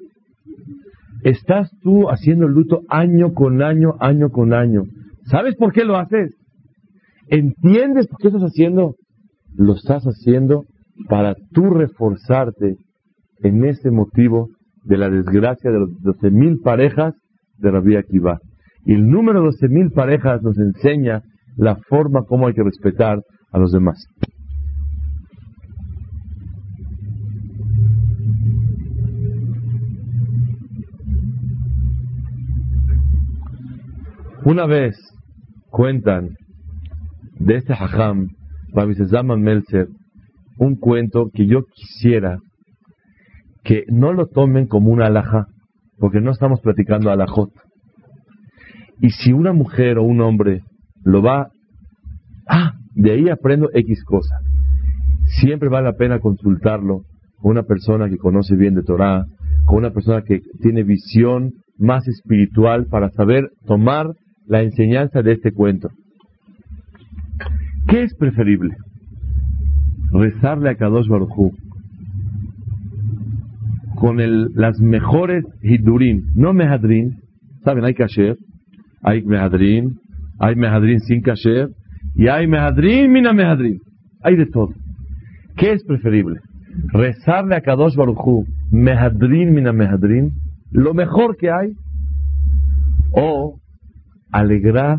Estás 1.25 1.71
tú 1.83 2.09
haciendo 2.09 2.47
el 2.47 2.53
luto 2.53 2.83
año 2.89 3.33
con 3.33 3.63
año, 3.63 3.95
año 3.99 4.31
con 4.31 4.53
año. 4.53 4.83
¿Sabes 5.25 5.57
por 5.57 5.73
qué 5.73 5.85
lo 5.85 5.97
haces? 5.97 6.37
¿Entiendes 7.29 8.07
por 8.07 8.19
qué 8.21 8.29
estás 8.29 8.43
haciendo? 8.43 8.95
Lo 9.57 9.75
estás 9.75 10.05
haciendo 10.05 10.65
para 11.09 11.35
tú 11.53 11.71
reforzarte 11.71 12.77
en 13.43 13.65
este 13.65 13.91
motivo 13.91 14.49
de 14.85 14.99
la 14.99 15.11
desgracia 15.11 15.71
de 15.71 15.81
las 15.81 15.89
doce 16.01 16.31
mil 16.31 16.59
parejas 16.61 17.15
de 17.59 17.71
Rabbi 17.71 17.97
Akiva. 17.97 18.39
Y 18.85 18.95
el 18.95 19.09
número 19.09 19.41
de 19.41 19.47
doce 19.47 19.69
mil 19.69 19.91
parejas 19.91 20.43
nos 20.43 20.59
enseña 20.59 21.23
la 21.57 21.77
forma 21.89 22.23
como 22.25 22.47
hay 22.47 22.55
que 22.55 22.63
respetar 22.63 23.21
a 23.53 23.59
los 23.59 23.73
demás. 23.73 24.07
Una 34.45 34.67
vez 34.67 34.95
cuentan 35.71 36.37
de 37.39 37.57
este 37.57 37.73
hajam, 37.73 38.29
Rabbi 38.75 38.95
Melzer, 39.39 39.89
un 40.59 40.77
cuento 40.77 41.31
que 41.33 41.47
yo 41.47 41.63
quisiera 41.75 42.39
que 43.65 43.85
no 43.89 44.13
lo 44.13 44.27
tomen 44.27 44.67
como 44.67 44.91
una 44.91 45.07
alhaja, 45.07 45.47
porque 45.99 46.21
no 46.21 46.31
estamos 46.31 46.61
platicando 46.61 47.11
alajot. 47.11 47.51
Y 49.01 49.11
si 49.11 49.33
una 49.33 49.53
mujer 49.53 49.99
o 49.99 50.05
un 50.05 50.21
hombre 50.21 50.61
lo 51.03 51.23
va, 51.23 51.49
ah, 52.49 52.73
de 52.95 53.11
ahí 53.13 53.29
aprendo 53.29 53.71
X 53.73 54.05
cosa. 54.05 54.37
Siempre 55.41 55.69
vale 55.69 55.87
la 55.87 55.97
pena 55.97 56.21
consultarlo 56.21 57.03
con 57.41 57.53
una 57.53 57.63
persona 57.63 58.09
que 58.09 58.19
conoce 58.19 58.55
bien 58.55 58.75
de 58.75 58.83
Torah, 58.83 59.25
con 59.67 59.79
una 59.79 59.91
persona 59.91 60.23
que 60.23 60.41
tiene 60.61 60.83
visión 60.85 61.53
más 61.79 62.07
espiritual 62.07 62.87
para 62.87 63.11
saber 63.11 63.49
tomar 63.67 64.13
la 64.47 64.63
enseñanza 64.63 65.23
de 65.23 65.33
este 65.33 65.53
cuento. 65.53 65.89
¿Qué 67.89 68.03
es 68.03 68.15
preferible? 68.15 68.77
Rezarle 70.13 70.71
a 70.71 70.77
Kadosh 70.77 71.09
Baruj 71.09 71.53
con 73.97 74.21
el, 74.21 74.49
las 74.55 74.79
mejores 74.81 75.45
hidurim, 75.63 76.23
no 76.35 76.53
mehadrin, 76.53 77.17
¿saben? 77.65 77.85
Hay 77.85 77.95
kasher, 77.95 78.37
hay 79.03 79.23
mehadrin, 79.23 79.99
hay 80.39 80.57
mehadrin 80.57 81.01
sin 81.01 81.21
kasher, 81.23 81.69
y 82.15 82.29
hay 82.29 82.47
mehadrin, 82.47 83.11
mina 83.13 83.33
mehadrin. 83.33 83.81
Hay 84.23 84.37
de 84.37 84.47
todo. 84.47 84.71
¿Qué 85.57 85.73
es 85.73 85.85
preferible? 85.85 86.41
Rezarle 86.93 87.57
a 87.57 87.61
Kadosh 87.61 87.97
Baruchu, 87.97 88.45
mehadrin, 88.71 89.53
mina 89.53 89.73
mehadrin, 89.73 90.33
lo 90.71 90.95
mejor 90.95 91.37
que 91.37 91.51
hay, 91.51 91.73
o 93.13 93.59
alegrar 94.33 94.99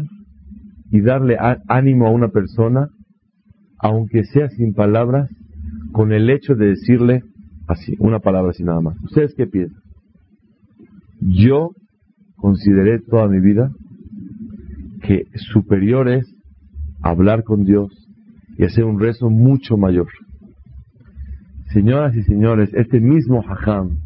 y 0.91 1.01
darle 1.01 1.37
ánimo 1.67 2.07
a 2.07 2.11
una 2.11 2.29
persona, 2.29 2.87
aunque 3.79 4.23
sea 4.23 4.47
sin 4.49 4.73
palabras, 4.73 5.29
con 5.91 6.13
el 6.13 6.29
hecho 6.29 6.55
de 6.55 6.67
decirle, 6.67 7.23
Así, 7.67 7.95
una 7.99 8.19
palabra 8.19 8.51
así 8.51 8.63
nada 8.63 8.81
más. 8.81 8.95
¿Ustedes 9.03 9.33
qué 9.35 9.47
piensan? 9.47 9.81
Yo 11.19 11.71
consideré 12.35 12.99
toda 12.99 13.27
mi 13.27 13.39
vida 13.39 13.71
que 15.01 15.25
superior 15.53 16.09
es 16.09 16.25
hablar 17.01 17.43
con 17.43 17.63
Dios 17.63 17.89
y 18.57 18.65
hacer 18.65 18.83
un 18.83 18.99
rezo 18.99 19.29
mucho 19.29 19.77
mayor. 19.77 20.07
Señoras 21.73 22.15
y 22.15 22.23
señores, 22.23 22.69
este 22.73 22.99
mismo 22.99 23.43
hajam, 23.47 23.97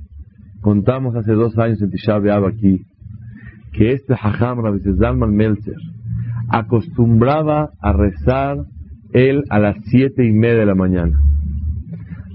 contamos 0.62 1.16
hace 1.16 1.34
dos 1.34 1.58
años 1.58 1.82
en 1.82 1.92
Tisha 1.92 2.18
B'Av 2.18 2.46
aquí, 2.46 2.86
que 3.74 3.94
este 3.94 4.14
hajam, 4.14 4.60
Rabbi 4.60 4.80
Zalman 4.98 5.36
Meltzer, 5.36 5.76
acostumbraba 6.50 7.72
a 7.80 7.94
rezar 7.94 8.58
él 9.14 9.44
a 9.50 9.60
las 9.60 9.78
siete 9.86 10.26
y 10.26 10.32
media 10.32 10.60
de 10.60 10.66
la 10.66 10.76
mañana 10.76 11.20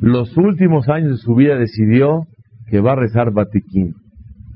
los 0.04 0.36
últimos 0.36 0.90
años 0.90 1.12
de 1.12 1.16
su 1.16 1.34
vida 1.34 1.56
decidió 1.56 2.26
que 2.68 2.80
va 2.80 2.92
a 2.92 2.96
rezar 2.96 3.32
Batiquín. 3.32 3.94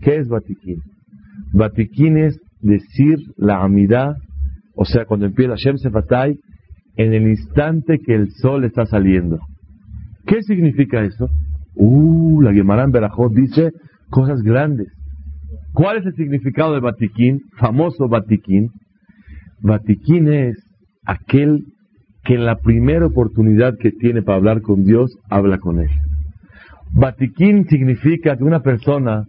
¿Qué 0.03 0.17
es 0.17 0.29
Batiquín? 0.29 0.83
Batiquín 1.55 2.19
es 2.19 2.39
decir 2.61 3.17
la 3.39 3.63
amidad, 3.63 4.17
o 4.75 4.85
sea, 4.85 5.07
cuando 5.07 5.25
empieza 5.25 5.55
Shem 5.57 5.79
Sefatay, 5.79 6.39
en 6.97 7.15
el 7.15 7.29
instante 7.29 7.99
que 7.99 8.15
el 8.15 8.31
sol 8.33 8.65
está 8.65 8.85
saliendo. 8.85 9.39
¿Qué 10.27 10.43
significa 10.43 11.03
eso? 11.03 11.31
Uh, 11.75 12.43
la 12.43 12.53
Gemara 12.53 12.85
en 12.85 12.91
Berajot 12.91 13.33
dice 13.33 13.71
cosas 14.11 14.43
grandes. 14.43 14.89
¿Cuál 15.73 15.97
es 15.97 16.05
el 16.05 16.13
significado 16.13 16.75
de 16.75 16.81
Batiquín? 16.81 17.41
Famoso 17.57 18.07
Batiquín. 18.07 18.69
Batiquín 19.63 20.29
es 20.31 20.59
aquel 21.07 21.65
que 22.25 22.35
en 22.35 22.45
la 22.45 22.57
primera 22.57 23.07
oportunidad 23.07 23.75
que 23.79 23.91
tiene 23.93 24.23
para 24.23 24.37
hablar 24.39 24.61
con 24.61 24.85
Dios, 24.85 25.17
habla 25.31 25.59
con 25.59 25.81
Él. 25.81 25.89
Batiquín 26.93 27.67
significa 27.69 28.37
que 28.37 28.45
una 28.45 28.61
persona, 28.61 29.25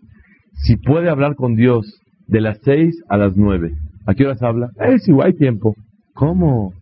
si 0.53 0.77
puede 0.77 1.09
hablar 1.09 1.35
con 1.35 1.55
Dios 1.55 1.85
de 2.27 2.41
las 2.41 2.59
seis 2.63 2.95
a 3.09 3.17
las 3.17 3.35
nueve, 3.35 3.71
¿a 4.05 4.13
qué 4.13 4.25
horas 4.25 4.41
habla? 4.41 4.69
Eh, 4.81 4.99
si 4.99 5.11
hay 5.21 5.33
tiempo. 5.33 5.75
¿Cómo? 6.13 6.73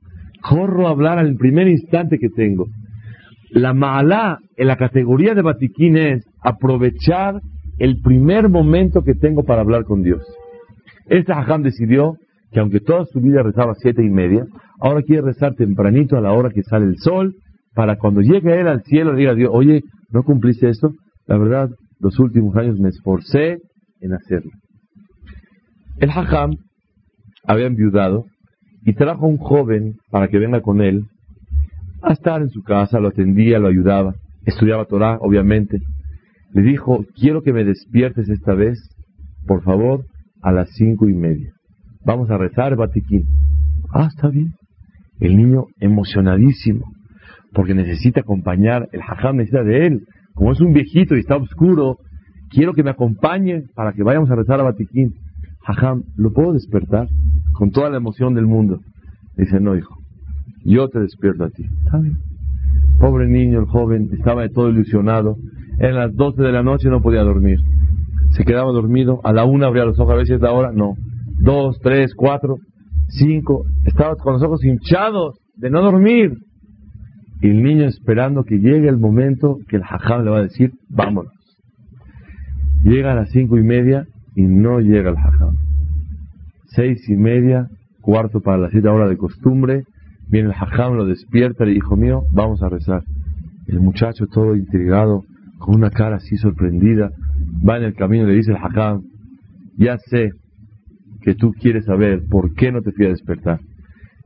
Corro 0.41 0.87
a 0.87 0.91
hablar 0.91 1.19
al 1.19 1.35
primer 1.35 1.67
instante 1.67 2.17
que 2.19 2.29
tengo. 2.29 2.67
La 3.51 3.73
mala 3.73 4.39
en 4.55 4.67
la 4.67 4.75
categoría 4.75 5.33
de 5.33 5.41
Batiquín 5.41 5.97
es 5.97 6.25
aprovechar 6.41 7.41
el 7.79 8.01
primer 8.01 8.49
momento 8.49 9.03
que 9.03 9.13
tengo 9.13 9.43
para 9.43 9.61
hablar 9.61 9.83
con 9.83 10.01
Dios. 10.03 10.23
Este 11.05 11.31
hajam 11.31 11.63
decidió 11.63 12.17
que 12.51 12.59
aunque 12.59 12.79
toda 12.79 13.05
su 13.05 13.19
vida 13.19 13.43
rezaba 13.43 13.73
siete 13.75 14.03
y 14.03 14.09
media, 14.09 14.45
ahora 14.79 15.01
quiere 15.01 15.23
rezar 15.23 15.55
tempranito 15.55 16.17
a 16.17 16.21
la 16.21 16.33
hora 16.33 16.49
que 16.49 16.63
sale 16.63 16.85
el 16.85 16.97
sol, 16.97 17.35
para 17.73 17.97
cuando 17.97 18.21
llegue 18.21 18.59
él 18.59 18.67
al 18.67 18.83
cielo 18.83 19.13
le 19.13 19.19
diga 19.19 19.31
a 19.31 19.35
Dios, 19.35 19.51
oye, 19.53 19.81
¿no 20.11 20.23
cumpliste 20.23 20.69
esto? 20.69 20.91
La 21.27 21.37
verdad, 21.37 21.69
los 21.99 22.17
últimos 22.19 22.55
años 22.55 22.79
me 22.79 22.89
esforcé 22.89 23.59
en 24.01 24.13
hacerlo. 24.13 24.51
El 25.99 26.09
hajam 26.09 26.55
había 27.45 27.67
enviudado 27.67 28.25
y 28.83 28.93
trajo 28.93 29.27
un 29.27 29.37
joven 29.37 29.95
para 30.09 30.27
que 30.27 30.37
venga 30.37 30.61
con 30.61 30.81
él 30.81 31.05
a 32.01 32.13
estar 32.13 32.41
en 32.41 32.49
su 32.49 32.61
casa, 32.61 32.99
lo 32.99 33.09
atendía, 33.09 33.59
lo 33.59 33.67
ayudaba, 33.67 34.13
estudiaba 34.45 34.85
Torah, 34.85 35.17
obviamente. 35.19 35.79
Le 36.53 36.61
dijo, 36.61 37.05
quiero 37.15 37.41
que 37.41 37.53
me 37.53 37.63
despiertes 37.63 38.29
esta 38.29 38.53
vez, 38.53 38.79
por 39.45 39.63
favor, 39.63 40.05
a 40.41 40.51
las 40.51 40.69
cinco 40.73 41.09
y 41.09 41.13
media. 41.13 41.51
Vamos 42.05 42.29
a 42.29 42.37
rezar, 42.37 42.75
Batiquín. 42.75 43.25
Ah, 43.93 44.07
está 44.13 44.29
bien. 44.29 44.53
El 45.19 45.35
niño 45.35 45.65
emocionadísimo, 45.79 46.85
porque 47.53 47.73
necesita 47.73 48.21
acompañar, 48.21 48.87
el 48.91 49.01
hajam 49.01 49.37
necesita 49.37 49.63
de 49.63 49.87
él. 49.87 50.01
Como 50.33 50.51
es 50.51 50.61
un 50.61 50.73
viejito 50.73 51.15
y 51.15 51.19
está 51.19 51.35
oscuro, 51.35 51.97
quiero 52.49 52.73
que 52.73 52.83
me 52.83 52.91
acompañe 52.91 53.63
para 53.75 53.93
que 53.93 54.03
vayamos 54.03 54.29
a 54.29 54.35
rezar 54.35 54.59
a 54.59 54.63
Batiquín. 54.63 55.13
Hajam, 55.65 56.03
¿lo 56.15 56.31
puedo 56.31 56.53
despertar? 56.53 57.07
Con 57.53 57.71
toda 57.71 57.89
la 57.89 57.97
emoción 57.97 58.35
del 58.35 58.45
mundo. 58.45 58.79
Dice, 59.35 59.59
no, 59.59 59.75
hijo, 59.75 59.95
yo 60.63 60.87
te 60.89 60.99
despierto 60.99 61.43
a 61.45 61.49
ti. 61.49 61.63
Está 61.85 61.97
bien. 61.97 62.17
Pobre 62.99 63.27
niño, 63.27 63.59
el 63.59 63.65
joven, 63.65 64.09
estaba 64.13 64.47
todo 64.49 64.69
ilusionado. 64.69 65.35
En 65.79 65.95
las 65.95 66.13
12 66.15 66.41
de 66.41 66.51
la 66.51 66.63
noche 66.63 66.89
no 66.89 67.01
podía 67.01 67.21
dormir. 67.21 67.59
Se 68.31 68.43
quedaba 68.43 68.71
dormido. 68.71 69.21
A 69.23 69.33
la 69.33 69.45
una 69.45 69.67
abría 69.67 69.85
los 69.85 69.99
ojos, 69.99 70.13
a 70.13 70.17
veces 70.17 70.37
es 70.37 70.41
la 70.41 70.51
hora. 70.51 70.71
No. 70.71 70.95
Dos, 71.47 71.79
tres, 71.81 72.13
cuatro 72.13 72.57
cinco, 73.07 73.63
estaba 73.85 74.15
con 74.17 74.33
los 74.33 74.43
ojos 74.43 74.65
hinchados 74.65 75.39
de 75.55 75.69
no 75.69 75.81
dormir. 75.81 76.33
Y 77.41 77.47
el 77.47 77.63
niño 77.63 77.85
esperando 77.85 78.43
que 78.43 78.57
llegue 78.57 78.89
el 78.89 78.97
momento 78.97 79.55
que 79.69 79.77
el 79.77 79.83
hajam 79.83 80.25
le 80.25 80.31
va 80.31 80.39
a 80.39 80.43
decir, 80.43 80.71
vámonos. 80.89 81.31
Llega 82.83 83.13
a 83.13 83.15
las 83.15 83.29
cinco 83.29 83.57
y 83.57 83.63
media 83.63 84.03
y 84.35 84.41
no 84.41 84.81
llega 84.81 85.11
el 85.11 85.15
hajam. 85.15 85.55
Seis 86.65 87.07
y 87.07 87.15
media, 87.15 87.67
cuarto 88.01 88.41
para 88.41 88.57
las 88.57 88.71
siete 88.71 88.89
horas 88.89 89.09
de 89.09 89.15
costumbre, 89.15 89.83
viene 90.29 90.49
el 90.49 90.53
hajam, 90.53 90.95
lo 90.95 91.05
despierta 91.05 91.65
y 91.65 91.77
hijo 91.77 91.95
mío, 91.95 92.23
vamos 92.33 92.61
a 92.61 92.67
rezar. 92.67 93.03
El 93.67 93.79
muchacho 93.79 94.25
todo 94.27 94.53
intrigado, 94.53 95.23
con 95.59 95.75
una 95.75 95.91
cara 95.91 96.17
así 96.17 96.35
sorprendida, 96.35 97.09
va 97.65 97.77
en 97.77 97.83
el 97.83 97.93
camino 97.93 98.25
y 98.25 98.31
le 98.31 98.33
dice 98.33 98.51
el 98.51 98.57
hajam, 98.57 99.03
ya 99.77 99.97
sé, 99.97 100.31
que 101.21 101.35
tú 101.35 101.51
quieres 101.51 101.85
saber 101.85 102.23
por 102.29 102.53
qué 102.53 102.71
no 102.71 102.81
te 102.81 102.91
fui 102.91 103.05
a 103.05 103.09
despertar. 103.09 103.59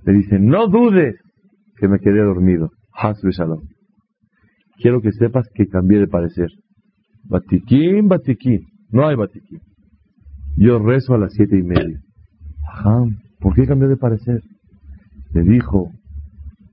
Le 0.06 0.14
dice, 0.14 0.40
no 0.40 0.68
dudes 0.68 1.16
que 1.78 1.88
me 1.88 2.00
quedé 2.00 2.22
dormido. 2.22 2.72
Shalom. 2.94 3.62
Quiero 4.78 5.02
que 5.02 5.12
sepas 5.12 5.48
que 5.54 5.68
cambié 5.68 6.00
de 6.00 6.08
parecer. 6.08 6.50
Batiquín, 7.24 8.08
batiquín. 8.08 8.62
No 8.92 9.08
hay 9.08 9.16
batiquín. 9.16 9.60
Yo 10.58 10.80
rezo 10.80 11.14
a 11.14 11.18
las 11.18 11.34
siete 11.34 11.58
y 11.58 11.64
media. 11.64 12.00
Ajá, 12.74 13.04
¿por 13.40 13.56
qué 13.56 13.66
cambié 13.66 13.88
de 13.88 13.98
parecer? 13.98 14.42
Le 15.34 15.44
dijo, 15.44 15.92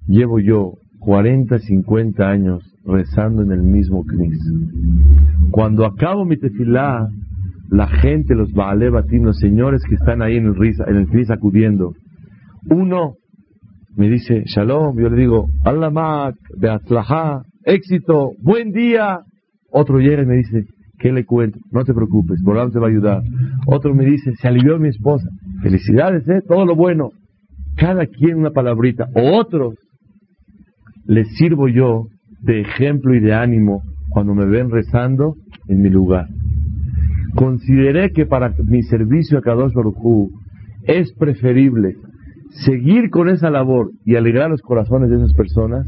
llevo 0.06 0.40
yo 0.40 0.74
40, 1.00 1.58
50 1.58 2.28
años 2.28 2.62
rezando 2.84 3.42
en 3.42 3.52
el 3.52 3.62
mismo 3.62 4.04
Cris. 4.04 4.38
Cuando 5.50 5.84
acabo 5.84 6.24
mi 6.24 6.36
tefilá, 6.36 7.08
la 7.70 7.86
gente, 7.86 8.34
los 8.34 8.52
Baale 8.52 8.90
los 8.90 9.38
señores 9.38 9.82
que 9.88 9.94
están 9.94 10.22
ahí 10.22 10.36
en 10.36 10.46
el 10.46 10.54
Riz, 10.54 10.76
en 10.86 10.96
el 10.96 11.30
acudiendo. 11.30 11.92
Uno 12.70 13.14
me 13.96 14.08
dice, 14.08 14.42
Shalom, 14.46 14.98
yo 14.98 15.08
le 15.08 15.16
digo, 15.16 15.48
Allah 15.64 15.90
Mak, 15.90 16.36
Beatzlaha, 16.58 17.42
éxito, 17.64 18.30
buen 18.42 18.70
día. 18.72 19.20
Otro 19.70 19.98
llega 19.98 20.22
y 20.22 20.26
me 20.26 20.36
dice, 20.36 20.64
¿qué 20.98 21.12
le 21.12 21.24
cuento? 21.24 21.58
No 21.70 21.84
te 21.84 21.92
preocupes, 21.92 22.40
Borán 22.42 22.70
te 22.70 22.78
va 22.78 22.86
a 22.86 22.90
ayudar. 22.90 23.22
Otro 23.66 23.94
me 23.94 24.04
dice, 24.04 24.32
se 24.40 24.48
alivió 24.48 24.78
mi 24.78 24.88
esposa. 24.88 25.28
Felicidades, 25.62 26.26
¿eh? 26.28 26.40
Todo 26.46 26.64
lo 26.64 26.74
bueno. 26.74 27.10
Cada 27.76 28.06
quien 28.06 28.38
una 28.38 28.50
palabrita. 28.50 29.08
O 29.14 29.36
otros, 29.36 29.74
les 31.06 31.28
sirvo 31.36 31.68
yo 31.68 32.06
de 32.40 32.60
ejemplo 32.60 33.14
y 33.14 33.20
de 33.20 33.34
ánimo 33.34 33.82
cuando 34.10 34.34
me 34.34 34.46
ven 34.46 34.70
rezando 34.70 35.34
en 35.68 35.82
mi 35.82 35.90
lugar. 35.90 36.26
Consideré 37.39 38.11
que 38.11 38.26
para 38.26 38.53
mi 38.66 38.82
servicio 38.82 39.39
a 39.39 39.43
Kadosh 39.43 39.72
Baruj 39.72 40.28
es 40.82 41.12
preferible 41.12 41.95
seguir 42.64 43.11
con 43.11 43.28
esa 43.28 43.49
labor 43.49 43.93
y 44.05 44.16
alegrar 44.16 44.51
los 44.51 44.61
corazones 44.61 45.09
de 45.09 45.18
esas 45.18 45.34
personas 45.34 45.86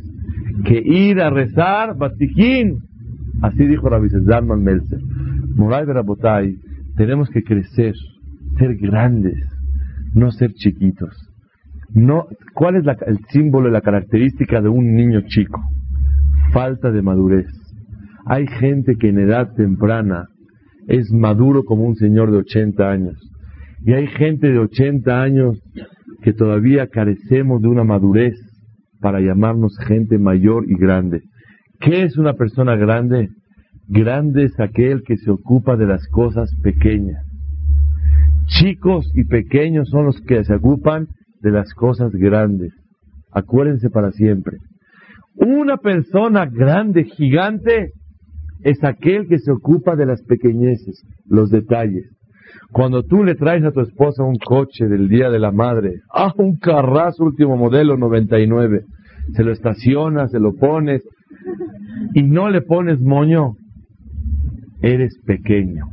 que 0.65 0.81
ir 0.81 1.21
a 1.21 1.31
rezar 1.31 1.97
Batijín. 1.97 2.79
Así 3.43 3.67
dijo 3.67 3.89
Rabbi 3.89 4.11
Zalman 4.11 4.63
Melzer. 4.63 5.01
Moray 5.57 5.87
Rabotay, 5.87 6.55
tenemos 6.97 7.29
que 7.31 7.43
crecer, 7.43 7.97
ser 8.57 8.77
grandes, 8.77 9.43
no 10.15 10.31
ser 10.31 10.53
chiquitos. 10.53 11.17
No, 11.93 12.27
¿Cuál 12.55 12.77
es 12.77 12.85
el 13.09 13.19
símbolo 13.31 13.71
y 13.71 13.73
la 13.73 13.81
característica 13.81 14.61
de 14.61 14.69
un 14.69 14.95
niño 14.95 15.23
chico? 15.27 15.61
Falta 16.53 16.93
de 16.93 17.03
madurez. 17.03 17.49
Hay 18.27 18.47
gente 18.47 18.95
que 18.95 19.09
en 19.09 19.19
edad 19.19 19.53
temprana 19.57 20.29
es 20.87 21.11
maduro 21.13 21.65
como 21.65 21.85
un 21.85 21.97
señor 21.97 22.31
de 22.31 22.39
80 22.39 22.91
años. 22.91 23.17
Y 23.85 23.93
hay 23.93 24.07
gente 24.09 24.51
de 24.51 24.59
80 24.59 25.23
años 25.23 25.59
que 26.23 26.33
todavía 26.33 26.89
carecemos 26.89 27.63
de 27.63 27.69
una 27.69 27.85
madurez 27.85 28.35
para 29.01 29.21
llamarnos 29.21 29.77
gente 29.87 30.19
mayor 30.19 30.65
y 30.69 30.77
grande. 30.77 31.23
¿Qué 31.81 32.03
es 32.03 32.19
una 32.19 32.35
persona 32.35 32.77
grande? 32.77 33.29
Grande 33.89 34.45
es 34.45 34.61
aquel 34.61 35.03
que 35.03 35.17
se 35.17 35.31
ocupa 35.31 35.77
de 35.77 35.87
las 35.87 36.07
cosas 36.09 36.51
pequeñas. 36.63 37.25
Chicos 38.47 39.11
y 39.15 39.25
pequeños 39.25 39.89
son 39.89 40.05
los 40.07 40.21
que 40.21 40.45
se 40.45 40.55
ocupan 40.55 41.07
de 41.41 41.51
las 41.51 41.73
cosas 41.73 42.13
grandes. 42.13 42.73
Acuérdense 43.33 43.89
para 43.91 44.11
siempre. 44.13 44.59
Una 45.35 45.79
persona 45.79 46.47
grande, 46.47 47.05
gigante, 47.05 47.93
es 48.63 48.83
aquel 48.85 49.27
que 49.27 49.39
se 49.39 49.51
ocupa 49.51 49.97
de 49.97 50.07
las 50.07 50.23
pequeñeces, 50.23 51.03
los 51.27 51.51
detalles. 51.51 52.11
Cuando 52.73 53.03
tú 53.03 53.25
le 53.25 53.35
traes 53.35 53.65
a 53.65 53.73
tu 53.73 53.81
esposa 53.81 54.23
un 54.23 54.37
coche 54.37 54.87
del 54.87 55.09
Día 55.09 55.31
de 55.31 55.39
la 55.39 55.51
Madre, 55.51 56.01
ah, 56.15 56.33
un 56.37 56.57
carrazo 56.57 57.25
último 57.25 57.57
modelo 57.57 57.97
99, 57.97 58.85
se 59.33 59.45
lo 59.45 59.53
estacionas, 59.53 60.31
se 60.31 60.41
lo 60.41 60.55
pones 60.55 61.03
y 62.15 62.23
no 62.23 62.49
le 62.51 62.63
pones 62.63 63.01
moño, 63.01 63.55
eres 64.83 65.19
pequeño. 65.27 65.85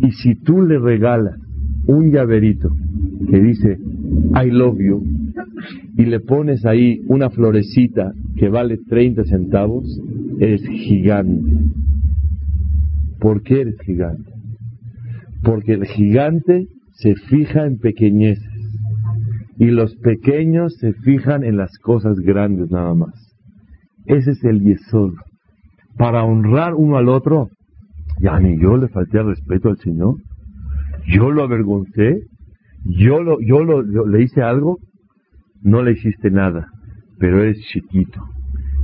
Y 0.00 0.12
si 0.12 0.34
tú 0.36 0.62
le 0.62 0.78
regalas 0.78 1.36
un 1.86 2.12
llaverito 2.12 2.68
que 3.30 3.40
dice 3.40 3.78
I 4.34 4.50
love 4.50 4.78
you 4.78 5.02
y 5.96 6.04
le 6.04 6.20
pones 6.20 6.64
ahí 6.64 7.00
una 7.08 7.30
florecita 7.30 8.12
que 8.38 8.48
vale 8.48 8.78
30 8.88 9.24
centavos, 9.24 9.84
eres 10.38 10.62
gigante. 10.62 11.52
¿Por 13.18 13.42
qué 13.42 13.62
eres 13.62 13.76
gigante? 13.80 14.30
Porque 15.42 15.72
el 15.72 15.84
gigante 15.86 16.66
se 16.92 17.14
fija 17.14 17.66
en 17.66 17.78
pequeñeces 17.78 18.46
y 19.58 19.66
los 19.66 19.96
pequeños 19.96 20.76
se 20.78 20.92
fijan 20.92 21.42
en 21.42 21.56
las 21.56 21.76
cosas 21.78 22.16
grandes 22.20 22.70
nada 22.70 22.94
más. 22.94 23.14
Ese 24.06 24.30
es 24.30 24.44
el 24.44 24.60
yesod. 24.60 25.14
Para 25.96 26.22
honrar 26.22 26.74
uno 26.74 26.96
al 26.96 27.08
otro, 27.08 27.48
ya 28.20 28.38
ni 28.38 28.60
yo 28.60 28.76
le 28.76 28.88
falté 28.88 29.18
al 29.18 29.26
respeto 29.26 29.68
al 29.68 29.78
Señor, 29.78 30.14
yo 31.08 31.32
lo 31.32 31.42
avergoncé, 31.42 32.22
yo, 32.84 33.20
lo, 33.20 33.40
yo 33.40 33.64
le 34.06 34.22
hice 34.22 34.42
algo, 34.42 34.78
no 35.62 35.82
le 35.82 35.92
hiciste 35.92 36.30
nada, 36.30 36.68
pero 37.18 37.42
eres 37.42 37.58
chiquito. 37.72 38.22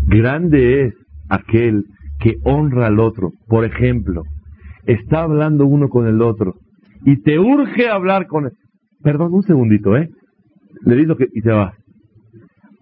Grande 0.06 0.86
es 0.86 0.94
aquel 1.28 1.84
que 2.20 2.36
honra 2.44 2.86
al 2.86 3.00
otro. 3.00 3.32
Por 3.46 3.64
ejemplo, 3.64 4.22
está 4.86 5.22
hablando 5.22 5.66
uno 5.66 5.88
con 5.88 6.06
el 6.06 6.20
otro 6.22 6.54
y 7.04 7.22
te 7.22 7.38
urge 7.38 7.88
hablar 7.88 8.26
con 8.26 8.46
él. 8.46 8.52
Perdón, 9.02 9.34
un 9.34 9.42
segundito, 9.42 9.96
¿eh? 9.96 10.08
Le 10.84 10.96
digo 10.96 11.16
que 11.16 11.26
y 11.32 11.42
te 11.42 11.50
va. 11.50 11.74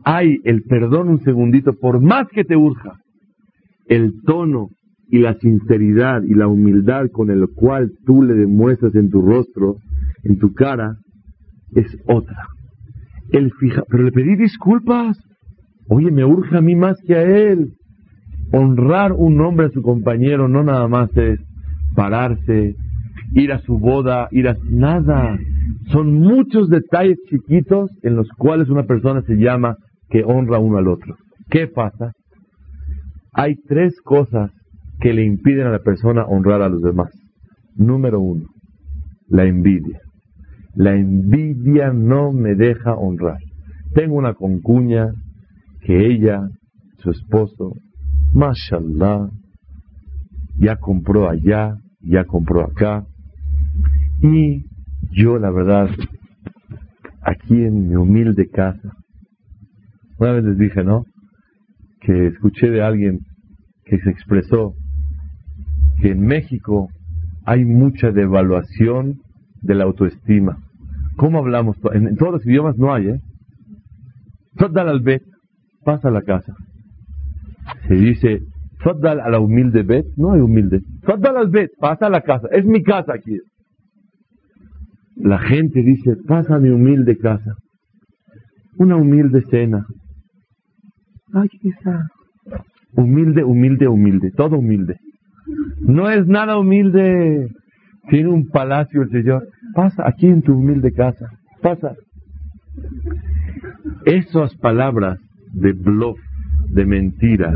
Hay 0.04 0.38
el 0.44 0.62
perdón 0.62 1.08
un 1.08 1.20
segundito, 1.20 1.74
por 1.74 2.00
más 2.00 2.26
que 2.28 2.44
te 2.44 2.56
urja, 2.56 2.94
el 3.86 4.22
tono 4.24 4.68
y 5.08 5.18
la 5.18 5.34
sinceridad 5.34 6.22
y 6.22 6.34
la 6.34 6.48
humildad 6.48 7.06
con 7.12 7.30
el 7.30 7.46
cual 7.54 7.92
tú 8.04 8.22
le 8.22 8.34
demuestras 8.34 8.94
en 8.94 9.10
tu 9.10 9.20
rostro, 9.20 9.76
en 10.24 10.38
tu 10.38 10.52
cara, 10.54 10.96
es 11.74 11.86
otra. 12.06 12.48
Él 13.30 13.52
fija, 13.58 13.82
pero 13.88 14.04
le 14.04 14.12
pedí 14.12 14.36
disculpas. 14.36 15.18
Oye, 15.88 16.10
me 16.10 16.24
urge 16.24 16.56
a 16.56 16.60
mí 16.60 16.74
más 16.74 16.96
que 17.06 17.14
a 17.14 17.22
él. 17.22 17.72
Honrar 18.52 19.12
un 19.12 19.40
hombre 19.40 19.66
a 19.66 19.70
su 19.70 19.82
compañero 19.82 20.48
no 20.48 20.62
nada 20.62 20.86
más 20.88 21.14
es 21.16 21.40
pararse, 21.94 22.74
ir 23.34 23.52
a 23.52 23.58
su 23.60 23.78
boda, 23.78 24.28
ir 24.30 24.48
a 24.48 24.56
nada. 24.70 25.38
Son 25.90 26.12
muchos 26.14 26.68
detalles 26.68 27.18
chiquitos 27.28 27.90
en 28.02 28.16
los 28.16 28.28
cuales 28.36 28.68
una 28.68 28.84
persona 28.84 29.22
se 29.22 29.36
llama 29.36 29.76
que 30.10 30.22
honra 30.24 30.58
uno 30.58 30.78
al 30.78 30.88
otro. 30.88 31.16
¿Qué 31.50 31.66
pasa? 31.66 32.12
Hay 33.32 33.56
tres 33.66 34.00
cosas 34.02 34.50
que 35.00 35.12
le 35.12 35.24
impiden 35.24 35.66
a 35.66 35.70
la 35.70 35.80
persona 35.80 36.24
honrar 36.24 36.62
a 36.62 36.68
los 36.68 36.82
demás. 36.82 37.10
Número 37.74 38.20
uno, 38.20 38.44
la 39.28 39.44
envidia. 39.44 39.98
La 40.74 40.94
envidia 40.94 41.92
no 41.92 42.32
me 42.32 42.54
deja 42.54 42.94
honrar. 42.94 43.38
Tengo 43.94 44.16
una 44.16 44.34
concuña 44.34 45.12
que 45.82 46.06
ella, 46.06 46.48
su 46.98 47.10
esposo, 47.10 47.74
mashallah, 48.32 49.28
ya 50.58 50.76
compró 50.76 51.28
allá, 51.28 51.76
ya 52.00 52.24
compró 52.24 52.62
acá. 52.62 53.04
Y 54.22 54.64
yo, 55.10 55.38
la 55.38 55.50
verdad, 55.50 55.90
aquí 57.22 57.54
en 57.54 57.88
mi 57.88 57.96
humilde 57.96 58.48
casa, 58.48 58.96
una 60.18 60.32
vez 60.32 60.44
les 60.44 60.58
dije, 60.58 60.84
¿no? 60.84 61.04
Que 62.00 62.28
escuché 62.28 62.70
de 62.70 62.82
alguien 62.82 63.18
que 63.84 63.98
se 63.98 64.10
expresó 64.10 64.74
que 66.00 66.10
en 66.12 66.20
México 66.20 66.88
hay 67.44 67.64
mucha 67.64 68.10
devaluación 68.10 69.20
de 69.62 69.74
la 69.74 69.84
autoestima. 69.84 70.58
¿Cómo 71.16 71.38
hablamos? 71.38 71.76
En, 71.92 72.16
todos 72.16 72.34
los 72.34 72.46
idiomas 72.46 72.76
no 72.76 72.94
hay, 72.94 73.08
¿eh? 73.08 73.20
Faddal 74.56 74.88
al 74.88 75.00
bet, 75.00 75.22
pasa 75.84 76.08
a 76.08 76.10
la 76.10 76.22
casa. 76.22 76.54
Se 77.86 77.94
dice, 77.94 78.40
Faddal 78.82 79.20
a 79.20 79.30
la 79.30 79.38
humilde 79.38 79.82
bet, 79.82 80.06
no 80.16 80.32
hay 80.32 80.40
humilde. 80.40 80.80
Faddal 81.02 81.36
al 81.36 81.48
bet, 81.48 81.70
pasa 81.78 82.06
a 82.06 82.10
la 82.10 82.22
casa. 82.22 82.48
Es 82.50 82.64
mi 82.64 82.82
casa 82.82 83.14
aquí. 83.14 83.38
La 85.16 85.38
gente 85.38 85.82
dice, 85.82 86.16
pasa 86.26 86.56
a 86.56 86.58
mi 86.58 86.68
humilde 86.68 87.16
casa. 87.16 87.54
Una 88.78 88.96
humilde 88.96 89.42
cena. 89.50 89.86
Ay, 91.32 91.48
está. 91.62 92.08
Humilde, 92.94 93.44
humilde, 93.44 93.86
humilde. 93.86 94.30
Todo 94.36 94.58
humilde. 94.58 94.96
No 95.80 96.10
es 96.10 96.26
nada 96.26 96.58
humilde. 96.58 97.48
Tiene 98.08 98.30
un 98.30 98.48
palacio 98.48 99.02
el 99.02 99.10
Señor. 99.10 99.48
Pasa 99.74 100.02
aquí 100.06 100.26
en 100.26 100.42
tu 100.42 100.54
humilde 100.54 100.92
casa. 100.92 101.28
Pasa. 101.60 101.94
Esas 104.06 104.56
palabras 104.56 105.18
de 105.52 105.72
bluff, 105.72 106.18
de 106.70 106.84
mentira, 106.84 107.52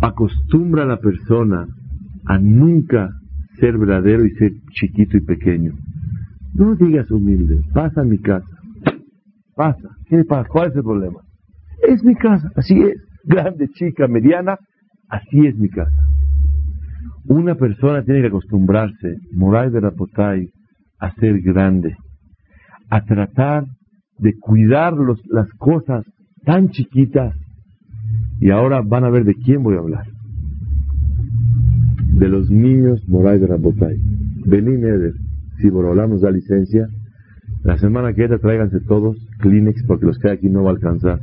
acostumbra 0.00 0.82
a 0.82 0.86
la 0.86 0.98
persona 0.98 1.66
a 2.26 2.38
nunca 2.38 3.10
ser 3.58 3.78
verdadero 3.78 4.24
y 4.24 4.30
ser 4.30 4.52
chiquito 4.72 5.16
y 5.16 5.20
pequeño. 5.20 5.72
No 6.54 6.74
digas 6.74 7.10
humilde, 7.10 7.62
pasa 7.72 8.00
a 8.00 8.04
mi 8.04 8.18
casa. 8.18 8.46
Pasa. 9.54 9.88
¿Qué 10.06 10.24
pasa? 10.24 10.48
¿Cuál 10.48 10.70
es 10.70 10.76
el 10.76 10.82
problema? 10.82 11.20
Es 11.86 12.02
mi 12.02 12.14
casa, 12.14 12.50
así 12.56 12.80
es. 12.80 12.96
Grande, 13.24 13.68
chica, 13.68 14.08
mediana, 14.08 14.58
así 15.08 15.46
es 15.46 15.56
mi 15.56 15.68
casa. 15.68 16.02
Una 17.26 17.54
persona 17.54 18.02
tiene 18.02 18.22
que 18.22 18.28
acostumbrarse, 18.28 19.16
moral 19.32 19.70
de 19.70 19.80
Rapotay, 19.80 20.48
a 20.98 21.12
ser 21.14 21.40
grande, 21.40 21.94
a 22.88 23.04
tratar 23.04 23.64
de 24.18 24.34
cuidar 24.38 24.94
las 25.28 25.48
cosas 25.58 26.04
tan 26.44 26.68
chiquitas. 26.70 27.34
Y 28.40 28.50
ahora 28.50 28.82
van 28.82 29.04
a 29.04 29.10
ver 29.10 29.24
de 29.24 29.34
quién 29.34 29.62
voy 29.62 29.76
a 29.76 29.80
hablar. 29.80 30.06
De 32.14 32.28
los 32.28 32.50
niños 32.50 33.06
moral 33.08 33.40
de 33.40 33.46
Rapotay. 33.46 33.96
Benin 34.46 34.84
Eder, 34.84 35.14
si 35.58 35.68
Borolá 35.68 36.06
nos 36.06 36.22
da 36.22 36.30
licencia, 36.30 36.86
la 37.62 37.76
semana 37.76 38.12
que 38.12 38.22
viene 38.22 38.38
tráiganse 38.38 38.80
todos 38.80 39.16
Kleenex 39.40 39.84
porque 39.86 40.06
los 40.06 40.18
que 40.18 40.30
hay 40.30 40.36
aquí 40.38 40.48
no 40.48 40.62
va 40.62 40.70
a 40.70 40.74
alcanzar. 40.74 41.20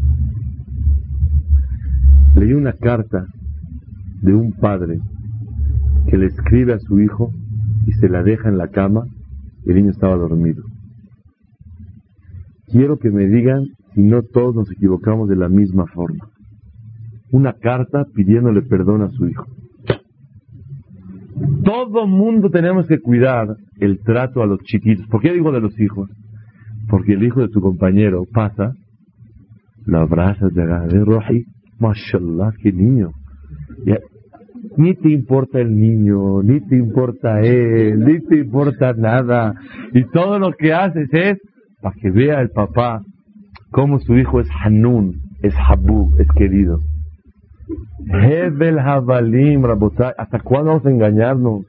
Leí 2.36 2.54
una 2.54 2.74
carta 2.74 3.26
de 4.22 4.36
un 4.36 4.52
padre 4.52 5.00
que 6.08 6.18
le 6.18 6.28
escribe 6.28 6.74
a 6.74 6.80
su 6.80 7.00
hijo 7.00 7.32
y 7.88 7.94
se 7.94 8.10
la 8.10 8.22
deja 8.22 8.50
en 8.50 8.58
la 8.58 8.68
cama 8.68 9.06
el 9.68 9.76
niño 9.76 9.92
estaba 9.92 10.16
dormido. 10.16 10.64
Quiero 12.68 12.98
que 13.00 13.10
me 13.10 13.28
digan 13.28 13.66
si 13.98 14.04
no 14.04 14.22
todos 14.22 14.54
nos 14.54 14.72
equivocamos 14.72 15.28
de 15.28 15.36
la 15.36 15.50
misma 15.50 15.88
forma. 15.88 16.30
Una 17.32 17.54
carta 17.54 18.06
pidiéndole 18.14 18.62
perdón 18.62 19.02
a 19.02 19.10
su 19.10 19.28
hijo. 19.28 19.44
Todo 21.64 22.06
mundo 22.06 22.52
tenemos 22.52 22.86
que 22.88 23.00
cuidar 23.00 23.48
el 23.80 24.00
trato 24.04 24.44
a 24.44 24.46
los 24.46 24.60
chiquitos. 24.60 25.08
¿Por 25.08 25.22
qué 25.22 25.34
digo 25.34 25.52
de 25.52 25.62
los 25.62 25.80
hijos? 25.80 26.12
Porque 26.88 27.14
el 27.14 27.24
hijo 27.24 27.42
de 27.42 27.50
tu 27.50 27.60
compañero 27.60 28.22
pasa, 28.32 28.72
lo 29.88 29.98
abrazas 29.98 30.54
de 30.54 30.64
de 30.64 31.04
Roji, 31.04 31.46
mashallah, 31.80 32.52
qué 32.62 32.72
niño. 32.72 33.10
ni 34.78 34.94
te 34.94 35.10
importa 35.10 35.60
el 35.60 35.76
niño, 35.76 36.44
ni 36.44 36.62
te 36.68 36.76
importa 36.76 37.42
él, 37.42 38.00
ni 38.02 38.20
te 38.28 38.38
importa 38.38 38.94
nada. 38.94 39.56
Y 39.92 40.04
todo 40.12 40.38
lo 40.38 40.52
que 40.52 40.72
haces 40.72 41.10
es 41.12 41.40
para 41.82 41.96
que 42.00 42.12
vea 42.12 42.42
el 42.42 42.52
papá 42.52 43.02
cómo 43.72 44.00
su 44.00 44.16
hijo 44.18 44.40
es 44.40 44.50
Hanun, 44.64 45.22
es 45.42 45.54
Habu, 45.56 46.16
es 46.20 46.28
querido. 46.36 46.80
Hebel 48.12 48.80
Habalim, 48.80 49.64
¿hasta 49.66 50.40
cuándo 50.40 50.70
vamos 50.70 50.86
a 50.86 50.90
engañarnos? 50.90 51.66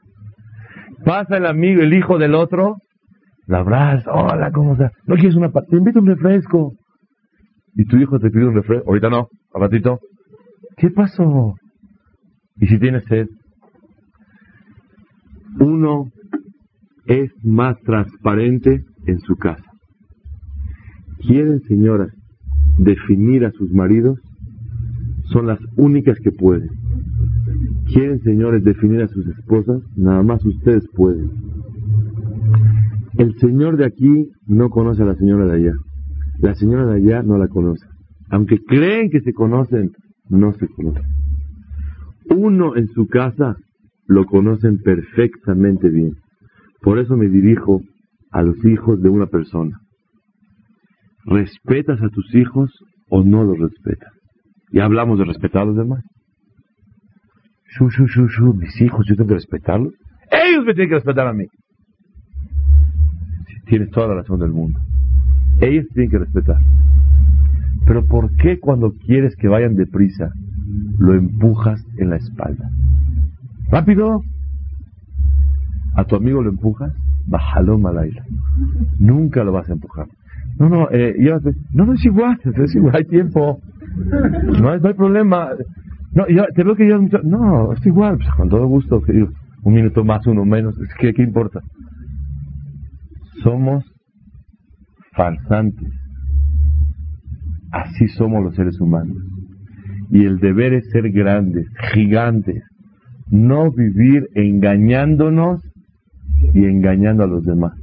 Pasa 1.03 1.37
el 1.37 1.45
amigo, 1.45 1.81
el 1.81 1.93
hijo 1.93 2.17
del 2.17 2.35
otro, 2.35 2.77
la 3.47 3.59
abraza, 3.59 4.11
hola, 4.11 4.51
¿cómo 4.51 4.73
estás? 4.73 4.91
¿No 5.05 5.15
quieres 5.15 5.35
una 5.35 5.49
Te 5.51 5.77
invito 5.77 5.99
un 5.99 6.07
refresco. 6.07 6.73
Y 7.75 7.85
tu 7.85 7.97
hijo 7.97 8.19
te 8.19 8.29
pide 8.29 8.45
un 8.45 8.55
refresco, 8.55 8.87
ahorita 8.87 9.09
no, 9.09 9.27
a 9.53 9.59
ratito. 9.59 9.99
¿Qué 10.77 10.89
pasó? 10.89 11.55
Y 12.57 12.67
si 12.67 12.79
tienes 12.79 13.05
sed, 13.05 13.27
uno 15.59 16.05
es 17.05 17.31
más 17.43 17.77
transparente 17.81 18.83
en 19.05 19.19
su 19.19 19.35
casa. 19.35 19.68
¿Quieren, 21.19 21.61
señoras, 21.61 22.11
definir 22.77 23.45
a 23.45 23.51
sus 23.51 23.71
maridos? 23.71 24.19
son 25.31 25.47
las 25.47 25.59
únicas 25.77 26.17
que 26.19 26.31
pueden. 26.31 26.69
¿Quieren, 27.93 28.19
señores, 28.21 28.63
definir 28.63 29.01
a 29.01 29.07
sus 29.07 29.25
esposas? 29.27 29.81
Nada 29.95 30.23
más 30.23 30.43
ustedes 30.45 30.87
pueden. 30.95 31.29
El 33.17 33.37
señor 33.39 33.77
de 33.77 33.85
aquí 33.85 34.29
no 34.47 34.69
conoce 34.69 35.03
a 35.03 35.05
la 35.05 35.15
señora 35.15 35.45
de 35.45 35.53
allá. 35.53 35.73
La 36.39 36.55
señora 36.55 36.85
de 36.85 36.97
allá 36.97 37.23
no 37.23 37.37
la 37.37 37.47
conoce. 37.47 37.85
Aunque 38.29 38.59
creen 38.59 39.09
que 39.09 39.21
se 39.21 39.33
conocen, 39.33 39.91
no 40.29 40.53
se 40.53 40.67
conocen. 40.67 41.03
Uno 42.35 42.75
en 42.75 42.87
su 42.87 43.07
casa 43.07 43.57
lo 44.07 44.25
conocen 44.25 44.77
perfectamente 44.79 45.89
bien. 45.89 46.13
Por 46.81 46.99
eso 46.99 47.17
me 47.17 47.27
dirijo 47.27 47.81
a 48.31 48.43
los 48.43 48.63
hijos 48.65 49.01
de 49.01 49.09
una 49.09 49.25
persona. 49.25 49.79
¿Respetas 51.29 52.01
a 52.01 52.09
tus 52.09 52.33
hijos 52.33 52.71
o 53.07 53.23
no 53.23 53.43
los 53.43 53.59
respetas? 53.59 54.11
Ya 54.71 54.85
hablamos 54.85 55.19
de 55.19 55.25
respetar 55.25 55.61
a 55.61 55.65
los 55.65 55.77
demás. 55.77 56.03
Shu, 57.67 57.87
shu, 57.91 58.07
shu, 58.07 58.27
shu, 58.27 58.53
mis 58.55 58.81
hijos, 58.81 59.05
yo 59.07 59.15
tengo 59.15 59.27
que 59.27 59.35
respetarlos. 59.35 59.93
Ellos 60.31 60.65
me 60.65 60.73
tienen 60.73 60.89
que 60.89 60.95
respetar 60.95 61.27
a 61.27 61.33
mí. 61.33 61.45
Tienes 63.67 63.91
toda 63.91 64.07
la 64.07 64.15
razón 64.15 64.39
del 64.39 64.49
mundo. 64.49 64.79
Ellos 65.61 65.85
tienen 65.93 66.09
que 66.09 66.17
respetar. 66.17 66.57
Pero 67.85 68.05
¿por 68.07 68.35
qué 68.37 68.59
cuando 68.59 68.91
quieres 68.93 69.35
que 69.35 69.47
vayan 69.47 69.75
deprisa 69.75 70.31
lo 70.97 71.13
empujas 71.13 71.79
en 71.97 72.09
la 72.09 72.15
espalda? 72.15 72.67
¡Rápido! 73.69 74.23
A 75.95 76.05
tu 76.05 76.15
amigo 76.15 76.41
lo 76.41 76.49
empujas, 76.49 76.91
bájalo 77.27 77.77
malaila. 77.77 78.23
Nunca 78.97 79.43
lo 79.43 79.51
vas 79.51 79.69
a 79.69 79.73
empujar. 79.73 80.07
No, 80.59 80.67
no, 80.67 80.89
eh, 80.91 81.15
no, 81.71 81.85
no 81.85 81.93
es 81.93 82.05
igual, 82.05 82.37
es 82.63 82.75
igual, 82.75 82.95
hay 82.97 83.05
tiempo. 83.05 83.59
No 84.61 84.71
hay, 84.71 84.93
problema. 84.93 85.51
No, 86.13 86.25
te 86.53 86.63
veo 86.63 86.75
que 86.75 86.97
mucho. 86.97 87.19
No, 87.23 87.73
es 87.73 87.85
igual, 87.85 88.17
pues, 88.17 88.29
con 88.35 88.49
todo 88.49 88.67
gusto. 88.67 89.01
Un 89.63 89.73
minuto 89.73 90.03
más, 90.03 90.25
uno 90.27 90.45
menos. 90.45 90.75
¿Qué, 90.99 91.13
¿Qué 91.13 91.23
importa? 91.23 91.61
Somos 93.41 93.85
farsantes. 95.15 95.89
Así 97.71 98.07
somos 98.09 98.43
los 98.43 98.55
seres 98.55 98.79
humanos. 98.81 99.15
Y 100.09 100.25
el 100.25 100.39
deber 100.39 100.73
es 100.73 100.89
ser 100.89 101.09
grandes, 101.11 101.67
gigantes. 101.93 102.63
No 103.31 103.71
vivir 103.71 104.27
engañándonos 104.33 105.61
y 106.53 106.65
engañando 106.65 107.23
a 107.23 107.27
los 107.27 107.43
demás. 107.45 107.78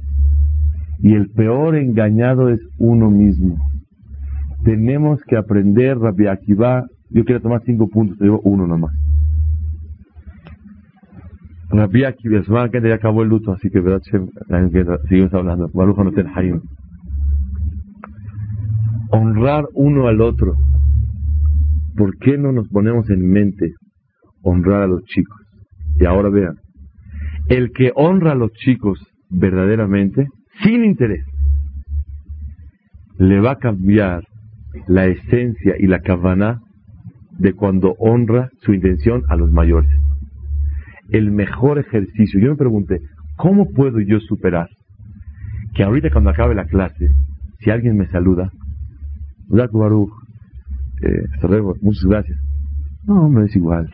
Y 0.99 1.13
el 1.13 1.29
peor 1.29 1.75
engañado 1.75 2.49
es 2.49 2.59
uno 2.77 3.09
mismo 3.09 3.57
tenemos 4.67 5.21
que 5.25 5.37
aprender, 5.37 5.97
Rabbi 5.97 6.27
Akiva. 6.27 6.85
Yo 7.09 7.23
quiero 7.23 7.41
tomar 7.41 7.61
cinco 7.65 7.87
puntos, 7.87 8.17
te 8.17 8.29
uno 8.29 8.67
nomás. 8.67 8.93
Rabbi 11.69 12.03
Akiva, 12.03 12.39
la 12.39 12.43
semana 12.43 12.69
que 12.69 12.81
ya 12.81 12.95
acabó 12.95 13.23
el 13.23 13.29
luto, 13.29 13.53
así 13.53 13.69
que 13.69 13.79
verdad, 13.79 14.01
seguimos 15.07 15.33
hablando. 15.33 15.69
Baruch 15.73 15.97
no 15.97 16.61
Honrar 19.11 19.65
uno 19.73 20.07
al 20.07 20.19
otro. 20.19 20.55
¿Por 21.95 22.17
qué 22.17 22.37
no 22.37 22.51
nos 22.51 22.67
ponemos 22.67 23.09
en 23.09 23.29
mente 23.29 23.71
honrar 24.43 24.83
a 24.83 24.87
los 24.87 25.01
chicos? 25.03 25.37
Y 25.95 26.05
ahora 26.05 26.29
vean, 26.29 26.55
el 27.47 27.71
que 27.71 27.93
honra 27.95 28.33
a 28.33 28.35
los 28.35 28.51
chicos 28.51 28.99
verdaderamente, 29.29 30.27
sin 30.63 30.83
interés, 30.83 31.25
le 33.17 33.39
va 33.39 33.51
a 33.51 33.57
cambiar 33.57 34.23
la 34.87 35.05
esencia 35.05 35.75
y 35.79 35.87
la 35.87 35.99
kavaná 35.99 36.59
de 37.39 37.53
cuando 37.53 37.95
honra 37.99 38.49
su 38.61 38.73
intención 38.73 39.23
a 39.29 39.35
los 39.35 39.51
mayores. 39.51 39.89
El 41.09 41.31
mejor 41.31 41.79
ejercicio, 41.79 42.39
yo 42.39 42.51
me 42.51 42.57
pregunté, 42.57 42.99
¿cómo 43.37 43.69
puedo 43.71 43.99
yo 43.99 44.19
superar 44.19 44.69
que 45.73 45.83
ahorita 45.83 46.09
cuando 46.11 46.31
acabe 46.31 46.55
la 46.55 46.65
clase, 46.65 47.09
si 47.59 47.69
alguien 47.69 47.97
me 47.97 48.07
saluda, 48.07 48.51
Baruch, 49.49 50.11
eh, 51.01 51.23
muchas 51.81 52.03
gracias. 52.05 52.37
No, 53.05 53.29
me 53.29 53.45
es 53.45 53.55
igual. 53.55 53.89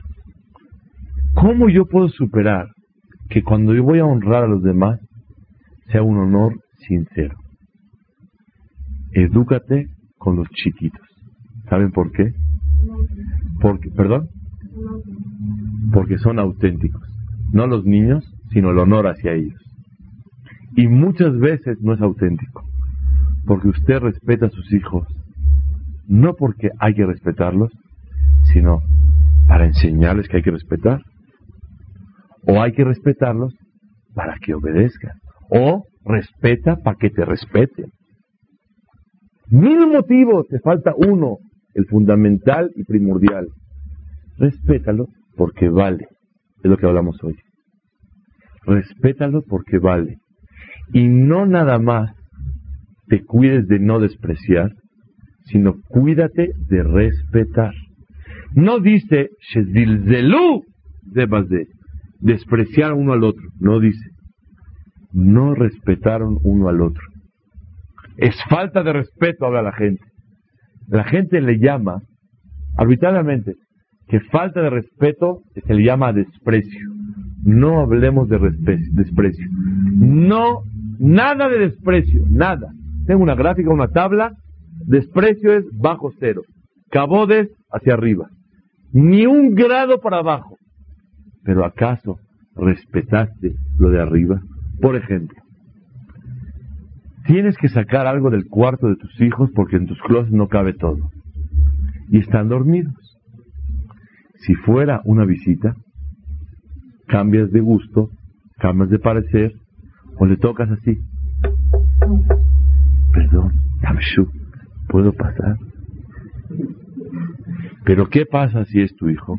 ¿Cómo 1.34 1.70
yo 1.70 1.86
puedo 1.86 2.09
superar 2.09 2.68
que 3.30 3.43
cuando 3.43 3.74
yo 3.74 3.84
voy 3.84 3.99
a 3.99 4.05
honrar 4.05 4.43
a 4.43 4.47
los 4.47 4.64
demás 4.64 4.99
sea 5.91 6.03
un 6.03 6.17
honor 6.17 6.53
sincero? 6.88 7.36
Edúcate 9.11 9.88
con 10.17 10.36
los 10.36 10.47
chiquitos. 10.49 11.05
¿Saben 11.69 11.91
por 11.91 12.11
qué? 12.11 12.31
Porque, 13.61 13.89
¿Perdón? 13.91 14.29
Porque 15.91 16.17
son 16.17 16.39
auténticos. 16.39 17.01
No 17.51 17.67
los 17.67 17.86
niños, 17.86 18.23
sino 18.51 18.71
el 18.71 18.79
honor 18.79 19.07
hacia 19.07 19.34
ellos. 19.34 19.59
Y 20.75 20.88
muchas 20.88 21.38
veces 21.38 21.77
no 21.81 21.93
es 21.93 22.01
auténtico. 22.01 22.63
Porque 23.45 23.67
usted 23.67 23.99
respeta 23.99 24.47
a 24.47 24.49
sus 24.49 24.73
hijos, 24.73 25.07
no 26.07 26.34
porque 26.34 26.69
hay 26.79 26.95
que 26.95 27.05
respetarlos, 27.05 27.71
sino 28.51 28.79
para 29.47 29.65
enseñarles 29.65 30.27
que 30.27 30.38
hay 30.38 30.43
que 30.43 30.51
respetar. 30.51 31.01
O 32.47 32.61
hay 32.61 32.73
que 32.73 32.84
respetarlos 32.84 33.53
para 34.13 34.36
que 34.39 34.53
obedezcan. 34.53 35.13
O 35.56 35.84
respeta 36.04 36.78
para 36.78 36.97
que 36.97 37.10
te 37.10 37.24
respeten. 37.26 37.91
Mil 39.49 39.88
motivos, 39.88 40.47
te 40.47 40.60
falta 40.60 40.93
uno, 40.97 41.38
el 41.76 41.86
fundamental 41.86 42.72
y 42.76 42.84
primordial. 42.84 43.47
Respétalo 44.38 45.08
porque 45.36 45.70
vale. 45.70 46.08
Es 46.64 46.70
lo 46.72 46.78
que 46.78 46.88
hablamos 46.88 47.24
hoy. 47.24 47.36
Respétalo 48.66 49.43
porque 49.43 49.78
vale. 49.78 50.18
Y 50.91 51.08
no 51.08 51.45
nada 51.45 51.78
más 51.78 52.16
te 53.08 53.24
cuides 53.24 53.68
de 53.68 53.80
no 53.80 53.99
despreciar, 53.99 54.72
sino 55.45 55.76
cuídate 55.88 56.49
de 56.68 56.84
respetar. 56.84 57.74
No 58.56 58.80
dice 58.80 59.30
de 61.04 61.68
despreciar 62.22 62.93
uno 62.93 63.14
al 63.14 63.24
otro. 63.24 63.43
No 63.60 63.80
dice. 63.80 64.12
No 65.14 65.53
respetaron 65.53 66.39
uno 66.43 66.68
al 66.68 66.82
otro. 66.82 67.03
Es 68.18 68.36
falta 68.49 68.84
de 68.84 68.93
respeto, 68.93 69.45
habla 69.45 69.61
la 69.61 69.72
gente. 69.72 70.03
La 70.88 71.03
gente 71.03 71.39
le 71.41 71.59
llama, 71.59 72.01
arbitrariamente, 72.78 73.55
que 74.07 74.20
falta 74.20 74.61
de 74.61 74.70
respeto 74.70 75.41
se 75.53 75.74
le 75.74 75.84
llama 75.84 76.14
desprecio. 76.14 76.89
No 77.43 77.82
hablemos 77.82 78.28
de 78.30 78.39
desprecio. 78.91 79.47
No, 79.93 80.61
nada 80.99 81.49
de 81.49 81.59
desprecio, 81.59 82.24
nada. 82.30 82.72
Tengo 83.05 83.24
una 83.24 83.36
gráfica, 83.36 83.70
una 83.70 83.88
tabla. 83.88 84.34
Desprecio 84.86 85.53
es 85.53 85.66
bajo 85.78 86.11
cero. 86.20 86.41
Cabodes 86.89 87.49
hacia 87.72 87.93
arriba. 87.93 88.30
Ni 88.91 89.26
un 89.26 89.55
grado 89.55 89.99
para 89.99 90.18
abajo. 90.18 90.57
Pero 91.43 91.66
¿acaso 91.66 92.18
respetaste 92.55 93.55
lo 93.78 93.89
de 93.89 94.01
arriba? 94.01 94.41
Por 94.82 94.95
ejemplo, 94.95 95.43
Tienes 97.26 97.55
que 97.57 97.69
sacar 97.69 98.05
algo 98.05 98.30
del 98.30 98.47
cuarto 98.49 98.88
de 98.88 98.97
tus 98.97 99.21
hijos 99.21 99.49
porque 99.55 99.78
en 99.78 99.86
tus 99.86 99.99
closets 100.01 100.34
no 100.34 100.47
cabe 100.47 100.74
todo. 100.74 101.09
Y 102.09 102.19
están 102.19 102.49
dormidos. 102.49 102.93
Si 104.39 104.55
fuera 104.55 105.01
una 105.05 105.24
visita, 105.24 105.74
cambias 107.07 107.49
de 107.51 107.61
gusto, 107.61 108.09
cambias 108.57 108.89
de 108.89 108.99
parecer, 108.99 109.53
o 110.17 110.26
le 110.26 110.36
tocas 110.36 110.69
así. 110.69 110.99
Perdón, 113.13 113.53
¿puedo 114.89 115.13
pasar? 115.13 115.55
Pero 117.86 118.09
¿qué 118.09 118.26
pasa 118.26 118.65
si 118.65 118.82
es 118.82 118.93
tu 118.95 119.09
hijo 119.09 119.38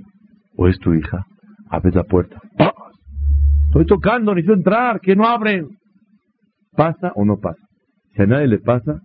o 0.56 0.68
es 0.68 0.78
tu 0.78 0.94
hija? 0.94 1.26
Abres 1.68 1.94
la 1.94 2.04
puerta. 2.04 2.40
Estoy 3.74 3.86
tocando, 3.86 4.32
necesito 4.32 4.54
entrar, 4.54 5.00
que 5.00 5.16
no 5.16 5.26
abren. 5.26 5.66
¿Pasa 6.76 7.10
o 7.16 7.24
no 7.24 7.38
pasa? 7.38 7.58
Si 8.14 8.22
a 8.22 8.26
nadie 8.26 8.46
le 8.46 8.58
pasa, 8.58 9.00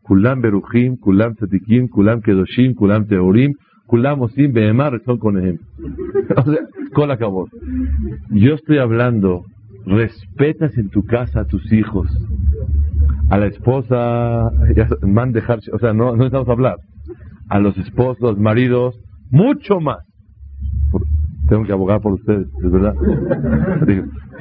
Kulam 0.00 0.40
Beruchim, 0.40 0.96
Kulam 0.96 1.34
Tzatikim, 1.34 1.90
Kulam 1.90 2.22
Kedoshim, 2.22 2.72
Kulam 2.74 3.06
Teorim, 3.06 3.52
Kulam 3.86 4.22
Osim 4.22 4.54
Behemar, 4.54 4.98
son 5.04 5.18
con 5.18 5.36
ejemplo. 5.38 5.66
o 6.34 6.42
sea, 6.50 6.60
con 6.94 7.08
la. 7.10 7.18
Yo 8.30 8.54
estoy 8.54 8.78
hablando, 8.78 9.44
respetas 9.84 10.78
en 10.78 10.88
tu 10.88 11.04
casa 11.04 11.40
a 11.40 11.44
tus 11.44 11.70
hijos, 11.70 12.08
a 13.28 13.36
la 13.36 13.48
esposa, 13.48 14.50
man 15.02 15.32
dejar, 15.32 15.58
o 15.74 15.78
sea, 15.78 15.92
no, 15.92 16.12
no 16.12 16.16
necesitamos 16.16 16.48
hablar, 16.48 16.76
a 17.50 17.58
los 17.58 17.76
esposos, 17.76 18.38
maridos, 18.38 18.98
mucho 19.30 19.78
más. 19.78 20.05
Tengo 21.48 21.64
que 21.64 21.72
abogar 21.72 22.00
por 22.00 22.14
ustedes, 22.14 22.46
es 22.62 22.70
verdad. 22.70 22.94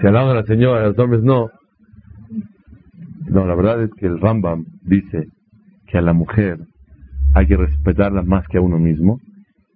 si 0.02 0.08
hablamos 0.08 0.30
de 0.30 0.36
la 0.36 0.46
señora, 0.46 0.84
a 0.84 0.88
los 0.88 1.00
hombres 1.00 1.24
no. 1.24 1.50
No, 3.28 3.46
la 3.46 3.56
verdad 3.56 3.84
es 3.84 3.92
que 3.98 4.06
el 4.06 4.20
Rambam 4.20 4.66
dice 4.84 5.28
que 5.88 5.98
a 5.98 6.02
la 6.02 6.14
mujer 6.14 6.60
hay 7.34 7.48
que 7.48 7.58
respetarla 7.58 8.22
más 8.22 8.48
que 8.48 8.58
a 8.58 8.62
uno 8.62 8.80
mismo, 8.80 9.20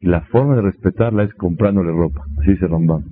y 0.02 0.08
la 0.08 0.22
forma 0.22 0.56
de 0.56 0.62
respetarla 0.62 1.24
es 1.24 1.34
comprándole 1.34 1.92
ropa. 1.92 2.22
Así 2.40 2.52
dice 2.52 2.68
Rambam. 2.68 3.04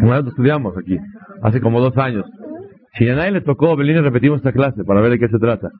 Vez 0.00 0.24
lo 0.24 0.30
estudiamos 0.30 0.76
aquí, 0.76 0.96
hace 1.42 1.60
como 1.60 1.80
dos 1.80 1.96
años. 1.98 2.24
Si 2.94 3.08
a 3.08 3.14
nadie 3.14 3.32
le 3.32 3.40
tocó 3.42 3.80
y 3.80 3.92
repetimos 3.92 4.38
esta 4.38 4.52
clase 4.52 4.82
para 4.84 5.00
ver 5.00 5.12
de 5.12 5.18
qué 5.18 5.28
se 5.28 5.38
trata. 5.38 5.70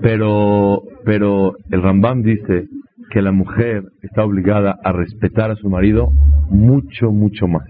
Pero, 0.00 0.82
pero 1.04 1.52
el 1.70 1.82
Rambam 1.82 2.22
dice 2.22 2.68
que 3.12 3.20
la 3.20 3.30
mujer 3.30 3.84
está 4.00 4.24
obligada 4.24 4.74
a 4.82 4.90
respetar 4.90 5.50
a 5.50 5.56
su 5.56 5.68
marido 5.68 6.12
mucho, 6.48 7.12
mucho 7.12 7.46
más. 7.46 7.68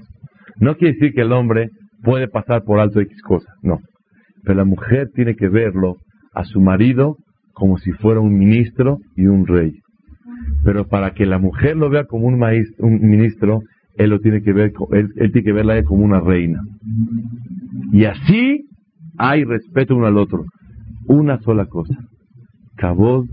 No 0.61 0.77
quiere 0.77 0.95
decir 0.95 1.13
que 1.15 1.23
el 1.23 1.33
hombre 1.33 1.71
puede 2.05 2.29
pasar 2.29 2.63
por 2.63 2.79
alto 2.79 3.01
X 3.01 3.21
cosa, 3.23 3.53
no. 3.61 3.81
Pero 4.45 4.59
la 4.59 4.65
mujer 4.65 5.09
tiene 5.13 5.35
que 5.35 5.49
verlo 5.49 5.97
a 6.33 6.45
su 6.45 6.61
marido 6.61 7.17
como 7.55 7.77
si 7.79 7.91
fuera 7.91 8.21
un 8.21 8.39
ministro 8.39 8.99
y 9.17 9.27
un 9.27 9.45
rey. 9.45 9.73
Pero 10.65 10.87
para 10.87 11.13
que 11.13 11.27
la 11.27 11.39
mujer 11.39 11.77
lo 11.77 11.91
vea 11.91 12.05
como 12.05 12.29
un, 12.29 12.39
maestro, 12.39 12.87
un 12.87 13.01
ministro, 13.01 13.63
él 13.97 14.11
lo 14.11 14.21
tiene 14.21 14.43
que 14.43 14.53
ver, 14.53 14.73
que 14.73 15.53
verla 15.53 15.83
como 15.83 16.05
una 16.05 16.21
reina. 16.21 16.61
Y 17.91 18.05
así 18.05 18.69
hay 19.19 19.43
respeto 19.43 19.97
uno 19.97 20.07
al 20.07 20.19
otro. 20.19 20.45
Una 21.09 21.41
sola 21.41 21.67
cosa. 21.67 21.97
Cabod 22.77 23.27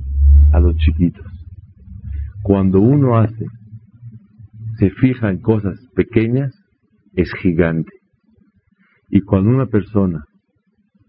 a 0.51 0.59
los 0.59 0.75
chiquitos. 0.77 1.28
Cuando 2.49 2.81
uno 2.81 3.19
hace, 3.19 3.45
se 4.79 4.89
fija 4.89 5.29
en 5.29 5.39
cosas 5.39 5.77
pequeñas, 5.95 6.51
es 7.13 7.31
gigante. 7.43 7.91
Y 9.07 9.21
cuando 9.21 9.51
una 9.51 9.67
persona 9.67 10.23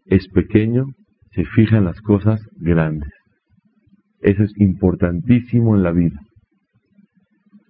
es 0.05 0.29
pequeño, 0.35 0.85
se 1.33 1.47
fija 1.47 1.79
en 1.79 1.87
las 1.87 1.99
cosas 2.03 2.43
grandes. 2.59 3.09
Eso 4.21 4.43
es 4.43 4.53
importantísimo 4.59 5.77
en 5.77 5.83
la 5.83 5.93
vida. 5.93 6.21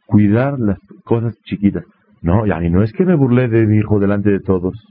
Cuidar 0.05 0.59
las 0.59 0.81
cosas 1.05 1.37
chiquitas. 1.45 1.85
No, 2.23 2.47
y 2.47 2.71
no 2.71 2.83
es 2.83 2.93
que 2.93 3.05
me 3.05 3.15
burlé 3.15 3.47
de 3.47 3.69
mi 3.69 3.77
hijo 3.77 4.01
delante 4.01 4.31
de 4.31 4.41
todos. 4.41 4.85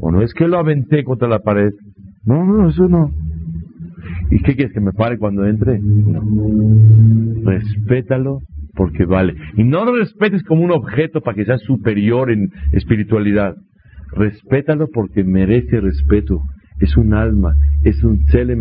O 0.00 0.10
no 0.10 0.22
es 0.22 0.34
que 0.34 0.48
lo 0.48 0.58
aventé 0.58 1.04
contra 1.04 1.28
la 1.28 1.38
pared. 1.38 1.70
No, 2.24 2.44
no, 2.44 2.68
eso 2.68 2.88
no. 2.88 3.12
¿Y 4.30 4.42
qué 4.42 4.54
quieres 4.54 4.72
que 4.72 4.80
me 4.80 4.92
pare 4.92 5.18
cuando 5.18 5.46
entre? 5.46 5.78
No. 5.78 6.22
Respétalo 7.44 8.40
porque 8.74 9.04
vale. 9.04 9.34
Y 9.56 9.64
no 9.64 9.84
lo 9.84 9.96
respetes 9.96 10.42
como 10.44 10.62
un 10.62 10.70
objeto 10.70 11.20
para 11.20 11.34
que 11.34 11.44
sea 11.44 11.58
superior 11.58 12.30
en 12.30 12.50
espiritualidad. 12.72 13.54
Respétalo 14.12 14.88
porque 14.92 15.24
merece 15.24 15.80
respeto. 15.80 16.42
Es 16.80 16.96
un 16.96 17.14
alma, 17.14 17.54
es 17.84 18.02
un 18.04 18.24
Tselem. 18.26 18.60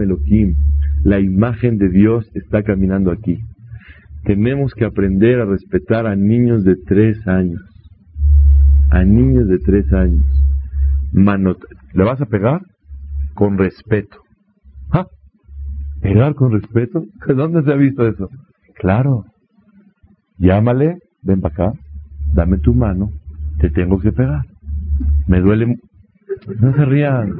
La 1.03 1.19
imagen 1.19 1.77
de 1.77 1.89
Dios 1.89 2.27
está 2.33 2.63
caminando 2.63 3.11
aquí. 3.11 3.37
Tenemos 4.23 4.73
que 4.73 4.85
aprender 4.85 5.39
a 5.39 5.45
respetar 5.45 6.07
a 6.07 6.15
niños 6.15 6.63
de 6.63 6.75
tres 6.85 7.25
años. 7.27 7.61
A 8.89 9.03
niños 9.03 9.47
de 9.47 9.59
tres 9.59 9.91
años. 9.93 10.25
Manot 11.13 11.59
¿Le 11.93 12.03
vas 12.03 12.19
a 12.21 12.25
pegar? 12.25 12.61
Con 13.35 13.57
respeto. 13.57 14.17
¿Pegar 16.01 16.35
con 16.35 16.51
respeto? 16.51 17.05
¿Dónde 17.27 17.63
se 17.63 17.71
ha 17.71 17.75
visto 17.75 18.07
eso? 18.07 18.29
Claro. 18.75 19.25
Llámale, 20.37 20.99
ven 21.23 21.41
para 21.41 21.53
acá, 21.53 21.79
dame 22.33 22.59
tu 22.59 22.75
mano, 22.75 23.09
te 23.59 23.71
tengo 23.71 23.99
que 23.99 24.11
pegar. 24.11 24.45
Me 25.27 25.41
duele 25.41 25.77
no 26.59 26.73
se 26.73 26.85
rían. 26.85 27.33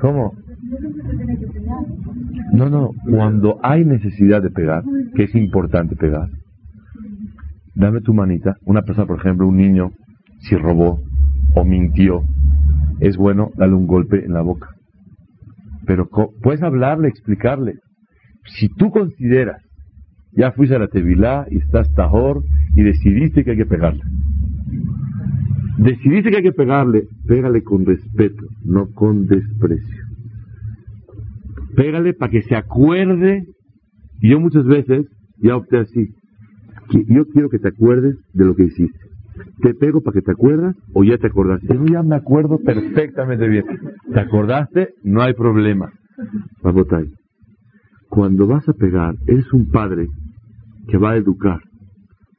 ¿cómo? 0.00 0.34
No, 2.52 2.68
no, 2.68 2.90
cuando 3.08 3.58
hay 3.62 3.84
necesidad 3.84 4.42
de 4.42 4.50
pegar, 4.50 4.82
que 5.14 5.24
es 5.24 5.34
importante 5.34 5.96
pegar, 5.96 6.28
dame 7.74 8.00
tu 8.00 8.14
manita. 8.14 8.56
Una 8.64 8.82
persona, 8.82 9.06
por 9.06 9.18
ejemplo, 9.18 9.48
un 9.48 9.56
niño, 9.56 9.90
si 10.40 10.56
robó 10.56 11.00
o 11.54 11.64
mintió, 11.64 12.22
es 13.02 13.16
bueno 13.16 13.50
darle 13.56 13.74
un 13.74 13.86
golpe 13.86 14.24
en 14.24 14.32
la 14.32 14.42
boca. 14.42 14.68
Pero 15.86 16.08
puedes 16.42 16.62
hablarle, 16.62 17.08
explicarle. 17.08 17.74
Si 18.46 18.68
tú 18.68 18.90
consideras, 18.90 19.62
ya 20.32 20.52
fuiste 20.52 20.76
a 20.76 20.78
la 20.78 20.88
Tevilá 20.88 21.46
y 21.50 21.58
estás 21.58 21.92
tajor 21.94 22.42
y 22.74 22.82
decidiste 22.82 23.44
que 23.44 23.52
hay 23.52 23.56
que 23.56 23.66
pegarle 23.66 24.02
decidiste 25.82 26.30
que 26.30 26.36
hay 26.38 26.42
que 26.42 26.52
pegarle, 26.52 27.04
pégale 27.26 27.62
con 27.62 27.84
respeto, 27.84 28.46
no 28.64 28.88
con 28.92 29.26
desprecio. 29.26 30.04
Pégale 31.76 32.14
para 32.14 32.30
que 32.30 32.42
se 32.42 32.54
acuerde. 32.54 33.44
Y 34.20 34.30
yo 34.30 34.40
muchas 34.40 34.64
veces 34.64 35.06
ya 35.38 35.56
opté 35.56 35.78
así. 35.78 36.08
yo 37.08 37.26
quiero 37.26 37.48
que 37.48 37.58
te 37.58 37.68
acuerdes 37.68 38.16
de 38.32 38.44
lo 38.44 38.54
que 38.54 38.64
hiciste. 38.64 38.98
Te 39.60 39.74
pego 39.74 40.00
para 40.00 40.14
que 40.14 40.22
te 40.22 40.32
acuerdas 40.32 40.76
o 40.94 41.04
ya 41.04 41.18
te 41.18 41.28
acordaste. 41.28 41.66
Yo 41.68 41.84
ya 41.84 42.02
me 42.02 42.16
acuerdo 42.16 42.58
perfectamente 42.58 43.48
bien. 43.48 43.64
¿Te 44.12 44.20
acordaste? 44.20 44.90
No 45.04 45.22
hay 45.22 45.34
problema. 45.34 45.90
Cuando 48.08 48.46
vas 48.46 48.68
a 48.68 48.72
pegar, 48.72 49.14
eres 49.26 49.52
un 49.52 49.70
padre 49.70 50.08
que 50.88 50.98
va 50.98 51.12
a 51.12 51.16
educar, 51.16 51.60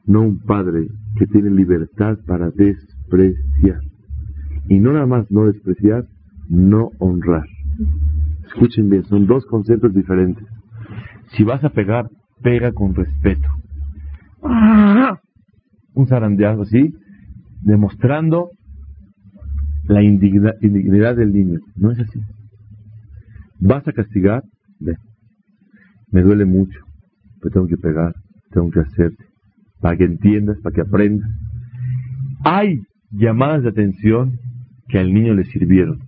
no 0.06 0.22
un 0.22 0.40
padre 0.40 0.88
que 1.18 1.26
tiene 1.28 1.50
libertad 1.50 2.18
para 2.28 2.50
des 2.52 2.78
despreciar. 3.14 3.80
Y 4.70 4.80
no 4.80 4.94
nada 4.94 5.06
más 5.06 5.30
no 5.30 5.46
despreciar, 5.46 6.06
no 6.50 6.90
honrar. 7.00 7.46
Escuchen 8.46 8.90
bien, 8.90 9.04
son 9.06 9.26
dos 9.26 9.46
conceptos 9.46 9.94
diferentes. 9.94 10.46
Si 11.32 11.44
vas 11.44 11.64
a 11.64 11.70
pegar, 11.70 12.08
pega 12.42 12.72
con 12.72 12.96
respeto. 12.96 13.48
Un 15.94 16.08
zarandeazo 16.08 16.64
así, 16.64 16.94
demostrando 17.62 18.50
la 19.86 20.02
indignidad 20.02 21.16
del 21.16 21.34
niño. 21.34 21.60
No 21.76 21.92
es 21.92 22.00
así. 22.00 22.20
Vas 23.60 23.88
a 23.88 23.94
castigar, 23.94 24.44
ve. 24.80 24.96
Me 26.12 26.22
duele 26.22 26.46
mucho, 26.46 26.80
pero 27.42 27.54
tengo 27.54 27.68
que 27.68 27.78
pegar, 27.78 28.14
tengo 28.52 28.70
que 28.70 28.82
hacerte, 28.82 29.26
para 29.82 29.98
que 29.98 30.06
entiendas, 30.06 30.58
para 30.62 30.76
que 30.76 30.82
aprendas. 30.82 31.30
Hay 32.44 32.80
llamadas 33.12 33.64
de 33.64 33.70
atención 33.70 34.38
que 34.90 35.00
al 35.00 35.14
niño 35.14 35.34
le 35.34 35.46
sirvieron. 35.46 36.00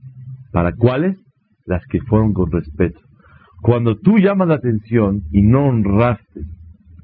¿Para 0.51 0.73
cuáles? 0.73 1.17
Las 1.65 1.83
que 1.87 2.01
fueron 2.01 2.33
con 2.33 2.51
respeto. 2.51 2.99
Cuando 3.61 3.97
tú 3.97 4.19
llamas 4.19 4.47
la 4.47 4.55
atención 4.55 5.23
y 5.31 5.41
no 5.41 5.65
honraste 5.65 6.41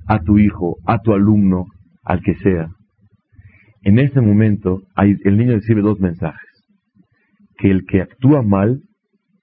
a 0.05 0.19
tu 0.19 0.37
hijo, 0.37 0.77
a 0.85 0.99
tu 0.99 1.13
alumno, 1.13 1.65
al 2.03 2.21
que 2.21 2.35
sea, 2.35 2.69
en 3.83 3.99
ese 3.99 4.21
momento 4.21 4.81
el 4.97 5.37
niño 5.37 5.53
recibe 5.53 5.81
dos 5.81 5.99
mensajes. 5.99 6.49
Que 7.57 7.71
el 7.71 7.85
que 7.85 8.01
actúa 8.01 8.41
mal 8.41 8.81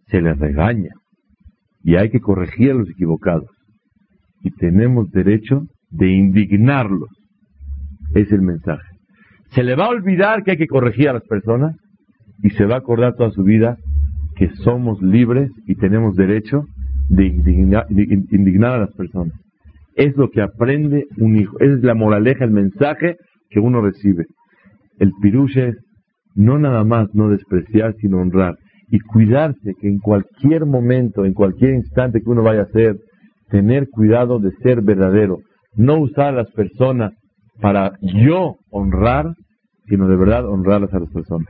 se 0.07 0.21
le 0.21 0.35
regaña 0.35 0.91
y 1.83 1.97
hay 1.97 2.11
que 2.11 2.21
corregir 2.21 2.73
a 2.73 2.75
los 2.75 2.91
equivocados. 2.91 3.51
Y 4.43 4.51
tenemos 4.53 5.11
derecho 5.11 5.63
de 5.91 6.09
indignarlos. 6.09 7.09
Es 8.15 8.31
el 8.33 8.43
mensaje. 8.43 8.89
Se 9.51 9.63
le 9.63 9.75
va 9.75 9.87
a 9.87 9.91
olvidar 9.91 10.43
que 10.43 10.53
hay 10.53 10.57
que 10.57 10.67
corregir 10.67 11.09
a 11.09 11.15
las 11.15 11.25
personas 11.25 11.77
y 12.43 12.51
se 12.51 12.65
va 12.65 12.77
a 12.77 12.79
acordar 12.79 13.15
toda 13.15 13.31
su 13.31 13.43
vida 13.43 13.77
que 14.37 14.51
somos 14.57 15.03
libres 15.03 15.51
y 15.67 15.75
tenemos 15.75 16.15
derecho 16.15 16.65
de 17.09 17.27
indignar, 17.27 18.73
a 18.73 18.79
las 18.79 18.93
personas. 18.93 19.35
Es 19.99 20.17
lo 20.17 20.31
que 20.31 20.41
aprende 20.41 21.07
un 21.19 21.37
hijo. 21.37 21.59
Es 21.59 21.83
la 21.83 21.95
moraleja, 21.95 22.45
el 22.45 22.53
mensaje 22.53 23.17
que 23.51 23.59
uno 23.59 23.81
recibe. 23.81 24.27
El 25.01 25.11
piruche 25.21 25.71
es 25.71 25.77
no 26.37 26.57
nada 26.57 26.85
más 26.85 27.09
no 27.15 27.29
despreciar, 27.31 27.95
sino 28.01 28.21
honrar. 28.21 28.55
Y 28.91 29.01
cuidarse 29.01 29.75
que 29.81 29.89
en 29.89 29.99
cualquier 29.99 30.67
momento, 30.67 31.25
en 31.25 31.35
cualquier 31.35 31.75
instante 31.75 32.21
que 32.21 32.31
uno 32.31 32.45
vaya 32.45 32.61
a 32.61 32.65
hacer, 32.65 32.97
tener 33.51 33.89
cuidado 33.89 34.39
de 34.39 34.53
ser 34.63 34.83
verdadero. 34.83 35.39
No 35.75 35.99
usar 35.99 36.29
a 36.29 36.43
las 36.43 36.51
personas 36.53 37.13
para 37.61 37.91
yo 38.01 38.55
honrar, 38.71 39.35
sino 39.89 40.07
de 40.07 40.17
verdad 40.17 40.47
honrarlas 40.47 40.95
a 40.95 41.01
las 41.01 41.11
personas. 41.11 41.49